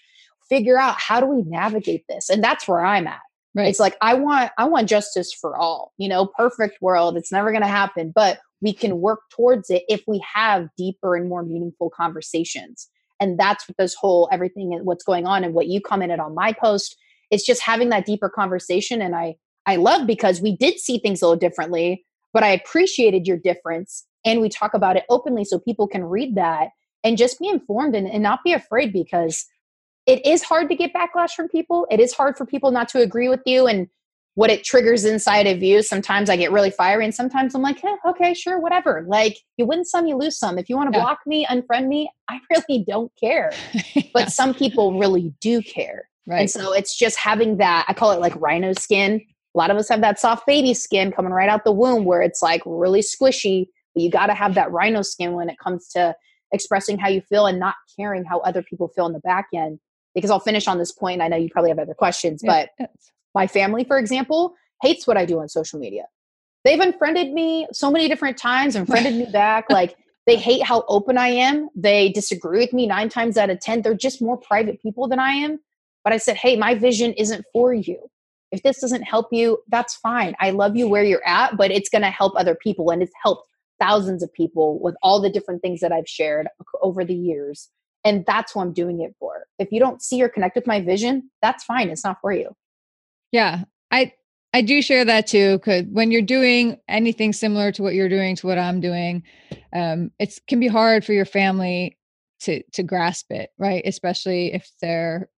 figure 0.50 0.78
out 0.78 1.00
how 1.00 1.20
do 1.20 1.26
we 1.26 1.44
navigate 1.44 2.06
this? 2.10 2.30
And 2.30 2.44
that's 2.44 2.68
where 2.68 2.84
i'm 2.84 3.08
at. 3.08 3.20
Right. 3.56 3.68
it's 3.68 3.80
like 3.80 3.96
i 4.02 4.14
want 4.14 4.52
i 4.58 4.66
want 4.66 4.90
justice 4.90 5.32
for 5.32 5.56
all 5.56 5.94
you 5.98 6.10
know 6.10 6.28
perfect 6.38 6.82
world 6.82 7.16
it's 7.16 7.32
never 7.32 7.52
going 7.52 7.62
to 7.62 7.70
happen 7.70 8.12
but 8.14 8.40
we 8.60 8.74
can 8.74 9.00
work 9.00 9.22
towards 9.32 9.70
it 9.70 9.84
if 9.88 10.04
we 10.08 10.22
have 10.34 10.68
deeper 10.78 11.16
and 11.16 11.30
more 11.30 11.42
meaningful 11.42 11.90
conversations 11.90 12.90
and 13.20 13.40
that's 13.40 13.68
what 13.68 13.78
this 13.78 13.94
whole 13.94 14.30
everything 14.32 14.74
and 14.74 14.86
what's 14.86 15.04
going 15.04 15.26
on 15.26 15.44
and 15.44 15.54
what 15.54 15.68
you 15.68 15.82
commented 15.82 16.20
on 16.20 16.36
my 16.36 16.54
post 16.54 16.98
it's 17.32 17.46
just 17.46 17.62
having 17.62 17.90
that 17.90 18.06
deeper 18.06 18.30
conversation. 18.30 19.02
And 19.02 19.16
i 19.16 19.36
i 19.66 19.76
love 19.76 20.08
because 20.08 20.42
we 20.42 20.56
did 20.56 20.80
see 20.80 21.00
things 21.00 21.22
a 21.22 21.26
little 21.28 21.40
differently 21.40 22.06
but 22.34 22.44
i 22.44 22.50
appreciated 22.50 23.28
your 23.28 23.38
difference. 23.38 24.06
And 24.26 24.42
we 24.42 24.50
talk 24.50 24.74
about 24.74 24.98
it 24.98 25.06
openly 25.10 25.46
so 25.46 25.60
people 25.60 25.88
can 25.88 26.04
read 26.04 26.36
that 26.36 26.70
and 27.04 27.18
just 27.18 27.40
be 27.40 27.48
informed 27.48 27.96
and, 27.96 28.08
and 28.08 28.24
not 28.24 28.44
be 28.44 28.54
afraid 28.54 28.92
because 28.92 29.46
it 30.08 30.26
is 30.26 30.44
hard 30.44 30.68
to 30.70 30.76
get 30.76 30.94
backlash 30.94 31.32
from 31.32 31.48
people. 31.48 31.88
It 31.92 32.00
is 32.00 32.14
hard 32.14 32.36
for 32.36 32.46
people 32.46 32.72
not 32.72 32.90
to 32.90 33.02
agree 33.02 33.30
with 33.30 33.42
you 33.46 33.68
and 33.68 33.88
what 34.36 34.50
it 34.50 34.64
triggers 34.64 35.06
inside 35.06 35.48
of 35.48 35.64
you. 35.64 35.82
Sometimes 35.82 36.30
I 36.30 36.36
get 36.36 36.52
really 36.52 36.70
fiery, 36.70 37.06
and 37.06 37.16
sometimes 37.16 37.56
I'm 37.56 37.62
like, 37.62 37.84
eh, 37.84 37.96
okay, 38.06 38.34
sure, 38.34 38.60
whatever. 38.60 39.06
Like 39.08 39.38
you 39.58 39.66
win 39.66 39.84
some, 39.84 40.06
you 40.06 40.16
lose 40.16 40.38
some. 40.38 40.58
If 40.58 40.70
you 40.70 40.76
want 40.76 40.94
to 40.94 40.98
yeah. 40.98 41.04
block 41.04 41.20
me, 41.26 41.46
unfriend 41.50 41.88
me, 41.88 42.10
I 42.30 42.40
really 42.50 42.84
don't 42.88 43.12
care. 43.20 43.52
yeah. 43.94 44.04
But 44.14 44.32
some 44.32 44.54
people 44.54 45.00
really 45.00 45.34
do 45.42 45.62
care. 45.62 46.10
Right. 46.28 46.42
And 46.42 46.50
so 46.50 46.74
it's 46.74 46.98
just 46.98 47.18
having 47.18 47.58
that, 47.58 47.86
I 47.88 47.94
call 47.94 48.12
it 48.12 48.20
like 48.20 48.34
rhino 48.38 48.74
skin. 48.74 49.22
A 49.54 49.58
lot 49.58 49.72
of 49.72 49.78
us 49.78 49.88
have 49.90 50.02
that 50.02 50.20
soft 50.20 50.46
baby 50.46 50.74
skin 50.74 51.12
coming 51.12 51.32
right 51.32 51.50
out 51.50 51.64
the 51.64 51.72
womb 51.72 52.04
where 52.04 52.22
it's 52.22 52.42
like 52.42 52.62
really 52.66 53.02
squishy, 53.02 53.68
but 53.94 54.04
you 54.04 54.10
got 54.10 54.28
to 54.28 54.34
have 54.34 54.56
that 54.56 54.72
rhino 54.72 55.02
skin 55.02 55.34
when 55.34 55.50
it 55.50 55.58
comes 55.60 55.88
to 55.90 56.16
expressing 56.52 56.98
how 56.98 57.08
you 57.08 57.22
feel 57.22 57.46
and 57.46 57.60
not 57.60 57.76
caring 57.96 58.26
how 58.26 58.40
other 58.40 58.64
people 58.64 58.90
feel 58.90 59.06
in 59.06 59.14
the 59.14 59.20
back 59.20 59.48
end. 59.54 59.80
Because 60.14 60.32
I'll 60.32 60.40
finish 60.40 60.68
on 60.68 60.78
this 60.78 60.92
point. 60.92 61.22
I 61.22 61.28
know 61.28 61.38
you 61.38 61.50
probably 61.50 61.70
have 61.70 61.80
other 61.80 61.94
questions, 61.94 62.42
yeah. 62.44 62.68
but 62.78 62.90
my 63.36 63.48
family, 63.48 63.84
for 63.84 63.98
example, 63.98 64.56
hates 64.82 65.06
what 65.06 65.18
I 65.18 65.26
do 65.26 65.40
on 65.40 65.50
social 65.50 65.80
media. 65.80 66.06
They've 66.64 66.80
unfriended 66.80 67.32
me 67.32 67.68
so 67.72 67.92
many 67.92 68.08
different 68.08 68.38
times, 68.38 68.76
unfriended 68.76 69.14
me 69.14 69.26
back. 69.32 69.70
Like 69.70 69.96
they 70.26 70.36
hate 70.36 70.64
how 70.64 70.84
open 70.88 71.18
I 71.18 71.28
am. 71.28 71.70
They 71.76 72.10
disagree 72.10 72.60
with 72.60 72.74
me 72.74 72.88
nine 72.88 73.10
times 73.10 73.38
out 73.38 73.52
of 73.52 73.60
10. 73.60 73.84
They're 73.84 73.94
just 73.94 74.22
more 74.22 74.38
private 74.38 74.82
people 74.82 75.08
than 75.08 75.20
I 75.20 75.32
am. 75.32 75.60
But 76.04 76.14
I 76.14 76.18
said, 76.18 76.38
hey, 76.38 76.56
my 76.56 76.76
vision 76.76 77.14
isn't 77.14 77.46
for 77.54 77.74
you. 77.74 78.10
If 78.52 78.64
this 78.64 78.80
doesn't 78.80 79.04
help 79.04 79.28
you, 79.32 79.60
that's 79.68 79.96
fine. 79.96 80.36
I 80.40 80.52
love 80.52 80.76
you 80.76 80.88
where 80.88 81.04
you're 81.04 81.28
at, 81.28 81.58
but 81.58 81.72
it's 81.72 81.90
going 81.90 82.04
to 82.04 82.10
help 82.10 82.34
other 82.36 82.56
people. 82.56 82.90
And 82.90 83.04
it's 83.04 83.14
helped 83.22 83.48
thousands 83.80 84.24
of 84.24 84.32
people 84.34 84.80
with 84.82 84.96
all 85.02 85.20
the 85.20 85.30
different 85.30 85.62
things 85.62 85.82
that 85.82 85.92
I've 85.92 86.08
shared 86.08 86.48
over 86.82 87.04
the 87.04 87.16
years. 87.16 87.70
And 88.04 88.24
that's 88.26 88.56
what 88.56 88.64
I'm 88.64 88.74
doing 88.74 89.02
it 89.02 89.16
for. 89.20 89.46
If 89.60 89.72
you 89.72 89.80
don't 89.80 90.02
see 90.02 90.22
or 90.22 90.30
connect 90.30 90.56
with 90.56 90.68
my 90.68 90.80
vision, 90.80 91.32
that's 91.42 91.64
fine. 91.64 91.90
It's 91.90 92.04
not 92.04 92.22
for 92.22 92.32
you. 92.32 92.56
Yeah. 93.36 93.66
I 93.92 94.14
I 94.54 94.62
do 94.62 94.82
share 94.82 95.04
that 95.04 95.28
too. 95.28 95.60
Cause 95.60 95.84
when 95.92 96.10
you're 96.10 96.22
doing 96.22 96.78
anything 96.88 97.34
similar 97.34 97.70
to 97.74 97.84
what 97.84 97.94
you're 97.94 98.08
doing 98.08 98.38
to 98.38 98.48
what 98.48 98.58
I'm 98.58 98.80
doing, 98.80 99.24
um, 99.74 100.12
it 100.20 100.40
can 100.48 100.62
be 100.62 100.70
hard 100.70 101.04
for 101.04 101.12
your 101.12 101.26
family 101.26 101.98
to 102.44 102.64
to 102.72 102.82
grasp 102.82 103.32
it, 103.32 103.50
right? 103.58 103.84
Especially 103.86 104.54
if 104.54 104.72
they're 104.82 105.30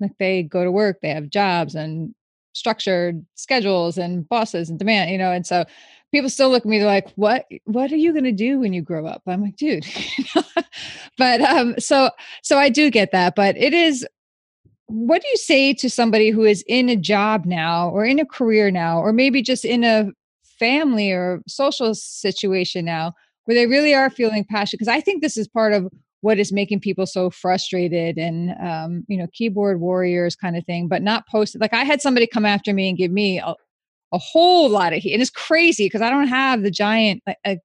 like 0.00 0.12
they 0.18 0.42
go 0.42 0.64
to 0.64 0.72
work, 0.72 1.02
they 1.02 1.10
have 1.10 1.28
jobs 1.28 1.74
and 1.74 2.14
structured 2.54 3.26
schedules 3.34 3.98
and 3.98 4.26
bosses 4.30 4.70
and 4.70 4.78
demand, 4.78 5.10
you 5.10 5.18
know, 5.18 5.30
and 5.30 5.46
so 5.46 5.66
people 6.12 6.30
still 6.30 6.48
look 6.48 6.64
at 6.64 6.70
me 6.70 6.82
like 6.82 7.12
what 7.16 7.44
what 7.66 7.92
are 7.92 7.96
you 7.96 8.12
going 8.12 8.24
to 8.24 8.32
do 8.32 8.58
when 8.58 8.72
you 8.72 8.80
grow 8.80 9.06
up 9.06 9.20
i'm 9.26 9.42
like 9.42 9.56
dude 9.56 9.84
but 11.18 11.42
um 11.42 11.74
so 11.78 12.10
so 12.42 12.56
i 12.56 12.70
do 12.70 12.90
get 12.90 13.12
that 13.12 13.34
but 13.36 13.54
it 13.58 13.74
is 13.74 14.06
what 14.88 15.20
do 15.20 15.28
you 15.28 15.36
say 15.36 15.74
to 15.74 15.90
somebody 15.90 16.30
who 16.30 16.44
is 16.44 16.64
in 16.66 16.88
a 16.88 16.96
job 16.96 17.44
now 17.44 17.90
or 17.90 18.04
in 18.04 18.18
a 18.18 18.26
career 18.26 18.70
now 18.70 18.98
or 18.98 19.12
maybe 19.12 19.42
just 19.42 19.64
in 19.64 19.84
a 19.84 20.10
family 20.58 21.12
or 21.12 21.40
social 21.46 21.94
situation 21.94 22.84
now 22.84 23.12
where 23.44 23.54
they 23.54 23.66
really 23.66 23.94
are 23.94 24.10
feeling 24.10 24.44
passion? 24.44 24.76
Because 24.76 24.88
i 24.88 25.00
think 25.00 25.22
this 25.22 25.36
is 25.36 25.46
part 25.46 25.72
of 25.72 25.88
what 26.20 26.38
is 26.38 26.52
making 26.52 26.80
people 26.80 27.06
so 27.06 27.30
frustrated 27.30 28.18
and 28.18 28.50
um, 28.60 29.04
you 29.08 29.16
know 29.16 29.26
keyboard 29.32 29.80
warriors 29.80 30.34
kind 30.34 30.56
of 30.56 30.64
thing 30.64 30.88
but 30.88 31.02
not 31.02 31.28
posted 31.28 31.60
like 31.60 31.74
i 31.74 31.84
had 31.84 32.00
somebody 32.00 32.26
come 32.26 32.46
after 32.46 32.72
me 32.72 32.88
and 32.88 32.98
give 32.98 33.12
me 33.12 33.38
a, 33.38 33.54
a 34.12 34.18
whole 34.18 34.68
lot 34.70 34.92
of 34.92 35.02
heat 35.02 35.12
and 35.12 35.22
it's 35.22 35.30
crazy 35.30 35.84
because 35.84 36.02
i 36.02 36.10
don't 36.10 36.28
have 36.28 36.62
the 36.62 36.70
giant 36.70 37.22
a, 37.28 37.36
a 37.46 37.58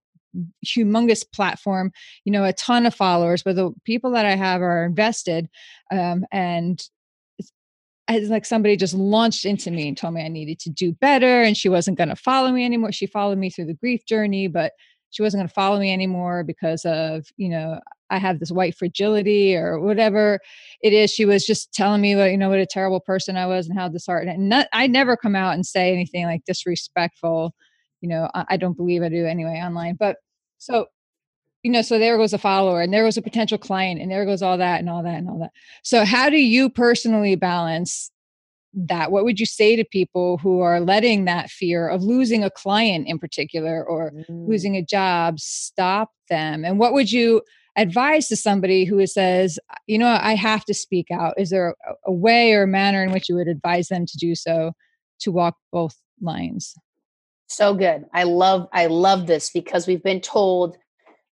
humongous 0.65 1.23
platform 1.31 1.91
you 2.25 2.31
know 2.31 2.43
a 2.43 2.53
ton 2.53 2.85
of 2.85 2.93
followers 2.93 3.43
but 3.43 3.55
the 3.55 3.71
people 3.85 4.11
that 4.11 4.25
i 4.25 4.35
have 4.35 4.61
are 4.61 4.83
invested 4.83 5.47
um, 5.91 6.25
and 6.31 6.89
as 8.07 8.29
like 8.29 8.45
somebody 8.45 8.75
just 8.75 8.93
launched 8.93 9.45
into 9.45 9.71
me 9.71 9.87
and 9.87 9.97
told 9.97 10.13
me 10.13 10.23
I 10.23 10.27
needed 10.27 10.59
to 10.59 10.69
do 10.69 10.91
better 10.93 11.41
and 11.41 11.55
she 11.55 11.69
wasn't 11.69 11.97
going 11.97 12.09
to 12.09 12.15
follow 12.15 12.51
me 12.51 12.65
anymore. 12.65 12.91
She 12.91 13.05
followed 13.05 13.37
me 13.37 13.49
through 13.49 13.65
the 13.65 13.73
grief 13.73 14.05
journey, 14.05 14.47
but 14.47 14.73
she 15.11 15.21
wasn't 15.21 15.39
going 15.39 15.47
to 15.47 15.53
follow 15.53 15.79
me 15.79 15.93
anymore 15.93 16.43
because 16.43 16.83
of, 16.85 17.25
you 17.37 17.47
know, 17.47 17.79
I 18.09 18.17
have 18.17 18.39
this 18.39 18.51
white 18.51 18.75
fragility 18.75 19.55
or 19.55 19.79
whatever 19.79 20.39
it 20.81 20.91
is. 20.91 21.11
She 21.11 21.25
was 21.25 21.45
just 21.45 21.71
telling 21.71 22.01
me 22.01 22.15
what, 22.15 22.31
you 22.31 22.37
know, 22.37 22.49
what 22.49 22.59
a 22.59 22.65
terrible 22.65 22.99
person 22.99 23.37
I 23.37 23.45
was 23.45 23.67
and 23.67 23.77
how 23.77 23.87
disheartened. 23.89 24.31
And 24.31 24.49
not, 24.49 24.67
I 24.73 24.87
never 24.87 25.15
come 25.15 25.35
out 25.35 25.53
and 25.53 25.65
say 25.65 25.93
anything 25.93 26.25
like 26.25 26.43
disrespectful. 26.45 27.53
You 28.01 28.09
know, 28.09 28.29
I, 28.33 28.45
I 28.49 28.57
don't 28.57 28.75
believe 28.75 29.01
I 29.01 29.09
do 29.09 29.25
anyway 29.25 29.61
online. 29.63 29.95
But 29.99 30.17
so 30.57 30.87
you 31.63 31.71
know, 31.71 31.81
so 31.81 31.97
there 31.97 32.17
goes 32.17 32.33
a 32.33 32.37
follower 32.37 32.81
and 32.81 32.93
there 32.93 33.03
goes 33.03 33.17
a 33.17 33.21
potential 33.21 33.57
client 33.57 34.01
and 34.01 34.11
there 34.11 34.25
goes 34.25 34.41
all 34.41 34.57
that 34.57 34.79
and 34.79 34.89
all 34.89 35.01
that 35.01 35.15
and 35.15 35.29
all 35.29 35.39
that. 35.39 35.51
So, 35.81 36.03
how 36.03 36.29
do 36.29 36.37
you 36.37 36.69
personally 36.69 37.35
balance 37.35 38.11
that? 38.73 39.11
What 39.11 39.23
would 39.23 39.39
you 39.39 39.45
say 39.45 39.77
to 39.77 39.85
people 39.85 40.37
who 40.39 40.59
are 40.59 40.81
letting 40.81 41.23
that 41.25 41.49
fear 41.49 41.87
of 41.87 42.03
losing 42.03 42.43
a 42.43 42.49
client 42.49 43.07
in 43.07 43.17
particular 43.17 43.83
or 43.83 44.11
mm. 44.11 44.47
losing 44.47 44.75
a 44.75 44.83
job 44.83 45.39
stop 45.39 46.11
them? 46.29 46.65
And 46.65 46.79
what 46.79 46.93
would 46.93 47.11
you 47.11 47.41
advise 47.77 48.27
to 48.27 48.35
somebody 48.35 48.83
who 48.83 49.05
says, 49.07 49.57
you 49.87 49.97
know, 49.97 50.19
I 50.21 50.35
have 50.35 50.65
to 50.65 50.73
speak 50.73 51.07
out? 51.11 51.33
Is 51.37 51.49
there 51.49 51.75
a, 51.87 51.93
a 52.07 52.11
way 52.11 52.53
or 52.53 52.63
a 52.63 52.67
manner 52.67 53.03
in 53.03 53.11
which 53.13 53.29
you 53.29 53.35
would 53.35 53.47
advise 53.47 53.87
them 53.87 54.05
to 54.05 54.17
do 54.17 54.35
so 54.35 54.73
to 55.21 55.31
walk 55.31 55.55
both 55.71 55.95
lines? 56.21 56.75
So 57.47 57.73
good. 57.73 58.05
I 58.13 58.23
love 58.23 58.67
I 58.73 58.87
love 58.87 59.27
this 59.27 59.49
because 59.49 59.87
we've 59.87 60.03
been 60.03 60.21
told 60.21 60.77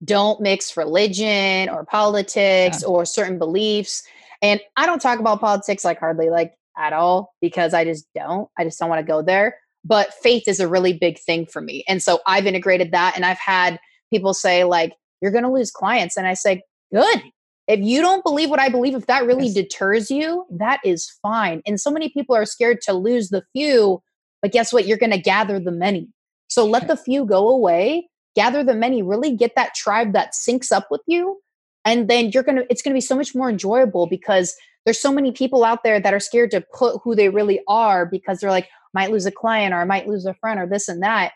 don't 0.03 0.41
mix 0.41 0.77
religion 0.77 1.69
or 1.69 1.85
politics 1.85 2.81
yeah. 2.81 2.87
or 2.87 3.05
certain 3.05 3.37
beliefs. 3.37 4.03
And 4.41 4.61
I 4.77 4.85
don't 4.85 5.01
talk 5.01 5.19
about 5.19 5.41
politics 5.41 5.83
like 5.83 5.99
hardly 5.99 6.29
like 6.29 6.53
at 6.77 6.93
all 6.93 7.33
because 7.41 7.73
I 7.73 7.83
just 7.83 8.07
don't. 8.15 8.49
I 8.57 8.63
just 8.63 8.79
don't 8.79 8.89
want 8.89 9.05
to 9.05 9.11
go 9.11 9.21
there. 9.21 9.57
But 9.83 10.13
faith 10.13 10.47
is 10.47 10.59
a 10.59 10.67
really 10.67 10.93
big 10.93 11.19
thing 11.19 11.45
for 11.45 11.61
me. 11.61 11.83
And 11.87 12.01
so 12.01 12.19
I've 12.25 12.45
integrated 12.45 12.91
that 12.91 13.15
and 13.15 13.25
I've 13.25 13.39
had 13.39 13.79
people 14.11 14.33
say 14.33 14.63
like 14.63 14.93
you're 15.21 15.31
going 15.31 15.43
to 15.43 15.51
lose 15.51 15.71
clients 15.71 16.17
and 16.17 16.27
I 16.27 16.33
say 16.33 16.63
good. 16.93 17.21
If 17.67 17.79
you 17.81 18.01
don't 18.01 18.23
believe 18.23 18.49
what 18.49 18.59
I 18.59 18.69
believe 18.69 18.95
if 18.95 19.05
that 19.05 19.25
really 19.25 19.45
yes. 19.45 19.53
deters 19.53 20.09
you, 20.09 20.45
that 20.49 20.79
is 20.83 21.11
fine. 21.21 21.61
And 21.67 21.79
so 21.79 21.91
many 21.91 22.09
people 22.09 22.35
are 22.35 22.45
scared 22.45 22.81
to 22.81 22.93
lose 22.93 23.29
the 23.29 23.43
few, 23.53 24.01
but 24.41 24.51
guess 24.51 24.73
what? 24.73 24.87
You're 24.87 24.97
going 24.97 25.11
to 25.11 25.21
gather 25.21 25.59
the 25.59 25.71
many. 25.71 26.09
So 26.47 26.65
let 26.65 26.87
the 26.87 26.97
few 26.97 27.25
go 27.25 27.47
away 27.47 28.09
gather 28.39 28.63
the 28.63 28.73
many, 28.73 29.01
really 29.01 29.35
get 29.35 29.51
that 29.57 29.75
tribe 29.75 30.13
that 30.13 30.31
syncs 30.33 30.71
up 30.71 30.87
with 30.89 31.01
you. 31.07 31.41
And 31.83 32.09
then 32.09 32.31
you're 32.33 32.43
going 32.43 32.57
to, 32.57 32.65
it's 32.69 32.81
going 32.81 32.93
to 32.93 32.97
be 32.97 33.01
so 33.01 33.15
much 33.15 33.35
more 33.35 33.49
enjoyable 33.49 34.07
because 34.07 34.55
there's 34.85 35.01
so 35.01 35.11
many 35.11 35.33
people 35.33 35.65
out 35.65 35.83
there 35.83 35.99
that 35.99 36.13
are 36.13 36.21
scared 36.21 36.51
to 36.51 36.63
put 36.73 37.01
who 37.03 37.15
they 37.15 37.27
really 37.27 37.59
are 37.67 38.05
because 38.05 38.39
they're 38.39 38.49
like, 38.49 38.69
might 38.93 39.11
lose 39.11 39.25
a 39.25 39.31
client 39.31 39.73
or 39.73 39.81
I 39.81 39.85
might 39.85 40.07
lose 40.07 40.25
a 40.25 40.33
friend 40.35 40.57
or 40.57 40.67
this 40.67 40.87
and 40.87 41.03
that. 41.03 41.33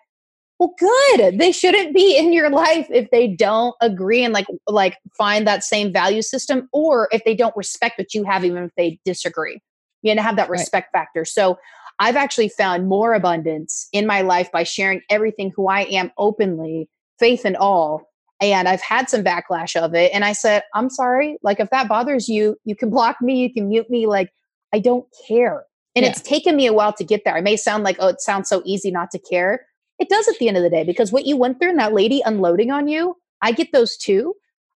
Well, 0.60 0.74
good. 0.80 1.40
They 1.40 1.52
shouldn't 1.52 1.94
be 1.94 2.18
in 2.18 2.32
your 2.32 2.50
life 2.50 2.88
if 2.90 3.12
they 3.12 3.28
don't 3.28 3.76
agree 3.82 4.24
and 4.24 4.34
like 4.34 4.46
like 4.68 4.98
find 5.18 5.46
that 5.46 5.64
same 5.64 5.92
value 5.92 6.22
system, 6.22 6.70
or 6.72 7.10
if 7.12 7.22
they 7.26 7.36
don't 7.36 7.56
respect 7.58 7.98
what 7.98 8.14
you 8.14 8.24
have, 8.24 8.46
even 8.46 8.64
if 8.64 8.72
they 8.78 9.00
disagree. 9.04 9.60
You 10.04 10.12
have 10.12 10.18
to 10.18 10.24
have 10.24 10.36
that 10.38 10.50
respect 10.50 10.90
right. 10.94 11.02
factor. 11.02 11.26
So 11.26 11.58
I've 12.00 12.16
actually 12.16 12.50
found 12.50 12.88
more 12.88 13.14
abundance 13.14 13.88
in 13.94 14.08
my 14.08 14.22
life 14.22 14.52
by 14.52 14.64
sharing 14.64 15.02
everything 15.10 15.52
who 15.56 15.68
I 15.68 15.82
am 15.82 16.12
openly, 16.18 16.90
faith 17.20 17.46
and 17.46 17.58
all. 17.58 18.10
And 18.42 18.68
I've 18.68 18.82
had 18.82 19.10
some 19.10 19.24
backlash 19.24 19.76
of 19.76 19.94
it. 19.94 20.12
And 20.14 20.26
I 20.26 20.34
said, 20.34 20.64
I'm 20.74 20.90
sorry. 20.90 21.38
Like, 21.44 21.60
if 21.60 21.70
that 21.70 21.88
bothers 21.88 22.28
you, 22.28 22.58
you 22.66 22.76
can 22.76 22.90
block 22.90 23.18
me, 23.22 23.40
you 23.40 23.54
can 23.54 23.70
mute 23.70 23.90
me. 23.90 24.06
Like, 24.06 24.32
I 24.74 24.80
don't 24.80 25.06
care. 25.28 25.64
And 25.96 26.04
yeah. 26.04 26.12
it's 26.12 26.22
taken 26.22 26.56
me 26.56 26.66
a 26.66 26.74
while 26.74 26.94
to 26.94 27.04
get 27.04 27.24
there. 27.24 27.36
I 27.36 27.42
may 27.42 27.56
sound 27.56 27.84
like, 27.84 27.98
oh, 28.00 28.08
it 28.08 28.22
sounds 28.22 28.50
so 28.50 28.62
easy 28.66 28.92
not 28.92 29.12
to 29.12 29.20
care. 29.20 29.66
It 30.00 30.10
does 30.10 30.28
at 30.28 30.38
the 30.40 30.48
end 30.48 30.58
of 30.58 30.64
the 30.64 30.70
day 30.70 30.84
because 30.84 31.12
what 31.12 31.26
you 31.26 31.38
went 31.38 31.60
through 31.60 31.70
and 31.70 31.80
that 31.80 31.94
lady 31.94 32.22
unloading 32.26 32.72
on 32.72 32.88
you, 32.88 33.16
I 33.42 33.52
get 33.52 33.72
those 33.72 33.96
too. 33.96 34.34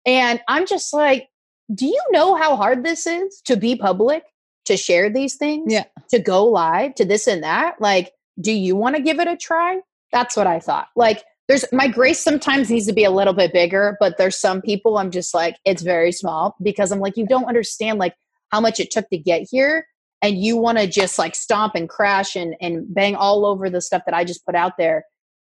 And 0.05 0.41
I'm 0.47 0.67
just 0.67 0.93
like, 0.93 1.29
do 1.73 1.87
you 1.87 2.01
know 2.11 2.35
how 2.35 2.55
hard 2.55 2.83
this 2.83 3.07
is 3.07 3.41
to 3.45 3.55
be 3.55 3.75
public? 3.75 4.23
to 4.65 4.77
share 4.77 5.09
these 5.09 5.35
things, 5.35 5.71
yeah. 5.71 5.85
to 6.09 6.19
go 6.19 6.45
live, 6.45 6.95
to 6.95 7.05
this 7.05 7.27
and 7.27 7.43
that. 7.43 7.79
Like, 7.79 8.11
do 8.41 8.51
you 8.51 8.75
want 8.75 8.95
to 8.95 9.01
give 9.01 9.19
it 9.19 9.27
a 9.27 9.37
try? 9.37 9.79
That's 10.11 10.35
what 10.35 10.47
I 10.47 10.59
thought. 10.59 10.87
Like, 10.95 11.23
there's 11.47 11.65
my 11.71 11.87
grace 11.87 12.19
sometimes 12.19 12.69
needs 12.69 12.87
to 12.87 12.93
be 12.93 13.03
a 13.03 13.11
little 13.11 13.33
bit 13.33 13.53
bigger, 13.53 13.97
but 13.99 14.17
there's 14.17 14.37
some 14.37 14.61
people 14.61 14.97
I'm 14.97 15.11
just 15.11 15.33
like, 15.33 15.57
it's 15.63 15.83
very 15.83 16.11
small 16.11 16.55
because 16.61 16.91
I'm 16.91 16.99
like, 16.99 17.17
you 17.17 17.27
don't 17.27 17.45
understand 17.45 17.99
like 17.99 18.15
how 18.51 18.59
much 18.59 18.79
it 18.79 18.91
took 18.91 19.09
to 19.09 19.17
get 19.17 19.47
here. 19.49 19.87
And 20.21 20.37
you 20.37 20.57
want 20.57 20.79
to 20.79 20.87
just 20.87 21.19
like 21.19 21.35
stomp 21.35 21.75
and 21.75 21.87
crash 21.87 22.35
and, 22.35 22.55
and 22.61 22.91
bang 22.93 23.15
all 23.15 23.45
over 23.45 23.69
the 23.69 23.81
stuff 23.81 24.03
that 24.05 24.15
I 24.15 24.23
just 24.23 24.45
put 24.45 24.55
out 24.55 24.73
there. 24.77 25.03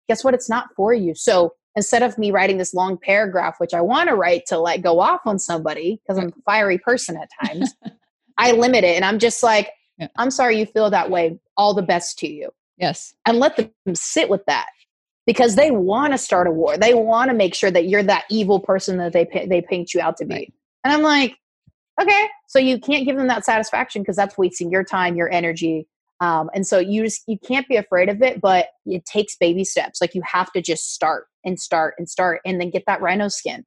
Guess 0.08 0.24
what? 0.24 0.32
It's 0.32 0.48
not 0.48 0.68
for 0.74 0.94
you. 0.94 1.14
So 1.14 1.52
instead 1.76 2.02
of 2.02 2.16
me 2.16 2.30
writing 2.30 2.56
this 2.56 2.72
long 2.72 2.96
paragraph, 2.96 3.56
which 3.58 3.74
I 3.74 3.82
want 3.82 4.08
to 4.08 4.14
write 4.14 4.46
to 4.46 4.58
like 4.58 4.82
go 4.82 5.00
off 5.00 5.20
on 5.26 5.38
somebody 5.38 6.00
because 6.02 6.18
I'm 6.18 6.28
a 6.28 6.42
fiery 6.46 6.78
person 6.78 7.18
at 7.18 7.28
times, 7.44 7.74
I 8.38 8.52
limit 8.52 8.84
it 8.84 8.96
and 8.96 9.04
I'm 9.04 9.18
just 9.18 9.42
like, 9.42 9.70
yeah. 9.98 10.08
I'm 10.16 10.30
sorry 10.30 10.58
you 10.58 10.64
feel 10.64 10.88
that 10.88 11.10
way. 11.10 11.38
All 11.58 11.74
the 11.74 11.82
best 11.82 12.18
to 12.20 12.28
you. 12.28 12.48
Yes. 12.78 13.12
And 13.26 13.38
let 13.38 13.56
them 13.56 13.94
sit 13.94 14.30
with 14.30 14.46
that 14.46 14.68
because 15.26 15.56
they 15.56 15.70
want 15.70 16.12
to 16.12 16.18
start 16.18 16.46
a 16.46 16.50
war. 16.50 16.76
They 16.76 16.94
want 16.94 17.30
to 17.30 17.36
make 17.36 17.54
sure 17.54 17.70
that 17.70 17.88
you're 17.88 18.02
that 18.02 18.24
evil 18.30 18.60
person 18.60 18.98
that 18.98 19.12
they 19.12 19.24
they 19.48 19.62
paint 19.62 19.94
you 19.94 20.00
out 20.00 20.16
to 20.18 20.24
be. 20.24 20.34
Right. 20.34 20.52
And 20.84 20.94
I'm 20.94 21.02
like, 21.02 21.36
okay, 22.00 22.28
so 22.46 22.58
you 22.58 22.80
can't 22.80 23.04
give 23.04 23.16
them 23.16 23.28
that 23.28 23.44
satisfaction 23.44 24.02
because 24.02 24.16
that's 24.16 24.38
wasting 24.38 24.70
your 24.70 24.84
time, 24.84 25.16
your 25.16 25.30
energy. 25.30 25.86
Um, 26.20 26.50
and 26.54 26.66
so 26.66 26.78
you 26.78 27.04
just 27.04 27.22
you 27.26 27.38
can't 27.38 27.68
be 27.68 27.76
afraid 27.76 28.08
of 28.08 28.22
it, 28.22 28.40
but 28.40 28.68
it 28.86 29.04
takes 29.06 29.36
baby 29.36 29.64
steps. 29.64 30.00
Like 30.00 30.14
you 30.14 30.22
have 30.24 30.52
to 30.52 30.62
just 30.62 30.92
start 30.92 31.26
and 31.44 31.58
start 31.58 31.94
and 31.98 32.08
start, 32.08 32.40
and 32.44 32.60
then 32.60 32.70
get 32.70 32.84
that 32.86 33.00
rhino 33.00 33.28
skin 33.28 33.64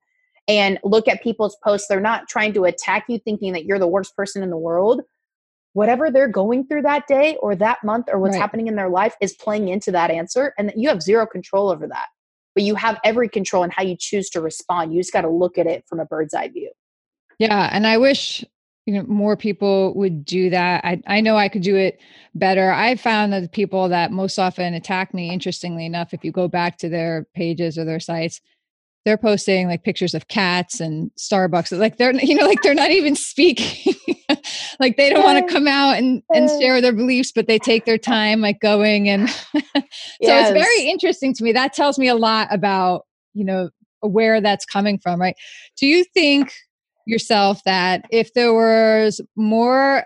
and 0.48 0.80
look 0.84 1.08
at 1.08 1.24
people's 1.24 1.58
posts. 1.64 1.88
They're 1.88 2.00
not 2.00 2.28
trying 2.28 2.54
to 2.54 2.66
attack 2.66 3.06
you 3.08 3.18
thinking 3.20 3.54
that 3.54 3.66
you're 3.66 3.80
the 3.80 3.88
worst 3.88 4.16
person 4.16 4.44
in 4.44 4.50
the 4.50 4.58
world. 4.58 5.02
Whatever 5.74 6.12
they're 6.12 6.28
going 6.28 6.68
through 6.68 6.84
that 6.84 7.08
day 7.08 7.38
or 7.42 7.56
that 7.56 7.84
month 7.84 8.08
or 8.12 8.20
what's 8.20 8.34
right. 8.34 8.42
happening 8.42 8.68
in 8.68 8.76
their 8.76 8.90
life 8.90 9.16
is 9.22 9.34
playing 9.34 9.70
into 9.70 9.92
that 9.92 10.12
answer. 10.12 10.54
And 10.58 10.72
you 10.76 10.90
have 10.90 11.02
zero 11.02 11.26
control 11.26 11.70
over 11.70 11.88
that. 11.88 12.08
But 12.56 12.64
you 12.64 12.76
have 12.76 13.00
every 13.04 13.28
control 13.28 13.64
in 13.64 13.72
how 13.72 13.84
you 13.84 13.96
choose 14.00 14.30
to 14.32 14.42
respond. 14.42 14.94
You 14.94 15.00
just 15.02 15.14
got 15.14 15.22
to 15.22 15.30
look 15.30 15.58
at 15.58 15.66
it 15.66 15.86
from 15.88 16.00
a 16.00 16.06
bird's 16.06 16.34
eye 16.34 16.50
view. 16.50 16.72
Yeah. 17.40 17.70
And 17.72 17.88
I 17.88 17.98
wish 17.98 18.46
you 18.86 18.94
know 18.94 19.04
more 19.08 19.38
people 19.38 19.94
would 19.96 20.26
do 20.26 20.50
that 20.50 20.84
I, 20.84 21.02
I 21.08 21.22
know 21.22 21.38
i 21.38 21.48
could 21.48 21.62
do 21.62 21.76
it 21.76 22.00
better 22.36 22.72
i 22.72 22.96
found 22.96 23.32
that 23.32 23.42
the 23.42 23.50
people 23.50 23.88
that 23.90 24.12
most 24.12 24.38
often 24.38 24.74
attack 24.74 25.14
me 25.14 25.30
interestingly 25.30 25.86
enough 25.86 26.14
if 26.14 26.24
you 26.24 26.32
go 26.32 26.48
back 26.48 26.78
to 26.80 26.90
their 26.90 27.26
pages 27.34 27.78
or 27.78 27.86
their 27.86 28.00
sites 28.00 28.42
they're 29.06 29.18
posting 29.18 29.68
like 29.68 29.84
pictures 29.84 30.14
of 30.14 30.28
cats 30.28 30.80
and 30.80 31.12
Starbucks. 31.18 31.78
Like 31.78 31.98
they're, 31.98 32.14
you 32.14 32.36
know, 32.36 32.46
like 32.46 32.62
they're 32.62 32.74
not 32.74 32.92
even 32.92 33.16
speaking. 33.16 33.96
like 34.80 34.96
they 34.96 35.10
don't 35.10 35.24
want 35.24 35.46
to 35.46 35.54
come 35.54 35.68
out 35.68 35.98
and, 35.98 36.24
and 36.34 36.50
share 36.62 36.80
their 36.80 36.94
beliefs, 36.94 37.32
but 37.34 37.48
they 37.48 37.60
take 37.60 37.86
their 37.86 37.98
time 37.98 38.40
like 38.40 38.62
going. 38.62 39.10
And 39.10 39.30
so 39.54 39.54
yes. 40.22 40.50
it's 40.50 40.60
very 40.60 40.90
interesting 40.90 41.34
to 41.34 41.44
me. 41.44 41.52
That 41.52 41.74
tells 41.74 42.00
me 42.00 42.08
a 42.08 42.16
lot 42.16 42.48
about, 42.50 43.06
you 43.34 43.44
know, 43.44 43.70
where 44.02 44.40
that's 44.40 44.66
coming 44.66 45.00
from, 45.00 45.20
right? 45.20 45.36
Do 45.78 45.86
you 45.86 46.06
think 46.06 46.54
yourself 47.06 47.62
that 47.66 48.06
if 48.10 48.34
there 48.34 48.54
was 48.54 49.20
more 49.36 50.06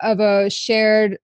of 0.00 0.20
a 0.20 0.48
shared 0.48 1.18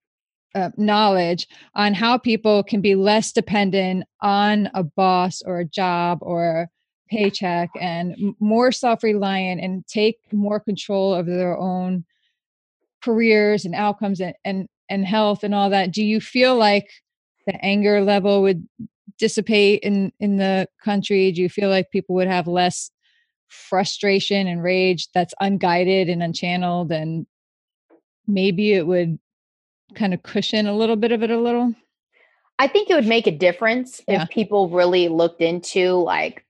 uh, 0.54 0.70
knowledge 0.76 1.46
on 1.74 1.94
how 1.94 2.18
people 2.18 2.62
can 2.62 2.80
be 2.80 2.94
less 2.94 3.32
dependent 3.32 4.04
on 4.22 4.68
a 4.74 4.82
boss 4.82 5.42
or 5.44 5.60
a 5.60 5.64
job 5.64 6.18
or 6.20 6.68
paycheck 7.08 7.70
and 7.80 8.34
more 8.40 8.70
self-reliant 8.70 9.60
and 9.60 9.86
take 9.86 10.18
more 10.32 10.60
control 10.60 11.14
of 11.14 11.26
their 11.26 11.56
own 11.56 12.04
careers 13.02 13.64
and 13.64 13.74
outcomes 13.74 14.20
and, 14.20 14.34
and 14.44 14.68
and 14.90 15.04
health 15.04 15.44
and 15.44 15.54
all 15.54 15.70
that 15.70 15.92
do 15.92 16.02
you 16.02 16.20
feel 16.20 16.56
like 16.56 16.90
the 17.46 17.64
anger 17.64 18.02
level 18.02 18.42
would 18.42 18.66
dissipate 19.18 19.80
in 19.82 20.12
in 20.20 20.36
the 20.36 20.68
country 20.82 21.32
do 21.32 21.42
you 21.42 21.48
feel 21.48 21.68
like 21.68 21.90
people 21.90 22.14
would 22.14 22.28
have 22.28 22.46
less 22.46 22.90
frustration 23.48 24.46
and 24.46 24.62
rage 24.62 25.08
that's 25.14 25.34
unguided 25.40 26.08
and 26.08 26.22
unchanneled 26.22 26.90
and 26.90 27.26
maybe 28.26 28.72
it 28.72 28.86
would 28.86 29.18
kind 29.94 30.12
of 30.12 30.22
cushion 30.22 30.66
a 30.66 30.76
little 30.76 30.96
bit 30.96 31.12
of 31.12 31.22
it 31.22 31.30
a 31.30 31.38
little 31.38 31.74
i 32.58 32.66
think 32.66 32.90
it 32.90 32.94
would 32.94 33.06
make 33.06 33.26
a 33.26 33.36
difference 33.36 34.00
yeah. 34.06 34.22
if 34.22 34.28
people 34.28 34.68
really 34.68 35.08
looked 35.08 35.40
into 35.40 35.92
like 35.94 36.44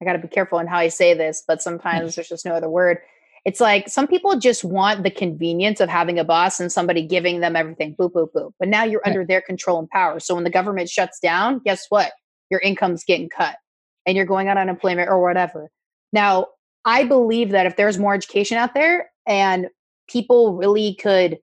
i 0.00 0.04
got 0.04 0.12
to 0.12 0.18
be 0.18 0.28
careful 0.28 0.58
in 0.58 0.66
how 0.66 0.78
i 0.78 0.88
say 0.88 1.14
this 1.14 1.42
but 1.46 1.62
sometimes 1.62 2.14
there's 2.14 2.28
just 2.28 2.44
no 2.46 2.52
other 2.52 2.68
word 2.68 2.98
it's 3.46 3.60
like 3.60 3.88
some 3.88 4.08
people 4.08 4.36
just 4.40 4.64
want 4.64 5.04
the 5.04 5.10
convenience 5.10 5.80
of 5.80 5.88
having 5.88 6.18
a 6.18 6.24
boss 6.24 6.58
and 6.58 6.70
somebody 6.70 7.06
giving 7.06 7.38
them 7.38 7.54
everything, 7.54 7.94
boop, 7.94 8.10
boop, 8.10 8.32
boop. 8.34 8.50
But 8.58 8.66
now 8.66 8.82
you're 8.82 9.00
right. 9.06 9.10
under 9.10 9.24
their 9.24 9.40
control 9.40 9.78
and 9.78 9.88
power. 9.88 10.18
So 10.18 10.34
when 10.34 10.42
the 10.42 10.50
government 10.50 10.88
shuts 10.88 11.20
down, 11.20 11.60
guess 11.64 11.86
what? 11.88 12.10
Your 12.50 12.58
income's 12.58 13.04
getting 13.04 13.28
cut 13.28 13.54
and 14.04 14.16
you're 14.16 14.26
going 14.26 14.48
on 14.48 14.58
unemployment 14.58 15.08
or 15.08 15.22
whatever. 15.22 15.70
Now, 16.12 16.48
I 16.84 17.04
believe 17.04 17.50
that 17.50 17.66
if 17.66 17.76
there's 17.76 18.00
more 18.00 18.14
education 18.14 18.58
out 18.58 18.74
there 18.74 19.10
and 19.28 19.68
people 20.08 20.54
really 20.56 20.96
could 20.96 21.38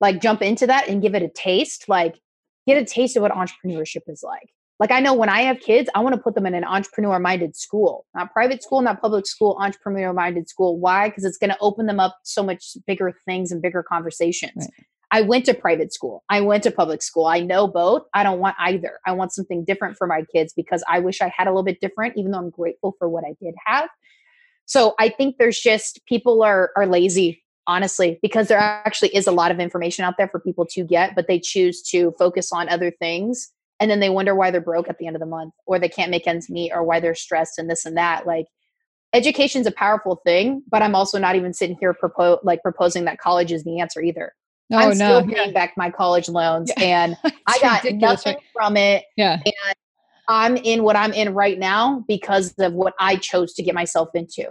like 0.00 0.20
jump 0.20 0.42
into 0.42 0.66
that 0.66 0.88
and 0.88 1.00
give 1.00 1.14
it 1.14 1.22
a 1.22 1.28
taste, 1.28 1.88
like 1.88 2.18
get 2.66 2.76
a 2.76 2.84
taste 2.84 3.16
of 3.16 3.22
what 3.22 3.30
entrepreneurship 3.30 4.02
is 4.08 4.24
like. 4.24 4.50
Like 4.78 4.90
I 4.90 5.00
know 5.00 5.14
when 5.14 5.28
I 5.28 5.42
have 5.42 5.60
kids, 5.60 5.88
I 5.94 6.00
want 6.00 6.14
to 6.14 6.20
put 6.20 6.34
them 6.34 6.44
in 6.44 6.54
an 6.54 6.64
entrepreneur 6.64 7.18
minded 7.18 7.56
school, 7.56 8.04
not 8.14 8.32
private 8.32 8.62
school, 8.62 8.82
not 8.82 9.00
public 9.00 9.26
school, 9.26 9.56
entrepreneur 9.58 10.12
minded 10.12 10.48
school. 10.48 10.78
Why? 10.78 11.08
Because 11.08 11.24
it's 11.24 11.38
going 11.38 11.50
to 11.50 11.58
open 11.60 11.86
them 11.86 11.98
up 11.98 12.18
so 12.24 12.42
much 12.42 12.76
bigger 12.86 13.14
things 13.24 13.50
and 13.50 13.62
bigger 13.62 13.82
conversations. 13.82 14.52
Right. 14.56 14.86
I 15.12 15.22
went 15.22 15.44
to 15.46 15.54
private 15.54 15.94
school. 15.94 16.24
I 16.28 16.40
went 16.40 16.64
to 16.64 16.70
public 16.70 17.00
school. 17.02 17.26
I 17.26 17.40
know 17.40 17.68
both. 17.68 18.02
I 18.12 18.22
don't 18.22 18.40
want 18.40 18.56
either. 18.58 18.98
I 19.06 19.12
want 19.12 19.32
something 19.32 19.64
different 19.64 19.96
for 19.96 20.06
my 20.06 20.24
kids 20.34 20.52
because 20.54 20.82
I 20.88 20.98
wish 20.98 21.20
I 21.22 21.32
had 21.34 21.46
a 21.46 21.50
little 21.50 21.62
bit 21.62 21.80
different, 21.80 22.16
even 22.16 22.32
though 22.32 22.38
I'm 22.38 22.50
grateful 22.50 22.94
for 22.98 23.08
what 23.08 23.24
I 23.24 23.34
did 23.40 23.54
have. 23.64 23.88
So 24.66 24.94
I 24.98 25.08
think 25.08 25.36
there's 25.38 25.60
just 25.60 26.00
people 26.06 26.42
are 26.42 26.70
are 26.76 26.86
lazy, 26.86 27.42
honestly, 27.68 28.18
because 28.20 28.48
there 28.48 28.58
actually 28.58 29.14
is 29.14 29.28
a 29.28 29.32
lot 29.32 29.52
of 29.52 29.60
information 29.60 30.04
out 30.04 30.14
there 30.18 30.28
for 30.28 30.40
people 30.40 30.66
to 30.72 30.82
get, 30.82 31.14
but 31.14 31.28
they 31.28 31.38
choose 31.38 31.82
to 31.90 32.12
focus 32.18 32.50
on 32.52 32.68
other 32.68 32.90
things 32.90 33.52
and 33.80 33.90
then 33.90 34.00
they 34.00 34.10
wonder 34.10 34.34
why 34.34 34.50
they're 34.50 34.60
broke 34.60 34.88
at 34.88 34.98
the 34.98 35.06
end 35.06 35.16
of 35.16 35.20
the 35.20 35.26
month 35.26 35.54
or 35.66 35.78
they 35.78 35.88
can't 35.88 36.10
make 36.10 36.26
ends 36.26 36.48
meet 36.48 36.72
or 36.72 36.82
why 36.82 37.00
they're 37.00 37.14
stressed 37.14 37.58
and 37.58 37.70
this 37.70 37.84
and 37.84 37.96
that 37.96 38.26
like 38.26 38.46
education's 39.12 39.66
a 39.66 39.72
powerful 39.72 40.20
thing 40.24 40.62
but 40.70 40.82
i'm 40.82 40.94
also 40.94 41.18
not 41.18 41.36
even 41.36 41.52
sitting 41.52 41.76
here 41.78 41.94
propo- 41.94 42.38
like 42.42 42.62
proposing 42.62 43.04
that 43.04 43.18
college 43.18 43.52
is 43.52 43.64
the 43.64 43.80
answer 43.80 44.02
either 44.02 44.32
oh, 44.72 44.76
i'm 44.76 44.94
still 44.94 45.22
paying 45.22 45.48
yeah. 45.48 45.52
back 45.52 45.74
my 45.76 45.90
college 45.90 46.28
loans 46.28 46.70
yeah. 46.76 46.84
and 46.84 47.16
i 47.46 47.58
got 47.60 47.84
nothing 47.94 48.34
right? 48.34 48.42
from 48.52 48.76
it 48.76 49.04
yeah 49.16 49.40
and 49.44 49.76
i'm 50.28 50.56
in 50.56 50.82
what 50.82 50.96
i'm 50.96 51.12
in 51.12 51.32
right 51.34 51.58
now 51.58 52.04
because 52.08 52.52
of 52.58 52.72
what 52.72 52.94
i 52.98 53.16
chose 53.16 53.54
to 53.54 53.62
get 53.62 53.74
myself 53.74 54.08
into 54.14 54.50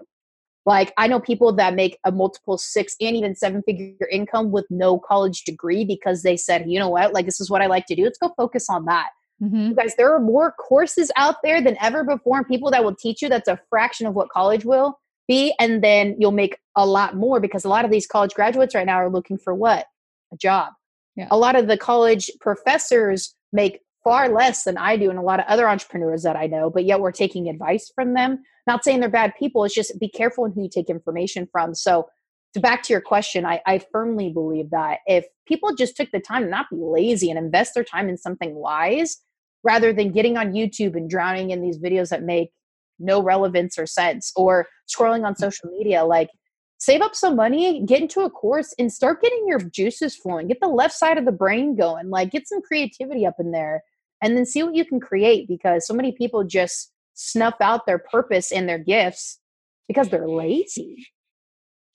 like 0.65 0.93
I 0.97 1.07
know 1.07 1.19
people 1.19 1.53
that 1.53 1.75
make 1.75 1.99
a 2.05 2.11
multiple 2.11 2.57
six 2.57 2.95
and 2.99 3.15
even 3.15 3.35
seven 3.35 3.61
figure 3.63 4.07
income 4.11 4.51
with 4.51 4.65
no 4.69 4.97
college 4.97 5.43
degree 5.43 5.85
because 5.85 6.23
they 6.23 6.37
said, 6.37 6.65
you 6.67 6.79
know 6.79 6.89
what, 6.89 7.13
like 7.13 7.25
this 7.25 7.39
is 7.39 7.49
what 7.49 7.61
I 7.61 7.67
like 7.67 7.85
to 7.87 7.95
do. 7.95 8.03
Let's 8.03 8.17
go 8.17 8.33
focus 8.35 8.67
on 8.69 8.85
that. 8.85 9.09
Mm-hmm. 9.41 9.67
You 9.67 9.75
guys, 9.75 9.95
there 9.95 10.13
are 10.13 10.19
more 10.19 10.53
courses 10.53 11.11
out 11.17 11.35
there 11.43 11.61
than 11.61 11.77
ever 11.81 12.03
before, 12.03 12.37
and 12.37 12.47
people 12.47 12.71
that 12.71 12.83
will 12.83 12.95
teach 12.95 13.21
you 13.21 13.29
that's 13.29 13.47
a 13.47 13.59
fraction 13.69 14.07
of 14.07 14.15
what 14.15 14.29
college 14.29 14.65
will 14.65 14.99
be. 15.27 15.53
And 15.59 15.83
then 15.83 16.15
you'll 16.19 16.31
make 16.31 16.57
a 16.75 16.85
lot 16.85 17.15
more 17.15 17.39
because 17.39 17.65
a 17.65 17.69
lot 17.69 17.85
of 17.85 17.91
these 17.91 18.07
college 18.07 18.33
graduates 18.33 18.73
right 18.73 18.85
now 18.85 18.95
are 18.95 19.09
looking 19.09 19.37
for 19.37 19.53
what? 19.53 19.85
A 20.33 20.37
job. 20.37 20.73
Yeah. 21.15 21.27
A 21.31 21.37
lot 21.37 21.55
of 21.55 21.67
the 21.67 21.77
college 21.77 22.29
professors 22.39 23.35
make 23.51 23.79
far 24.05 24.29
less 24.29 24.63
than 24.63 24.77
I 24.77 24.95
do 24.95 25.09
and 25.09 25.17
a 25.17 25.23
lot 25.23 25.39
of 25.39 25.47
other 25.47 25.67
entrepreneurs 25.67 26.21
that 26.23 26.37
I 26.37 26.45
know, 26.45 26.69
but 26.69 26.85
yet 26.85 27.01
we're 27.01 27.11
taking 27.11 27.49
advice 27.49 27.91
from 27.93 28.13
them. 28.13 28.43
Not 28.67 28.83
saying 28.83 28.99
they're 28.99 29.09
bad 29.09 29.33
people, 29.37 29.63
it's 29.65 29.73
just 29.73 29.99
be 29.99 30.07
careful 30.07 30.45
in 30.45 30.53
who 30.53 30.63
you 30.63 30.69
take 30.69 30.89
information 30.89 31.49
from. 31.51 31.75
So, 31.75 32.07
to 32.53 32.61
back 32.61 32.83
to 32.83 32.93
your 32.93 33.01
question, 33.01 33.45
I, 33.45 33.59
I 33.65 33.81
firmly 33.91 34.31
believe 34.31 34.69
that 34.69 34.99
if 35.07 35.25
people 35.45 35.75
just 35.75 35.97
took 35.97 36.09
the 36.11 36.21
time 36.21 36.43
to 36.43 36.49
not 36.49 36.67
be 36.71 36.77
lazy 36.79 37.29
and 37.29 37.37
invest 37.37 37.73
their 37.73 37.83
time 37.83 38.07
in 38.07 38.17
something 38.17 38.55
wise, 38.55 39.17
rather 39.65 39.91
than 39.91 40.13
getting 40.13 40.37
on 40.37 40.53
YouTube 40.53 40.95
and 40.95 41.09
drowning 41.09 41.49
in 41.49 41.61
these 41.61 41.77
videos 41.77 42.09
that 42.09 42.23
make 42.23 42.51
no 42.97 43.21
relevance 43.21 43.77
or 43.77 43.85
sense, 43.85 44.31
or 44.37 44.67
scrolling 44.87 45.25
on 45.25 45.33
mm. 45.33 45.37
social 45.37 45.69
media, 45.69 46.05
like 46.05 46.29
save 46.77 47.01
up 47.01 47.13
some 47.15 47.35
money, 47.35 47.83
get 47.85 48.01
into 48.01 48.21
a 48.21 48.29
course, 48.29 48.73
and 48.79 48.93
start 48.93 49.21
getting 49.21 49.45
your 49.47 49.59
juices 49.59 50.15
flowing. 50.15 50.47
Get 50.47 50.61
the 50.61 50.67
left 50.67 50.93
side 50.93 51.17
of 51.17 51.25
the 51.25 51.33
brain 51.33 51.75
going. 51.75 52.09
Like, 52.09 52.31
get 52.31 52.47
some 52.47 52.61
creativity 52.61 53.25
up 53.25 53.35
in 53.39 53.51
there 53.51 53.83
and 54.21 54.35
then 54.35 54.45
see 54.45 54.63
what 54.63 54.75
you 54.75 54.85
can 54.85 54.99
create 54.99 55.47
because 55.47 55.87
so 55.87 55.93
many 55.93 56.11
people 56.11 56.43
just 56.43 56.91
snuff 57.13 57.55
out 57.61 57.85
their 57.85 57.99
purpose 57.99 58.51
and 58.51 58.67
their 58.67 58.79
gifts 58.79 59.39
because 59.87 60.09
they're 60.09 60.27
lazy. 60.27 61.07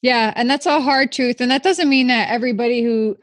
Yeah, 0.02 0.32
and 0.34 0.48
that's 0.48 0.66
a 0.66 0.80
hard 0.80 1.12
truth. 1.12 1.40
And 1.40 1.50
that 1.50 1.62
doesn't 1.62 1.88
mean 1.88 2.06
that 2.06 2.30
everybody 2.30 2.82
who 2.82 3.18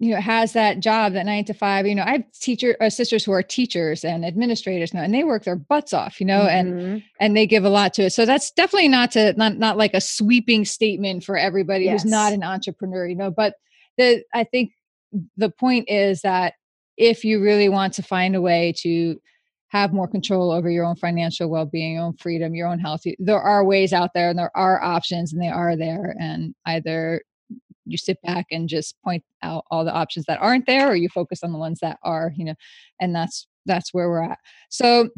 you 0.00 0.14
know 0.14 0.20
has 0.20 0.54
that 0.54 0.80
job 0.80 1.12
that 1.12 1.26
nine 1.26 1.44
to 1.44 1.52
five 1.52 1.86
you 1.86 1.94
know 1.94 2.02
i 2.02 2.12
have 2.12 2.24
teacher 2.40 2.74
uh, 2.80 2.88
sisters 2.88 3.22
who 3.22 3.32
are 3.32 3.42
teachers 3.42 4.02
and 4.02 4.24
administrators 4.24 4.92
now 4.92 5.02
and 5.02 5.14
they 5.14 5.22
work 5.22 5.44
their 5.44 5.56
butts 5.56 5.92
off 5.92 6.20
you 6.20 6.26
know 6.26 6.40
mm-hmm. 6.40 6.48
and 6.48 7.02
and 7.20 7.36
they 7.36 7.46
give 7.46 7.64
a 7.64 7.70
lot 7.70 7.92
to 7.92 8.04
it 8.04 8.10
so 8.10 8.24
that's 8.24 8.50
definitely 8.52 8.88
not 8.88 9.12
to 9.12 9.34
not 9.34 9.58
not 9.58 9.76
like 9.76 9.92
a 9.92 10.00
sweeping 10.00 10.64
statement 10.64 11.22
for 11.22 11.36
everybody 11.36 11.84
yes. 11.84 12.02
who's 12.02 12.10
not 12.10 12.32
an 12.32 12.42
entrepreneur 12.42 13.06
you 13.06 13.14
know 13.14 13.30
but 13.30 13.54
the 13.98 14.24
i 14.34 14.42
think 14.42 14.72
the 15.36 15.50
point 15.50 15.84
is 15.88 16.22
that 16.22 16.54
if 17.00 17.24
you 17.24 17.42
really 17.42 17.68
want 17.68 17.94
to 17.94 18.02
find 18.02 18.36
a 18.36 18.40
way 18.40 18.74
to 18.76 19.18
have 19.68 19.92
more 19.92 20.06
control 20.06 20.50
over 20.50 20.68
your 20.68 20.84
own 20.84 20.96
financial 20.96 21.48
well-being 21.48 21.94
your 21.94 22.04
own 22.04 22.12
freedom 22.14 22.54
your 22.54 22.68
own 22.68 22.78
health 22.78 23.02
there 23.18 23.40
are 23.40 23.64
ways 23.64 23.92
out 23.92 24.10
there 24.14 24.28
and 24.28 24.38
there 24.38 24.54
are 24.54 24.82
options 24.82 25.32
and 25.32 25.42
they 25.42 25.48
are 25.48 25.76
there 25.76 26.14
and 26.20 26.54
either 26.66 27.22
you 27.86 27.96
sit 27.96 28.20
back 28.22 28.46
and 28.50 28.68
just 28.68 28.96
point 29.02 29.24
out 29.42 29.64
all 29.70 29.84
the 29.84 29.92
options 29.92 30.26
that 30.26 30.40
aren't 30.40 30.66
there 30.66 30.90
or 30.90 30.94
you 30.94 31.08
focus 31.08 31.42
on 31.42 31.52
the 31.52 31.58
ones 31.58 31.80
that 31.80 31.98
are 32.02 32.32
you 32.36 32.44
know 32.44 32.54
and 33.00 33.14
that's 33.14 33.46
that's 33.66 33.92
where 33.92 34.08
we're 34.08 34.22
at. 34.22 34.38
So 34.68 35.08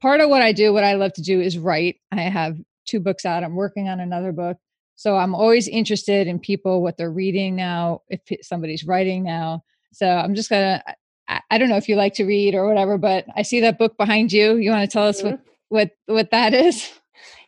part 0.00 0.20
of 0.20 0.28
what 0.28 0.42
i 0.42 0.52
do 0.52 0.72
what 0.72 0.84
i 0.84 0.94
love 0.94 1.12
to 1.14 1.22
do 1.22 1.40
is 1.40 1.58
write. 1.58 1.96
I 2.12 2.22
have 2.22 2.58
two 2.86 3.00
books 3.00 3.24
out 3.24 3.44
i'm 3.44 3.54
working 3.54 3.88
on 3.88 4.00
another 4.00 4.32
book. 4.32 4.56
So 4.96 5.16
i'm 5.16 5.34
always 5.34 5.68
interested 5.68 6.26
in 6.26 6.40
people 6.40 6.82
what 6.82 6.96
they're 6.96 7.10
reading 7.10 7.54
now 7.54 8.02
if 8.08 8.20
somebody's 8.42 8.84
writing 8.84 9.22
now 9.22 9.62
so 9.92 10.06
I'm 10.06 10.34
just 10.34 10.50
gonna. 10.50 10.82
I, 11.28 11.40
I 11.50 11.58
don't 11.58 11.68
know 11.68 11.76
if 11.76 11.88
you 11.88 11.96
like 11.96 12.14
to 12.14 12.24
read 12.24 12.54
or 12.54 12.68
whatever, 12.68 12.98
but 12.98 13.26
I 13.34 13.42
see 13.42 13.60
that 13.60 13.78
book 13.78 13.96
behind 13.96 14.32
you. 14.32 14.56
You 14.56 14.70
want 14.70 14.88
to 14.88 14.92
tell 14.92 15.06
us 15.06 15.22
mm-hmm. 15.22 15.36
what 15.68 15.90
what 16.06 16.14
what 16.14 16.30
that 16.30 16.54
is? 16.54 16.90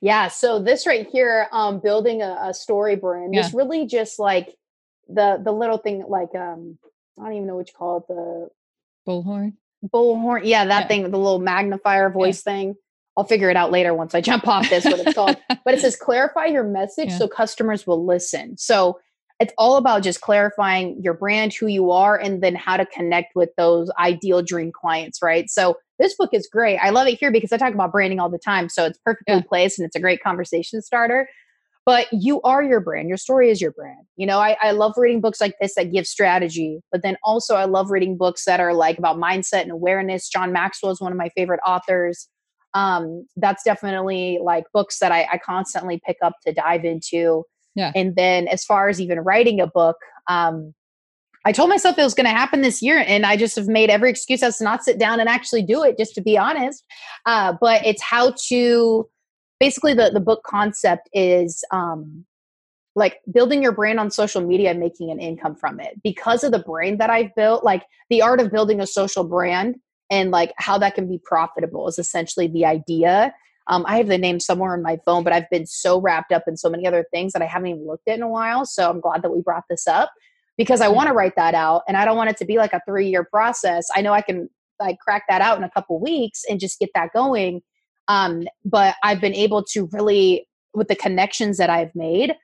Yeah. 0.01 0.28
So 0.28 0.61
this 0.61 0.86
right 0.86 1.07
here, 1.07 1.49
um, 1.53 1.80
building 1.80 2.22
a, 2.22 2.36
a 2.49 2.55
story 2.55 2.97
brand 2.97 3.34
yeah. 3.34 3.47
is 3.47 3.53
really 3.53 3.86
just 3.86 4.18
like 4.18 4.55
the 5.09 5.41
the 5.43 5.53
little 5.53 5.78
thing, 5.78 6.05
like 6.09 6.34
um, 6.34 6.78
I 7.18 7.24
don't 7.24 7.34
even 7.34 7.47
know 7.47 7.57
what 7.57 7.68
you 7.68 7.74
call 7.74 7.99
it, 7.99 8.07
the 8.09 8.49
bullhorn. 9.09 9.55
Bullhorn. 9.84 10.41
Yeah, 10.45 10.64
that 10.66 10.82
yeah. 10.82 10.89
thing, 10.89 11.03
the 11.03 11.18
little 11.18 11.39
magnifier 11.39 12.11
voice 12.11 12.43
yeah. 12.47 12.53
thing. 12.53 12.74
I'll 13.16 13.24
figure 13.24 13.51
it 13.51 13.57
out 13.57 13.72
later 13.72 13.95
once 13.95 14.14
I 14.14 14.20
jump 14.20 14.47
off 14.47 14.70
this, 14.70 14.84
what 14.84 15.01
it's 15.01 15.14
called. 15.14 15.36
but 15.64 15.74
it 15.74 15.80
says 15.80 15.97
clarify 15.97 16.47
your 16.47 16.62
message 16.62 17.12
so 17.12 17.26
customers 17.26 17.84
will 17.84 18.07
listen. 18.07 18.57
So 18.57 19.01
it's 19.41 19.55
all 19.57 19.76
about 19.76 20.03
just 20.03 20.20
clarifying 20.20 21.01
your 21.03 21.14
brand, 21.14 21.55
who 21.55 21.68
you 21.68 21.93
are, 21.93 22.16
and 22.16 22.43
then 22.43 22.57
how 22.57 22.76
to 22.76 22.84
connect 22.86 23.36
with 23.36 23.51
those 23.57 23.91
ideal 23.99 24.43
dream 24.43 24.72
clients, 24.72 25.22
right? 25.22 25.49
So 25.49 25.76
this 25.99 26.14
book 26.16 26.30
is 26.32 26.49
great. 26.51 26.78
I 26.78 26.91
love 26.91 27.07
it 27.07 27.18
here 27.18 27.30
because 27.30 27.53
I 27.53 27.57
talk 27.57 27.72
about 27.72 27.93
branding 27.93 28.18
all 28.18 28.30
the 28.30 28.39
time. 28.39 28.68
So 28.68 28.84
it's 28.84 28.99
perfectly 29.05 29.36
yeah. 29.36 29.43
placed 29.49 29.78
and 29.78 29.86
it's 29.86 29.97
a 29.97 30.01
great 30.01 30.22
conversation 30.22 30.82
starter. 30.82 31.28
But 31.86 32.07
you 32.12 32.43
are 32.43 32.62
your 32.62 32.80
brand. 32.80 33.09
Your 33.09 33.16
story 33.16 33.51
is 33.51 33.62
your 33.62 33.70
brand. 33.72 34.07
You 34.16 34.26
know, 34.26 34.39
I, 34.39 34.57
I 34.61 34.72
love 34.72 34.93
reading 34.97 35.22
books 35.22 35.41
like 35.41 35.55
this 35.61 35.74
that 35.76 35.91
give 35.91 36.07
strategy, 36.07 36.80
but 36.93 37.03
then 37.03 37.16
also 37.22 37.55
I 37.55 37.64
love 37.64 37.91
reading 37.91 38.18
books 38.18 38.45
that 38.45 38.61
are 38.61 38.74
like 38.74 38.99
about 38.99 39.16
mindset 39.16 39.62
and 39.62 39.70
awareness. 39.70 40.28
John 40.28 40.53
Maxwell 40.53 40.93
is 40.93 41.01
one 41.01 41.12
of 41.12 41.18
my 41.18 41.30
favorite 41.30 41.61
authors. 41.66 42.28
Um, 42.74 43.26
that's 43.36 43.62
definitely 43.62 44.39
like 44.43 44.64
books 44.74 44.99
that 44.99 45.12
I, 45.12 45.26
I 45.32 45.39
constantly 45.39 45.99
pick 46.05 46.18
up 46.22 46.34
to 46.47 46.53
dive 46.53 46.84
into 46.84 47.45
yeah. 47.79 47.93
And 47.95 48.16
then 48.16 48.49
as 48.49 48.64
far 48.64 48.89
as 48.89 49.01
even 49.01 49.20
writing 49.20 49.61
a 49.61 49.66
book, 49.66 49.97
um, 50.29 50.74
I 51.45 51.53
told 51.53 51.70
myself 51.70 51.97
it 51.99 52.03
was 52.03 52.14
going 52.14 52.26
to 52.26 52.33
happen 52.37 52.62
this 52.62 52.83
year, 52.83 53.03
and 53.07 53.24
I 53.24 53.37
just 53.37 53.57
have 53.57 53.68
made 53.68 53.89
every 53.89 54.11
excuse 54.11 54.43
as 54.43 54.59
to 54.59 54.64
not 54.64 54.85
sit 54.85 54.99
down 54.99 55.20
and 55.20 55.29
actually 55.29 55.62
do 55.62 55.83
it, 55.85 55.97
just 55.97 56.14
to 56.16 56.20
be 56.20 56.37
honest. 56.37 56.85
Uh, 57.24 57.55
but 57.61 57.87
it's 57.87 58.03
how 58.03 58.35
to 58.49 59.09
basically 59.61 59.95
the 59.95 60.11
the 60.12 60.20
book 60.20 60.43
concept 60.45 61.09
is 61.12 61.64
um, 61.70 62.26
like 62.97 63.20
building 63.33 63.62
your 63.62 63.72
brand 63.72 64.01
on 64.01 64.11
social 64.11 64.43
media 64.43 64.70
and 64.70 64.81
making 64.81 65.11
an 65.11 65.20
income 65.20 65.55
from 65.55 65.81
it 65.81 66.03
because 66.03 66.43
of 66.43 66.53
the 66.53 66.59
brand 66.59 66.99
that 66.99 67.11
I've 67.11 67.35
built, 67.37 67.64
like 67.64 67.85
the 68.11 68.20
art 68.20 68.41
of 68.41 68.51
building 68.51 68.81
a 68.81 68.87
social 68.87 69.24
brand 69.24 69.76
and 70.11 70.31
like 70.31 70.53
how 70.57 70.79
that 70.79 70.95
can 70.95 71.09
be 71.09 71.20
profitable 71.22 71.87
is 71.87 71.99
essentially 71.99 72.49
the 72.49 72.66
idea. 72.66 73.33
Um, 73.69 73.85
I 73.87 73.99
have 73.99 74.09
the 74.09 74.19
name 74.19 74.41
somewhere 74.41 74.73
on 74.73 74.83
my 74.83 74.99
phone, 75.05 75.25
but 75.25 75.33
I've 75.33 75.49
been 75.51 75.66
so 75.66 76.01
wrapped 76.01 76.33
up 76.33 76.45
in 76.47 76.57
so 76.57 76.71
many 76.71 76.87
other 76.87 77.05
things 77.12 77.33
that 77.33 77.43
I 77.43 77.47
haven't 77.47 77.69
even 77.69 77.87
looked 77.87 78.09
at 78.09 78.16
in 78.16 78.23
a 78.23 78.29
while. 78.29 78.64
So 78.64 78.89
I'm 78.89 79.01
glad 79.01 79.23
that 79.23 79.31
we 79.31 79.43
brought 79.43 79.64
this 79.69 79.87
up 79.87 80.11
because 80.57 80.81
I 80.81 80.87
mm-hmm. 80.87 80.97
want 80.97 81.09
to 81.09 81.14
write 81.14 81.37
that 81.37 81.55
out 81.55 81.83
and 81.87 81.97
I 81.97 82.05
don't 82.05 82.16
want 82.16 82.31
it 82.31 82.37
to 82.39 82.45
be 82.45 82.57
like 82.57 82.73
a 82.73 82.81
three 82.87 83.09
year 83.09 83.25
process. 83.25 83.87
I 83.95 84.01
know 84.01 84.12
I 84.12 84.23
can 84.23 84.49
like 84.81 84.99
crack 85.01 85.25
that 85.29 85.41
out 85.43 85.59
in 85.59 85.64
a 85.64 85.71
couple 85.71 86.01
weeks 86.01 86.43
and 86.49 86.61
just 86.61 86.79
get 86.79 86.91
that 86.95 87.12
going. 87.12 87.62
Um, 88.09 88.49
but 88.64 88.95
I've 89.03 89.21
been 89.21 89.35
able 89.35 89.62
to 89.73 89.89
really, 89.93 90.47
with 90.73 90.89
the 90.89 90.97
connections 90.97 91.59
that 91.59 91.69
I've 91.69 91.95
made, 91.95 92.35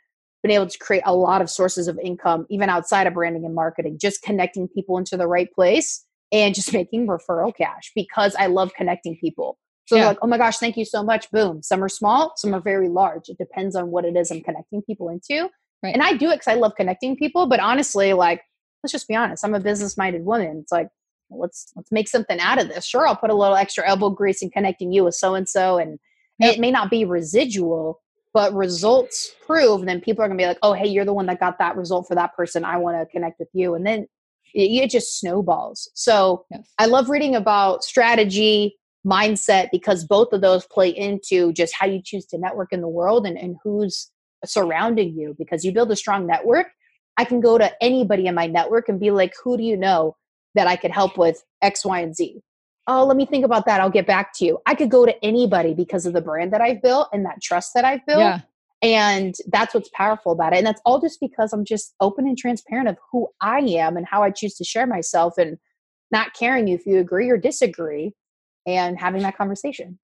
been 0.43 0.51
able 0.51 0.66
to 0.66 0.79
create 0.79 1.03
a 1.07 1.14
lot 1.14 1.41
of 1.41 1.49
sources 1.49 1.89
of 1.89 1.99
income, 1.99 2.45
even 2.51 2.68
outside 2.68 3.07
of 3.07 3.14
branding 3.14 3.47
and 3.47 3.55
marketing, 3.55 3.99
just 3.99 4.20
connecting 4.22 4.68
people 4.68 4.99
into 4.99 5.16
the 5.16 5.27
right 5.27 5.51
place 5.55 6.05
and 6.33 6.55
just 6.55 6.72
making 6.75 7.07
referral 7.07 7.55
cash 7.57 7.93
because 7.95 8.35
I 8.37 8.47
love 8.47 8.75
connecting 8.75 9.16
people. 9.16 9.59
So 9.87 9.97
yeah. 9.97 10.09
like, 10.09 10.18
oh 10.22 10.26
my 10.26 10.39
gosh, 10.39 10.59
thank 10.59 10.76
you 10.76 10.85
so 10.85 11.03
much. 11.03 11.30
Boom. 11.30 11.62
Some 11.62 11.82
are 11.85 11.89
small, 11.89 12.32
some 12.37 12.55
are 12.55 12.61
very 12.61 12.89
large. 12.89 13.28
It 13.28 13.39
depends 13.39 13.76
on 13.76 13.91
what 13.91 14.05
it 14.05 14.16
is 14.16 14.30
I'm 14.30 14.41
connecting 14.41 14.82
people 14.82 15.09
into. 15.09 15.49
Right. 15.82 15.93
And 15.93 16.03
I 16.03 16.14
do 16.14 16.30
it 16.30 16.37
because 16.37 16.49
I 16.49 16.55
love 16.55 16.74
connecting 16.76 17.16
people. 17.16 17.47
But 17.47 17.61
honestly, 17.61 18.14
like, 18.14 18.43
let's 18.82 18.93
just 18.93 19.09
be 19.09 19.14
honest. 19.14 19.45
I'm 19.45 19.55
a 19.55 19.61
business 19.61 19.99
minded 19.99 20.24
woman. 20.24 20.61
It's 20.62 20.72
like, 20.72 20.89
let's 21.30 21.72
let's 21.76 21.93
make 21.93 22.09
something 22.09 22.41
out 22.41 22.61
of 22.61 22.68
this. 22.68 22.87
Sure, 22.87 23.07
I'll 23.07 23.16
put 23.16 23.30
a 23.30 23.35
little 23.35 23.57
extra 23.57 23.87
elbow 23.87 24.11
grease 24.11 24.43
in 24.43 24.51
connecting 24.51 24.93
you 24.93 25.05
with 25.05 25.14
so 25.14 25.35
and 25.35 25.49
so, 25.49 25.78
and 25.78 25.99
it 26.41 26.59
may 26.59 26.70
not 26.70 26.91
be 26.91 27.05
residual, 27.05 28.01
but 28.32 28.53
results 28.55 29.32
prove. 29.47 29.85
Then 29.87 30.01
people 30.01 30.24
are 30.24 30.28
gonna 30.28 30.39
be 30.39 30.47
like, 30.47 30.59
oh, 30.62 30.72
hey, 30.72 30.89
you're 30.89 31.05
the 31.05 31.12
one 31.12 31.26
that 31.26 31.41
got 31.41 31.59
that 31.59 31.76
result 31.76 32.09
for 32.09 32.14
that 32.14 32.35
person. 32.35 32.64
I 32.64 32.76
want 32.78 32.99
to 32.99 33.07
connect 33.07 33.39
with 33.39 33.49
you, 33.53 33.74
and 33.74 33.87
then 33.87 34.07
it, 34.55 34.85
it 34.85 34.91
just 34.91 35.18
snowballs. 35.18 35.91
So 35.95 36.45
yes. 36.51 36.72
I 36.78 36.87
love 36.87 37.09
reading 37.09 37.35
about 37.37 37.85
strategy, 37.85 38.76
mindset, 39.07 39.68
because 39.70 40.05
both 40.05 40.32
of 40.32 40.40
those 40.40 40.66
play 40.66 40.88
into 40.88 41.52
just 41.52 41.74
how 41.74 41.86
you 41.86 42.00
choose 42.02 42.26
to 42.26 42.38
network 42.38 42.72
in 42.72 42.80
the 42.80 42.88
world 42.88 43.26
and, 43.26 43.36
and 43.38 43.57
who's 43.62 44.11
surrounding 44.44 45.16
you. 45.16 45.34
Because 45.38 45.64
you 45.64 45.72
build 45.72 45.90
a 45.90 45.96
strong 45.96 46.26
network. 46.26 46.68
I 47.16 47.24
can 47.24 47.40
go 47.40 47.59
to 47.59 47.70
anybody 47.80 48.26
in 48.26 48.34
my 48.34 48.46
network 48.46 48.88
and 48.88 48.98
be 48.98 49.11
like, 49.11 49.34
who 49.42 49.57
do 49.57 49.62
you 49.62 49.76
know? 49.76 50.16
that 50.55 50.66
I 50.66 50.76
could 50.76 50.90
help 50.90 51.18
with 51.18 51.42
X, 51.62 51.84
Y, 51.84 52.00
and 52.00 52.14
Z. 52.14 52.40
Oh, 52.86 53.05
let 53.05 53.16
me 53.16 53.26
think 53.26 53.44
about 53.44 53.66
that. 53.66 53.80
I'll 53.80 53.90
get 53.90 54.07
back 54.07 54.32
to 54.34 54.44
you. 54.44 54.59
I 54.66 54.74
could 54.74 54.90
go 54.90 55.07
to 55.07 55.24
anybody 55.24 55.74
because 55.74 56.07
of 56.07 56.12
the 56.12 56.20
brand 56.20 56.52
that 56.52 56.61
I've 56.61 56.82
built 56.82 57.09
and 57.12 57.24
that 57.24 57.42
trust 57.42 57.72
that 57.74 57.84
I've 57.84 58.05
built. 58.07 58.20
Yeah. 58.20 58.40
And 58.82 59.34
that's 59.50 59.72
what's 59.72 59.88
powerful 59.94 60.32
about 60.32 60.52
it. 60.52 60.59
And 60.59 60.66
that's 60.66 60.82
all 60.84 61.00
just 61.00 61.18
because 61.18 61.52
I'm 61.52 61.64
just 61.64 61.94
open 62.00 62.26
and 62.26 62.36
transparent 62.36 62.88
of 62.88 62.98
who 63.11 63.28
I 63.40 63.61
am 63.61 63.96
and 63.96 64.07
how 64.07 64.22
I 64.22 64.30
choose 64.30 64.55
to 64.57 64.64
share 64.64 64.86
myself 64.86 65.38
and 65.38 65.57
not 66.11 66.34
caring 66.34 66.68
if 66.68 66.84
you 66.84 66.98
agree 66.98 67.30
or 67.30 67.38
disagree 67.38 68.12
and 68.67 68.99
having 68.99 69.23
that 69.23 69.37
conversation. 69.37 69.99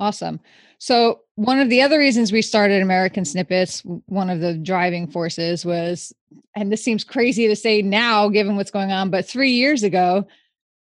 Awesome. 0.00 0.38
So, 0.78 1.20
one 1.34 1.58
of 1.58 1.70
the 1.70 1.82
other 1.82 1.98
reasons 1.98 2.30
we 2.30 2.42
started 2.42 2.82
American 2.82 3.24
Snippets, 3.24 3.82
one 4.06 4.30
of 4.30 4.40
the 4.40 4.54
driving 4.54 5.08
forces 5.08 5.64
was, 5.64 6.12
and 6.54 6.70
this 6.70 6.84
seems 6.84 7.02
crazy 7.02 7.48
to 7.48 7.56
say 7.56 7.82
now 7.82 8.28
given 8.28 8.54
what's 8.54 8.70
going 8.70 8.92
on, 8.92 9.10
but 9.10 9.26
three 9.26 9.52
years 9.52 9.82
ago, 9.82 10.26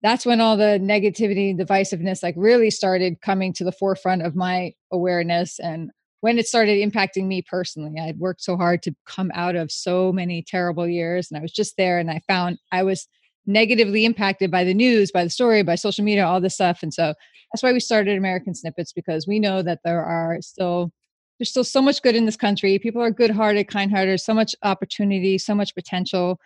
that's 0.04 0.26
when 0.26 0.41
all 0.41 0.58
the 0.58 0.80
negativity 0.82 1.50
and 1.50 1.60
divisiveness 1.60 2.22
like 2.22 2.36
really 2.38 2.70
started 2.70 3.22
coming 3.22 3.54
to 3.54 3.64
the 3.64 3.72
forefront 3.72 4.22
of 4.22 4.36
my 4.36 4.74
awareness 4.91 5.60
and 5.60 5.89
when 6.22 6.38
it 6.38 6.48
started 6.48 6.78
impacting 6.78 7.26
me 7.26 7.41
personally. 7.41 8.00
I 8.00 8.06
had 8.06 8.20
worked 8.20 8.43
so 8.43 8.58
hard 8.58 8.84
to 8.84 8.95
come 9.06 9.32
out 9.34 9.56
of 9.56 9.72
so 9.72 10.12
many 10.12 10.43
terrible 10.43 10.88
years 10.88 11.32
and 11.32 11.38
I 11.38 11.41
was 11.41 11.52
just 11.52 11.78
there 11.78 11.98
and 12.00 12.12
I 12.12 12.22
found 12.28 12.60
I 12.72 12.84
was 12.84 13.08
negatively 13.48 14.06
impacted 14.06 14.52
by 14.52 14.64
the 14.64 14.74
news, 14.74 15.12
by 15.12 15.24
the 15.24 15.30
story, 15.30 15.64
by 15.64 15.76
social 15.76 16.04
media, 16.04 16.26
all 16.26 16.41
this 16.41 16.54
stuff. 16.56 16.84
And 16.84 16.93
so 16.93 17.14
that's 17.52 17.64
why 17.64 17.74
we 17.74 17.80
started 17.80 18.18
American 18.18 18.54
Snippets 18.54 18.93
because 18.93 19.26
we 19.26 19.39
know 19.39 19.62
that 19.62 19.80
there 19.84 20.04
are 20.04 20.38
still 20.41 20.91
there's 21.39 21.50
still 21.50 21.64
so 21.64 21.84
much 21.84 22.02
good 22.02 22.16
in 22.16 22.26
this 22.26 22.36
country. 22.36 22.80
People 22.80 23.00
are 23.00 23.12
good-hearted, 23.12 23.68
kind-hearted, 23.68 24.20
so 24.20 24.34
much 24.34 24.56
opportunity, 24.64 25.38
so 25.38 25.54
much 25.54 25.76
potential. 25.76 26.39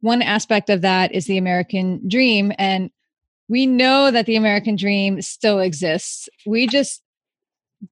One 0.00 0.22
aspect 0.22 0.70
of 0.70 0.80
that 0.80 1.12
is 1.12 1.26
the 1.26 1.36
American 1.36 2.08
dream 2.08 2.52
and 2.58 2.90
we 3.48 3.66
know 3.66 4.10
that 4.10 4.26
the 4.26 4.36
American 4.36 4.76
dream 4.76 5.22
still 5.22 5.58
exists. 5.58 6.28
We 6.46 6.66
just 6.66 7.02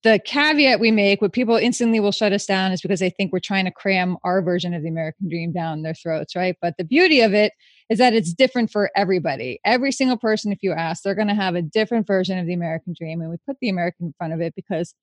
the 0.03 0.19
caveat 0.25 0.81
we 0.81 0.91
make 0.91 1.23
what 1.23 1.33
people 1.33 1.57
instantly 1.57 2.01
will 2.01 2.12
shut 2.12 2.33
us 2.33 2.45
down 2.45 2.73
is 2.73 2.81
because 2.81 2.99
they 2.99 3.11
think 3.11 3.33
we're 3.33 3.39
trying 3.39 3.64
to 3.64 3.71
cram 3.71 4.17
our 4.25 4.43
version 4.43 4.75
of 4.75 4.83
the 4.83 4.89
american 4.89 5.29
dream 5.29 5.53
down 5.53 5.83
their 5.83 5.95
throats 5.95 6.35
right 6.35 6.57
but 6.61 6.75
the 6.77 6.85
beauty 6.85 7.21
of 7.21 7.33
it 7.35 7.53
is 7.89 7.99
that 7.99 8.14
it's 8.14 8.32
different 8.32 8.70
for 8.70 8.91
everybody 8.97 9.61
every 9.64 9.93
single 9.93 10.16
person 10.16 10.53
if 10.53 10.62
you 10.62 10.72
ask 10.72 11.03
they're 11.03 11.14
going 11.14 11.28
to 11.28 11.34
have 11.34 11.55
a 11.55 11.62
different 11.62 12.07
version 12.07 12.39
of 12.39 12.47
the 12.47 12.55
american 12.55 12.95
dream 12.97 13.20
and 13.20 13.30
we 13.30 13.37
put 13.47 13.57
the 13.61 13.68
american 13.68 14.07
in 14.07 14.14
front 14.18 14.32
of 14.32 14.41
it 14.41 14.55
because 14.55 14.95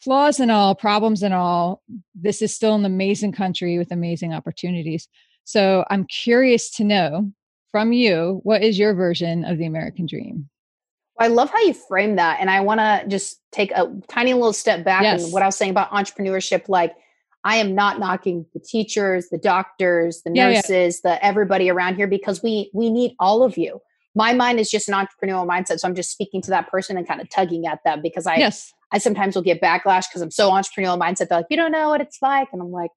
flaws 0.00 0.40
and 0.40 0.50
all 0.50 0.74
problems 0.74 1.22
and 1.22 1.34
all 1.34 1.82
this 2.14 2.42
is 2.42 2.54
still 2.54 2.74
an 2.74 2.84
amazing 2.84 3.32
country 3.32 3.78
with 3.78 3.92
amazing 3.92 4.32
opportunities 4.32 5.08
so 5.44 5.84
i'm 5.90 6.04
curious 6.06 6.70
to 6.70 6.84
know 6.84 7.30
from 7.70 7.92
you 7.92 8.40
what 8.44 8.62
is 8.62 8.78
your 8.78 8.94
version 8.94 9.44
of 9.44 9.58
the 9.58 9.66
american 9.66 10.06
dream 10.06 10.48
I 11.18 11.26
love 11.26 11.50
how 11.50 11.58
you 11.60 11.74
frame 11.74 12.16
that. 12.16 12.38
And 12.40 12.48
I 12.48 12.60
want 12.60 12.80
to 12.80 13.02
just 13.08 13.40
take 13.50 13.72
a 13.72 13.92
tiny 14.08 14.34
little 14.34 14.52
step 14.52 14.84
back 14.84 15.02
yes. 15.02 15.24
and 15.24 15.32
what 15.32 15.42
I 15.42 15.46
was 15.46 15.56
saying 15.56 15.72
about 15.72 15.90
entrepreneurship. 15.90 16.68
Like, 16.68 16.94
I 17.44 17.56
am 17.56 17.74
not 17.74 17.98
knocking 17.98 18.46
the 18.52 18.60
teachers, 18.60 19.28
the 19.30 19.38
doctors, 19.38 20.22
the 20.22 20.30
nurses, 20.30 21.00
yeah, 21.04 21.10
yeah. 21.10 21.18
the 21.18 21.24
everybody 21.24 21.70
around 21.70 21.96
here 21.96 22.06
because 22.06 22.42
we 22.42 22.70
we 22.74 22.90
need 22.90 23.14
all 23.18 23.42
of 23.42 23.56
you. 23.56 23.80
My 24.14 24.32
mind 24.32 24.58
is 24.58 24.70
just 24.70 24.88
an 24.88 24.94
entrepreneurial 24.94 25.46
mindset, 25.48 25.78
so 25.78 25.88
I'm 25.88 25.94
just 25.94 26.10
speaking 26.10 26.42
to 26.42 26.50
that 26.50 26.68
person 26.68 26.96
and 26.96 27.06
kind 27.06 27.20
of 27.20 27.30
tugging 27.30 27.66
at 27.66 27.82
them 27.84 28.00
because 28.02 28.26
I 28.26 28.36
yes. 28.36 28.72
I 28.92 28.98
sometimes 28.98 29.36
will 29.36 29.42
get 29.42 29.60
backlash 29.60 30.08
because 30.08 30.22
I'm 30.22 30.30
so 30.30 30.50
entrepreneurial 30.50 31.00
mindset. 31.00 31.28
They're 31.28 31.38
like, 31.38 31.46
you 31.50 31.56
don't 31.56 31.72
know 31.72 31.90
what 31.90 32.00
it's 32.00 32.20
like, 32.20 32.48
and 32.52 32.60
I'm 32.60 32.72
like, 32.72 32.90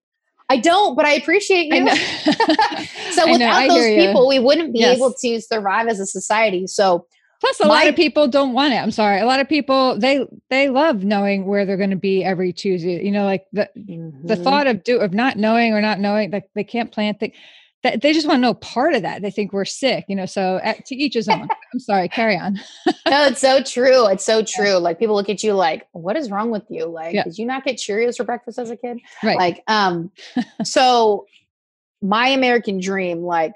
I 0.50 0.58
don't, 0.58 0.96
but 0.96 1.06
I 1.06 1.14
appreciate 1.14 1.74
you. 1.74 1.86
I 1.90 2.88
so 3.12 3.32
without 3.32 3.70
those 3.70 3.96
people, 3.96 4.28
we 4.28 4.40
wouldn't 4.40 4.74
be 4.74 4.80
yes. 4.80 4.98
able 4.98 5.14
to 5.14 5.42
survive 5.42 5.88
as 5.88 6.00
a 6.00 6.06
society. 6.06 6.68
So 6.68 7.06
Plus, 7.42 7.60
a 7.60 7.66
My, 7.66 7.80
lot 7.80 7.88
of 7.88 7.96
people 7.96 8.28
don't 8.28 8.54
want 8.54 8.74
it. 8.74 8.78
I'm 8.78 8.92
sorry. 8.92 9.20
A 9.20 9.26
lot 9.26 9.40
of 9.40 9.50
people 9.50 9.98
they 9.98 10.26
they 10.52 10.70
love 10.70 11.04
knowing 11.04 11.46
where 11.46 11.66
they're 11.66 11.76
going 11.76 11.90
to 11.90 11.96
be 11.96 12.24
every 12.24 12.54
Tuesday. 12.54 13.04
You 13.04 13.12
know, 13.12 13.26
like 13.26 13.48
the 13.52 13.68
mm-hmm. 13.76 14.28
the 14.28 14.36
thought 14.36 14.68
of 14.68 14.84
do 14.84 15.00
of 15.00 15.12
not 15.12 15.38
knowing 15.38 15.74
or 15.74 15.82
not 15.82 16.00
knowing 16.00 16.30
like 16.30 16.48
they 16.54 16.64
can't 16.64 16.92
plan 16.92 17.16
things. 17.16 17.36
That 17.82 18.02
they 18.04 18.14
just 18.14 18.28
want 18.28 18.38
to 18.38 18.42
know 18.42 18.54
part 18.54 18.94
of 18.94 19.02
that. 19.02 19.24
They 19.24 19.32
think 19.32 19.54
we're 19.54 19.66
sick. 19.66 20.06
You 20.08 20.16
know, 20.16 20.28
so 20.28 20.60
at, 20.64 20.86
to 20.86 20.96
each 20.96 21.16
his 21.16 21.28
own. 21.28 21.48
I'm 21.74 21.80
sorry. 21.80 22.08
Carry 22.10 22.38
on. 22.38 22.60
no, 23.10 23.26
it's 23.26 23.42
so 23.42 23.64
true. 23.64 24.06
It's 24.06 24.24
so 24.24 24.44
true. 24.48 24.66
Yeah. 24.66 24.76
Like 24.76 25.00
people 25.00 25.16
look 25.16 25.30
at 25.30 25.44
you 25.44 25.54
like, 25.54 25.88
what 25.94 26.16
is 26.16 26.30
wrong 26.30 26.52
with 26.52 26.66
you? 26.70 26.86
Like, 26.86 27.16
yeah. 27.16 27.24
did 27.24 27.40
you 27.40 27.48
not 27.48 27.66
get 27.66 27.78
Cheerios 27.78 28.18
for 28.18 28.24
breakfast 28.24 28.60
as 28.60 28.70
a 28.70 28.78
kid? 28.78 29.00
Right. 29.24 29.36
Like, 29.36 29.64
um, 29.68 30.12
so 30.64 31.26
my 32.04 32.28
American 32.28 32.80
dream, 32.80 33.24
like 33.24 33.56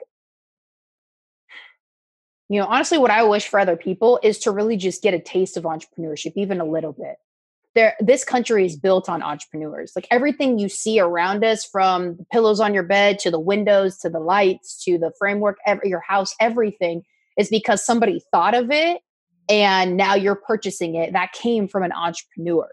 you 2.49 2.59
know 2.59 2.67
honestly 2.67 2.97
what 2.97 3.11
i 3.11 3.23
wish 3.23 3.47
for 3.47 3.59
other 3.59 3.75
people 3.75 4.19
is 4.23 4.39
to 4.39 4.51
really 4.51 4.77
just 4.77 5.01
get 5.01 5.13
a 5.13 5.19
taste 5.19 5.57
of 5.57 5.63
entrepreneurship 5.63 6.33
even 6.35 6.61
a 6.61 6.65
little 6.65 6.93
bit. 6.93 7.15
There 7.73 7.93
this 7.99 8.23
country 8.23 8.65
is 8.65 8.77
built 8.77 9.09
on 9.09 9.21
entrepreneurs. 9.21 9.91
Like 9.95 10.07
everything 10.09 10.59
you 10.59 10.69
see 10.69 10.99
around 10.99 11.43
us 11.43 11.65
from 11.65 12.15
the 12.17 12.25
pillows 12.31 12.59
on 12.59 12.73
your 12.73 12.83
bed 12.83 13.19
to 13.19 13.31
the 13.31 13.39
windows 13.39 13.97
to 13.99 14.09
the 14.09 14.19
lights 14.19 14.81
to 14.85 14.97
the 14.97 15.11
framework 15.19 15.57
every, 15.65 15.89
your 15.89 15.99
house 15.99 16.33
everything 16.39 17.03
is 17.37 17.49
because 17.49 17.85
somebody 17.85 18.21
thought 18.31 18.55
of 18.55 18.71
it 18.71 19.01
and 19.49 19.97
now 19.97 20.15
you're 20.15 20.35
purchasing 20.35 20.95
it 20.95 21.13
that 21.13 21.33
came 21.33 21.67
from 21.67 21.83
an 21.83 21.91
entrepreneur. 21.91 22.69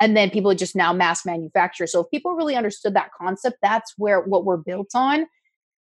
And 0.00 0.16
then 0.16 0.30
people 0.30 0.54
just 0.54 0.76
now 0.76 0.92
mass 0.92 1.24
manufacture. 1.24 1.86
So 1.86 2.00
if 2.00 2.10
people 2.10 2.34
really 2.34 2.56
understood 2.56 2.94
that 2.94 3.10
concept 3.18 3.58
that's 3.62 3.92
where 3.98 4.22
what 4.22 4.44
we're 4.44 4.56
built 4.56 4.90
on 4.94 5.26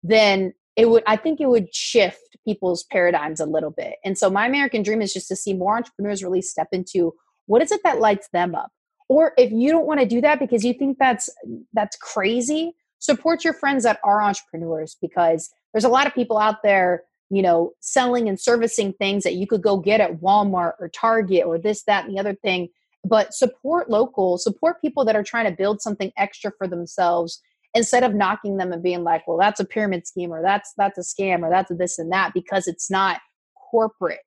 then 0.03 0.53
it 0.76 0.88
would 0.88 1.02
i 1.06 1.16
think 1.16 1.40
it 1.40 1.48
would 1.48 1.74
shift 1.74 2.18
people's 2.44 2.84
paradigms 2.84 3.40
a 3.40 3.46
little 3.46 3.70
bit. 3.70 3.94
And 4.04 4.18
so 4.18 4.30
my 4.30 4.46
american 4.46 4.82
dream 4.82 5.02
is 5.02 5.12
just 5.12 5.28
to 5.28 5.36
see 5.36 5.54
more 5.54 5.76
entrepreneurs 5.76 6.22
really 6.22 6.42
step 6.42 6.68
into 6.72 7.14
what 7.46 7.62
is 7.62 7.72
it 7.72 7.80
that 7.84 8.00
lights 8.00 8.28
them 8.32 8.54
up? 8.54 8.70
Or 9.08 9.32
if 9.36 9.50
you 9.52 9.70
don't 9.70 9.86
want 9.86 10.00
to 10.00 10.06
do 10.06 10.20
that 10.20 10.38
because 10.38 10.64
you 10.64 10.74
think 10.74 10.98
that's 10.98 11.28
that's 11.72 11.96
crazy 11.96 12.74
support 12.98 13.42
your 13.42 13.52
friends 13.52 13.82
that 13.82 13.98
are 14.04 14.22
entrepreneurs 14.22 14.96
because 15.02 15.50
there's 15.72 15.84
a 15.84 15.88
lot 15.88 16.06
of 16.06 16.14
people 16.14 16.38
out 16.38 16.62
there 16.62 17.02
you 17.30 17.42
know 17.42 17.72
selling 17.80 18.28
and 18.28 18.40
servicing 18.40 18.92
things 18.92 19.24
that 19.24 19.34
you 19.34 19.46
could 19.46 19.62
go 19.62 19.76
get 19.76 20.00
at 20.00 20.20
walmart 20.20 20.74
or 20.78 20.88
target 20.88 21.44
or 21.44 21.58
this 21.58 21.82
that 21.84 22.04
and 22.04 22.14
the 22.14 22.20
other 22.20 22.34
thing. 22.34 22.68
But 23.04 23.34
support 23.34 23.90
local 23.90 24.38
support 24.38 24.80
people 24.80 25.04
that 25.04 25.16
are 25.16 25.24
trying 25.24 25.46
to 25.46 25.56
build 25.56 25.82
something 25.82 26.12
extra 26.16 26.52
for 26.56 26.68
themselves 26.68 27.40
instead 27.74 28.04
of 28.04 28.14
knocking 28.14 28.56
them 28.56 28.72
and 28.72 28.82
being 28.82 29.02
like, 29.02 29.26
well, 29.26 29.38
that's 29.38 29.60
a 29.60 29.64
pyramid 29.64 30.06
scheme 30.06 30.32
or 30.32 30.42
that's 30.42 30.72
that's 30.76 30.98
a 30.98 31.02
scam 31.02 31.42
or 31.42 31.50
that's 31.50 31.70
a 31.70 31.74
this 31.74 31.98
and 31.98 32.12
that 32.12 32.32
because 32.34 32.66
it's 32.66 32.90
not 32.90 33.20
corporate. 33.70 34.20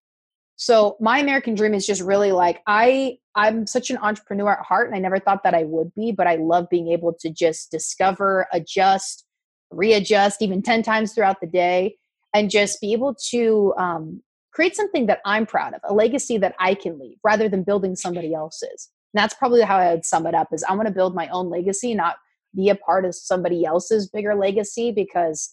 So 0.57 0.95
my 0.99 1.19
American 1.19 1.53
dream 1.53 1.73
is 1.73 1.85
just 1.85 2.01
really 2.01 2.31
like 2.31 2.61
I 2.65 3.17
I'm 3.35 3.67
such 3.67 3.89
an 3.89 3.97
entrepreneur 3.97 4.53
at 4.53 4.65
heart 4.65 4.87
and 4.87 4.95
I 4.95 4.99
never 4.99 5.19
thought 5.19 5.43
that 5.43 5.53
I 5.53 5.63
would 5.63 5.93
be, 5.93 6.11
but 6.11 6.27
I 6.27 6.35
love 6.35 6.67
being 6.69 6.87
able 6.89 7.13
to 7.19 7.29
just 7.29 7.69
discover, 7.69 8.47
adjust, 8.53 9.25
readjust 9.71 10.41
even 10.41 10.61
10 10.61 10.83
times 10.83 11.13
throughout 11.13 11.41
the 11.41 11.47
day 11.47 11.97
and 12.33 12.49
just 12.49 12.79
be 12.79 12.93
able 12.93 13.15
to 13.31 13.73
um, 13.77 14.21
create 14.53 14.75
something 14.75 15.07
that 15.07 15.19
I'm 15.25 15.45
proud 15.45 15.73
of, 15.73 15.81
a 15.83 15.93
legacy 15.93 16.37
that 16.37 16.55
I 16.59 16.75
can 16.75 16.97
leave 16.97 17.17
rather 17.25 17.49
than 17.49 17.63
building 17.63 17.97
somebody 17.97 18.33
else's. 18.33 18.89
And 19.13 19.21
that's 19.21 19.33
probably 19.33 19.61
how 19.61 19.77
I 19.77 19.93
would 19.93 20.05
sum 20.05 20.25
it 20.27 20.33
up 20.33 20.47
is 20.53 20.63
I 20.63 20.73
want 20.75 20.87
to 20.87 20.93
build 20.93 21.13
my 21.13 21.27
own 21.27 21.49
legacy, 21.49 21.93
not 21.93 22.15
be 22.55 22.69
a 22.69 22.75
part 22.75 23.05
of 23.05 23.15
somebody 23.15 23.65
else's 23.65 24.09
bigger 24.09 24.35
legacy 24.35 24.91
because 24.91 25.51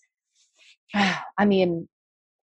I 0.94 1.44
mean, 1.44 1.88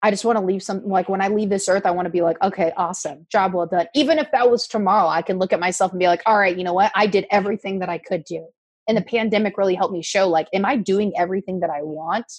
I 0.03 0.11
just 0.11 0.25
want 0.25 0.37
to 0.37 0.45
leave 0.45 0.61
some 0.61 0.87
like 0.87 1.09
when 1.09 1.21
I 1.21 1.27
leave 1.27 1.49
this 1.49 1.67
earth, 1.67 1.85
I 1.85 1.91
want 1.91 2.05
to 2.05 2.11
be 2.11 2.21
like, 2.21 2.41
okay, 2.43 2.71
awesome, 2.77 3.25
job 3.31 3.53
well 3.53 3.65
done. 3.65 3.87
Even 3.95 4.19
if 4.19 4.27
that 4.31 4.49
was 4.49 4.67
tomorrow, 4.67 5.07
I 5.07 5.21
can 5.21 5.39
look 5.39 5.53
at 5.53 5.59
myself 5.59 5.91
and 5.91 5.99
be 5.99 6.07
like, 6.07 6.21
all 6.25 6.37
right, 6.37 6.55
you 6.55 6.63
know 6.63 6.73
what? 6.73 6.91
I 6.95 7.07
did 7.07 7.25
everything 7.31 7.79
that 7.79 7.89
I 7.89 7.97
could 7.97 8.23
do. 8.23 8.47
And 8.87 8.95
the 8.95 9.01
pandemic 9.01 9.57
really 9.57 9.75
helped 9.75 9.93
me 9.93 10.03
show 10.03 10.29
like, 10.29 10.47
am 10.53 10.65
I 10.65 10.77
doing 10.77 11.13
everything 11.17 11.59
that 11.61 11.69
I 11.69 11.81
want? 11.81 12.31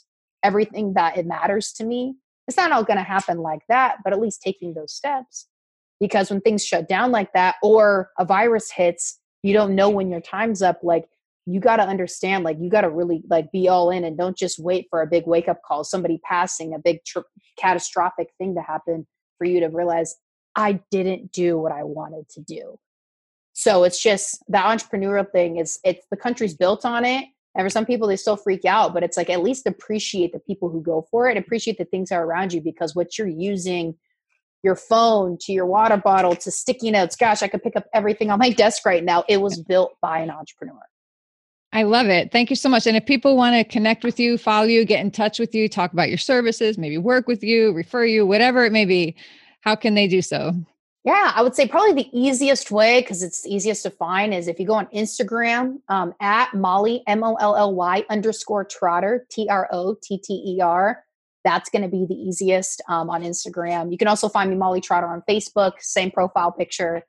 Everything 0.43 0.95
that 0.95 1.19
it 1.19 1.27
matters 1.27 1.73
to 1.75 1.85
me? 1.85 2.15
It's 2.47 2.57
not 2.57 2.73
all 2.73 2.85
gonna 2.85 3.03
happen 3.03 3.39
like 3.39 3.63
that, 3.69 3.97
but 4.05 4.13
at 4.13 4.21
least 4.21 4.41
taking 4.41 4.73
those 4.73 4.95
steps. 4.95 5.49
Because 6.01 6.31
when 6.31 6.41
things 6.41 6.65
shut 6.65 6.89
down 6.89 7.11
like 7.11 7.33
that 7.33 7.57
or 7.63 8.11
a 8.19 8.25
virus 8.25 8.71
hits, 8.71 9.19
you 9.43 9.53
don't 9.53 9.75
know 9.75 9.91
when 9.91 10.11
your 10.11 10.21
time's 10.21 10.63
up. 10.63 10.79
Like 10.85 11.09
you 11.49 11.61
got 11.61 11.77
to 11.77 11.83
understand 11.83 12.45
like 12.45 12.59
you 12.61 12.69
got 12.69 12.83
to 12.83 12.91
really 12.91 13.23
like 13.31 13.51
be 13.51 13.69
all 13.69 13.91
in 13.91 14.05
and 14.05 14.19
don't 14.19 14.37
just 14.37 14.59
wait 14.59 14.87
for 14.91 15.01
a 15.01 15.07
big 15.07 15.27
wake 15.27 15.49
up 15.49 15.63
call 15.67 15.83
somebody 15.83 16.21
passing 16.23 16.75
a 16.75 16.79
big 16.79 17.03
tr- 17.05 17.21
catastrophic 17.57 18.29
thing 18.37 18.55
to 18.55 18.61
happen 18.61 19.07
for 19.39 19.47
you 19.47 19.61
to 19.61 19.69
realize 19.69 20.15
i 20.55 20.79
didn't 20.91 21.33
do 21.33 21.57
what 21.57 21.73
i 21.73 21.83
wanted 21.83 22.29
to 22.29 22.41
do. 22.41 22.79
So 23.55 23.83
it's 23.83 24.01
just 24.01 24.45
the 24.47 24.59
entrepreneurial 24.59 25.29
thing 25.31 25.57
is 25.57 25.81
it's 25.85 26.07
the 26.11 26.17
country's 26.17 26.55
built 26.55 26.85
on 26.85 27.05
it 27.05 27.25
and 27.55 27.65
for 27.65 27.71
some 27.71 27.87
people 27.87 28.07
they 28.07 28.17
still 28.17 28.37
freak 28.37 28.65
out 28.65 28.93
but 28.93 29.03
it's 29.03 29.17
like 29.17 29.31
at 29.31 29.43
least 29.43 29.67
appreciate 29.67 30.33
the 30.33 30.39
people 30.41 30.69
who 30.69 30.83
go 30.83 31.07
for 31.11 31.29
it 31.29 31.37
appreciate 31.37 31.79
the 31.79 31.85
things 31.87 32.11
that 32.11 32.17
are 32.17 32.27
around 32.27 32.53
you 32.53 32.61
because 32.61 32.95
what 32.95 33.17
you're 33.17 33.27
using 33.27 33.95
your 34.63 34.77
phone 34.77 35.39
to 35.41 35.53
your 35.53 35.67
water 35.67 35.97
bottle 35.97 36.37
to 36.37 36.51
sticky 36.51 36.91
notes 36.91 37.17
gosh 37.17 37.43
i 37.43 37.49
could 37.49 37.63
pick 37.63 37.75
up 37.75 37.87
everything 37.95 38.31
on 38.31 38.39
my 38.39 38.51
desk 38.63 38.85
right 38.85 39.03
now. 39.03 39.25
It 39.29 39.41
was 39.41 39.61
built 39.61 39.97
by 40.03 40.19
an 40.19 40.31
entrepreneur 40.31 40.83
I 41.73 41.83
love 41.83 42.07
it. 42.07 42.33
Thank 42.33 42.49
you 42.51 42.57
so 42.57 42.69
much. 42.69 42.87
And 42.87 42.97
if 42.97 43.05
people 43.05 43.37
want 43.37 43.55
to 43.55 43.65
connect 43.65 44.03
with 44.03 44.19
you, 44.19 44.39
follow 44.39 44.67
you, 44.67 44.85
get 44.87 45.01
in 45.01 45.11
touch 45.11 45.39
with 45.39 45.55
you, 45.55 45.69
talk 45.69 45.93
about 45.93 46.09
your 46.09 46.19
services, 46.19 46.79
maybe 46.79 46.97
work 46.97 47.29
with 47.29 47.45
you, 47.45 47.73
refer 47.73 48.07
you, 48.07 48.27
whatever 48.27 48.65
it 48.65 48.73
may 48.73 48.87
be, 48.87 49.15
how 49.61 49.77
can 49.77 49.95
they 49.95 50.09
do 50.09 50.23
so? 50.23 50.55
Yeah, 51.05 51.33
I 51.35 51.43
would 51.43 51.55
say 51.55 51.69
probably 51.69 52.03
the 52.03 52.19
easiest 52.19 52.71
way 52.71 53.01
because 53.01 53.23
it's 53.23 53.47
easiest 53.47 53.83
to 53.85 53.91
find 53.91 54.35
is 54.35 54.49
if 54.49 54.59
you 54.59 54.67
go 54.67 54.75
on 54.75 54.87
Instagram 54.87 55.79
um, 55.89 56.15
at 56.21 56.53
Molly 56.55 57.03
M 57.07 57.23
O 57.23 57.35
L 57.37 57.57
L 57.57 57.75
Y 57.75 58.05
underscore 58.11 58.65
Trotter 58.65 59.27
T 59.31 59.49
R 59.49 59.69
O 59.71 59.97
T 60.03 60.19
T 60.19 60.35
E 60.35 60.61
R. 60.61 61.05
That's 61.45 61.71
going 61.71 61.83
to 61.83 61.89
be 61.89 62.05
the 62.07 62.15
easiest 62.15 62.83
um, 62.89 63.09
on 63.09 63.23
Instagram. 63.23 63.91
You 63.93 63.97
can 63.97 64.09
also 64.09 64.29
find 64.29 64.51
me 64.51 64.57
Molly 64.57 64.81
Trotter 64.81 65.07
on 65.07 65.23
Facebook, 65.29 65.73
same 65.81 66.11
profile 66.11 66.53
picture, 66.53 67.03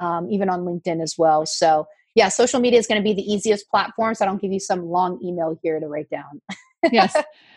um, 0.00 0.28
even 0.32 0.48
on 0.48 0.62
LinkedIn 0.62 1.02
as 1.02 1.14
well. 1.18 1.46
So 1.46 1.86
yeah, 2.14 2.28
social 2.28 2.60
media 2.60 2.78
is 2.78 2.86
going 2.86 3.00
to 3.00 3.04
be 3.04 3.12
the 3.12 3.22
easiest 3.22 3.68
platform. 3.68 4.14
So 4.14 4.24
I 4.24 4.28
don't 4.28 4.40
give 4.40 4.52
you 4.52 4.60
some 4.60 4.86
long 4.86 5.20
email 5.22 5.58
here 5.62 5.80
to 5.80 5.86
write 5.86 6.10
down. 6.10 6.40
yes. 6.92 7.16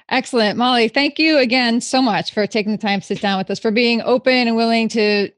Excellent. 0.09 0.57
Molly, 0.57 0.87
thank 0.87 1.19
you 1.19 1.37
again 1.37 1.81
so 1.81 2.01
much 2.01 2.33
for 2.33 2.47
taking 2.47 2.71
the 2.71 2.77
time 2.77 3.01
to 3.01 3.05
sit 3.05 3.21
down 3.21 3.37
with 3.37 3.51
us, 3.51 3.59
for 3.59 3.71
being 3.71 4.01
open 4.01 4.47
and 4.47 4.55
willing 4.55 4.89
to 4.89 5.29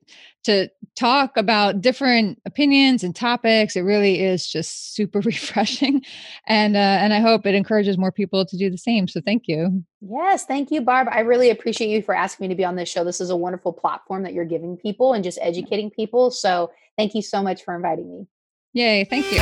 to 0.43 0.69
talk 0.95 1.35
about 1.35 1.81
different 1.81 2.39
opinions 2.45 3.03
and 3.03 3.13
topics. 3.13 3.75
It 3.75 3.81
really 3.81 4.21
is 4.21 4.47
just 4.47 4.93
super 4.93 5.19
refreshing, 5.25 6.03
and 6.45 6.75
uh, 6.75 6.79
and 6.79 7.13
I 7.13 7.19
hope 7.19 7.45
it 7.45 7.55
encourages 7.55 7.97
more 7.97 8.11
people 8.11 8.45
to 8.45 8.57
do 8.57 8.69
the 8.69 8.77
same. 8.77 9.07
So 9.07 9.21
thank 9.21 9.47
you. 9.47 9.83
Yes, 10.01 10.45
thank 10.45 10.71
you, 10.71 10.81
Barb. 10.81 11.07
I 11.11 11.21
really 11.21 11.49
appreciate 11.49 11.89
you 11.89 12.01
for 12.03 12.15
asking 12.15 12.45
me 12.45 12.53
to 12.53 12.57
be 12.57 12.63
on 12.63 12.75
this 12.75 12.89
show. 12.89 13.03
This 13.03 13.19
is 13.19 13.31
a 13.31 13.35
wonderful 13.35 13.73
platform 13.73 14.23
that 14.23 14.33
you're 14.33 14.45
giving 14.45 14.77
people 14.77 15.13
and 15.13 15.23
just 15.23 15.39
educating 15.41 15.89
people. 15.89 16.31
So 16.31 16.71
thank 16.95 17.15
you 17.15 17.21
so 17.21 17.41
much 17.41 17.63
for 17.63 17.75
inviting 17.75 18.09
me. 18.09 18.27
Yay, 18.73 19.03
thank 19.05 19.31
you. 19.31 19.39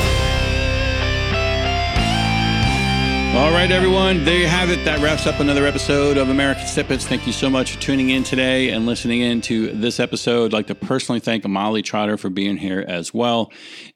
All 3.37 3.51
right, 3.51 3.69
everyone. 3.69 4.23
There 4.23 4.39
you 4.39 4.47
have 4.47 4.71
it. 4.71 4.83
That 4.85 4.99
wraps 4.99 5.27
up 5.27 5.39
another 5.39 5.67
episode 5.67 6.17
of 6.17 6.29
American 6.29 6.65
Snippets. 6.65 7.05
Thank 7.05 7.27
you 7.27 7.33
so 7.33 7.49
much 7.49 7.73
for 7.73 7.81
tuning 7.81 8.09
in 8.09 8.23
today 8.23 8.69
and 8.69 8.85
listening 8.85 9.21
in 9.21 9.41
to 9.41 9.73
this 9.73 9.99
episode. 9.99 10.45
I'd 10.45 10.53
like 10.53 10.67
to 10.67 10.75
personally 10.75 11.19
thank 11.19 11.45
Molly 11.45 11.81
Trotter 11.81 12.17
for 12.17 12.29
being 12.29 12.57
here 12.57 12.83
as 12.87 13.13
well. 13.13 13.51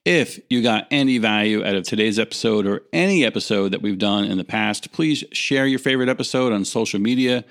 If 0.05 0.39
you 0.49 0.61
got 0.61 0.85
any 0.91 1.17
value 1.17 1.65
out 1.65 1.75
of 1.75 1.85
today's 1.85 2.19
episode 2.19 2.67
or 2.67 2.81
any 2.93 3.25
episode 3.25 3.71
that 3.71 3.81
we've 3.81 3.97
done 3.97 4.25
in 4.25 4.37
the 4.37 4.43
past, 4.43 4.91
please 4.91 5.23
share 5.31 5.65
your 5.65 5.79
favorite 5.79 6.09
episode 6.09 6.53
on 6.53 6.63
social 6.65 6.99
media. 6.99 7.43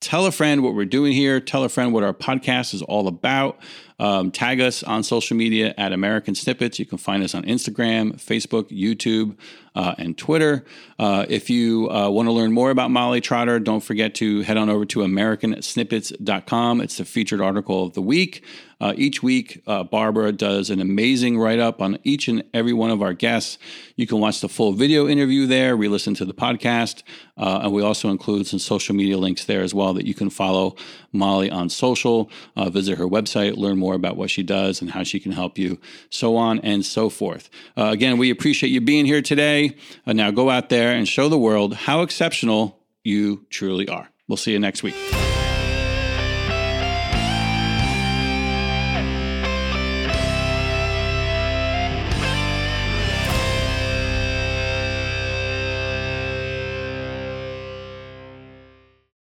Tell 0.00 0.26
a 0.26 0.32
friend 0.32 0.62
what 0.62 0.74
we're 0.74 0.84
doing 0.84 1.12
here. 1.12 1.38
Tell 1.38 1.64
a 1.64 1.68
friend 1.68 1.92
what 1.92 2.02
our 2.02 2.12
podcast 2.12 2.74
is 2.74 2.82
all 2.82 3.06
about. 3.06 3.58
Um, 3.98 4.30
tag 4.30 4.60
us 4.60 4.82
on 4.82 5.02
social 5.02 5.36
media 5.36 5.74
at 5.78 5.92
American 5.92 6.34
Snippets. 6.34 6.78
You 6.78 6.86
can 6.86 6.98
find 6.98 7.22
us 7.22 7.34
on 7.34 7.44
Instagram, 7.44 8.14
Facebook, 8.16 8.68
YouTube, 8.70 9.36
uh, 9.76 9.94
and 9.98 10.16
Twitter. 10.16 10.64
Uh, 10.98 11.26
if 11.28 11.50
you 11.50 11.90
uh, 11.90 12.08
want 12.08 12.26
to 12.26 12.32
learn 12.32 12.52
more 12.52 12.70
about 12.70 12.90
Molly 12.90 13.20
Trotter, 13.20 13.60
don't 13.60 13.80
forget 13.80 14.14
to 14.16 14.40
head 14.40 14.56
on 14.56 14.70
over 14.70 14.84
to 14.86 15.00
AmericanSnippets.com. 15.00 16.80
It's 16.80 16.96
the 16.96 17.04
featured 17.04 17.40
article 17.40 17.84
of 17.84 17.92
the 17.92 18.02
week. 18.02 18.42
Uh, 18.78 18.92
each 18.96 19.22
week, 19.22 19.62
uh, 19.66 19.82
Barbara 19.84 20.32
does 20.32 20.68
an 20.68 20.80
amazing 20.80 21.38
write 21.38 21.58
up 21.58 21.80
on 21.80 21.98
each 22.04 22.28
and 22.28 22.42
every 22.52 22.74
one 22.74 22.90
of 22.90 23.00
our 23.00 23.14
guests. 23.14 23.58
You 23.96 24.06
can 24.06 24.20
watch 24.20 24.40
the 24.40 24.50
full 24.50 24.72
video 24.72 25.08
interview 25.08 25.46
there, 25.46 25.74
re 25.76 25.88
listen 25.88 26.14
to 26.14 26.26
the 26.26 26.34
podcast, 26.34 27.02
uh, 27.38 27.60
and 27.62 27.72
we 27.72 27.82
also 27.82 28.10
include 28.10 28.46
some 28.46 28.58
social 28.58 28.94
media 28.94 29.16
links 29.16 29.46
there 29.46 29.62
as 29.62 29.72
well 29.72 29.94
that 29.94 30.06
you 30.06 30.12
can 30.12 30.28
follow 30.28 30.76
Molly 31.16 31.50
on 31.50 31.70
social, 31.70 32.30
visit 32.56 32.98
her 32.98 33.06
website, 33.06 33.56
learn 33.56 33.78
more 33.78 33.86
more 33.86 33.94
about 33.94 34.16
what 34.16 34.30
she 34.30 34.42
does 34.42 34.80
and 34.80 34.90
how 34.90 35.04
she 35.04 35.20
can 35.20 35.30
help 35.30 35.56
you, 35.56 35.78
so 36.10 36.36
on 36.36 36.58
and 36.60 36.84
so 36.84 37.08
forth. 37.08 37.48
Uh, 37.76 37.90
again, 37.92 38.18
we 38.18 38.30
appreciate 38.30 38.70
you 38.70 38.80
being 38.80 39.06
here 39.06 39.22
today. 39.22 39.76
Uh, 40.04 40.12
now 40.12 40.32
go 40.32 40.50
out 40.50 40.70
there 40.70 40.92
and 40.92 41.06
show 41.06 41.28
the 41.28 41.38
world 41.38 41.74
how 41.74 42.02
exceptional 42.02 42.80
you 43.04 43.46
truly 43.48 43.88
are. 43.88 44.10
We'll 44.26 44.36
see 44.36 44.50
you 44.50 44.58
next 44.58 44.82
week. 44.82 44.96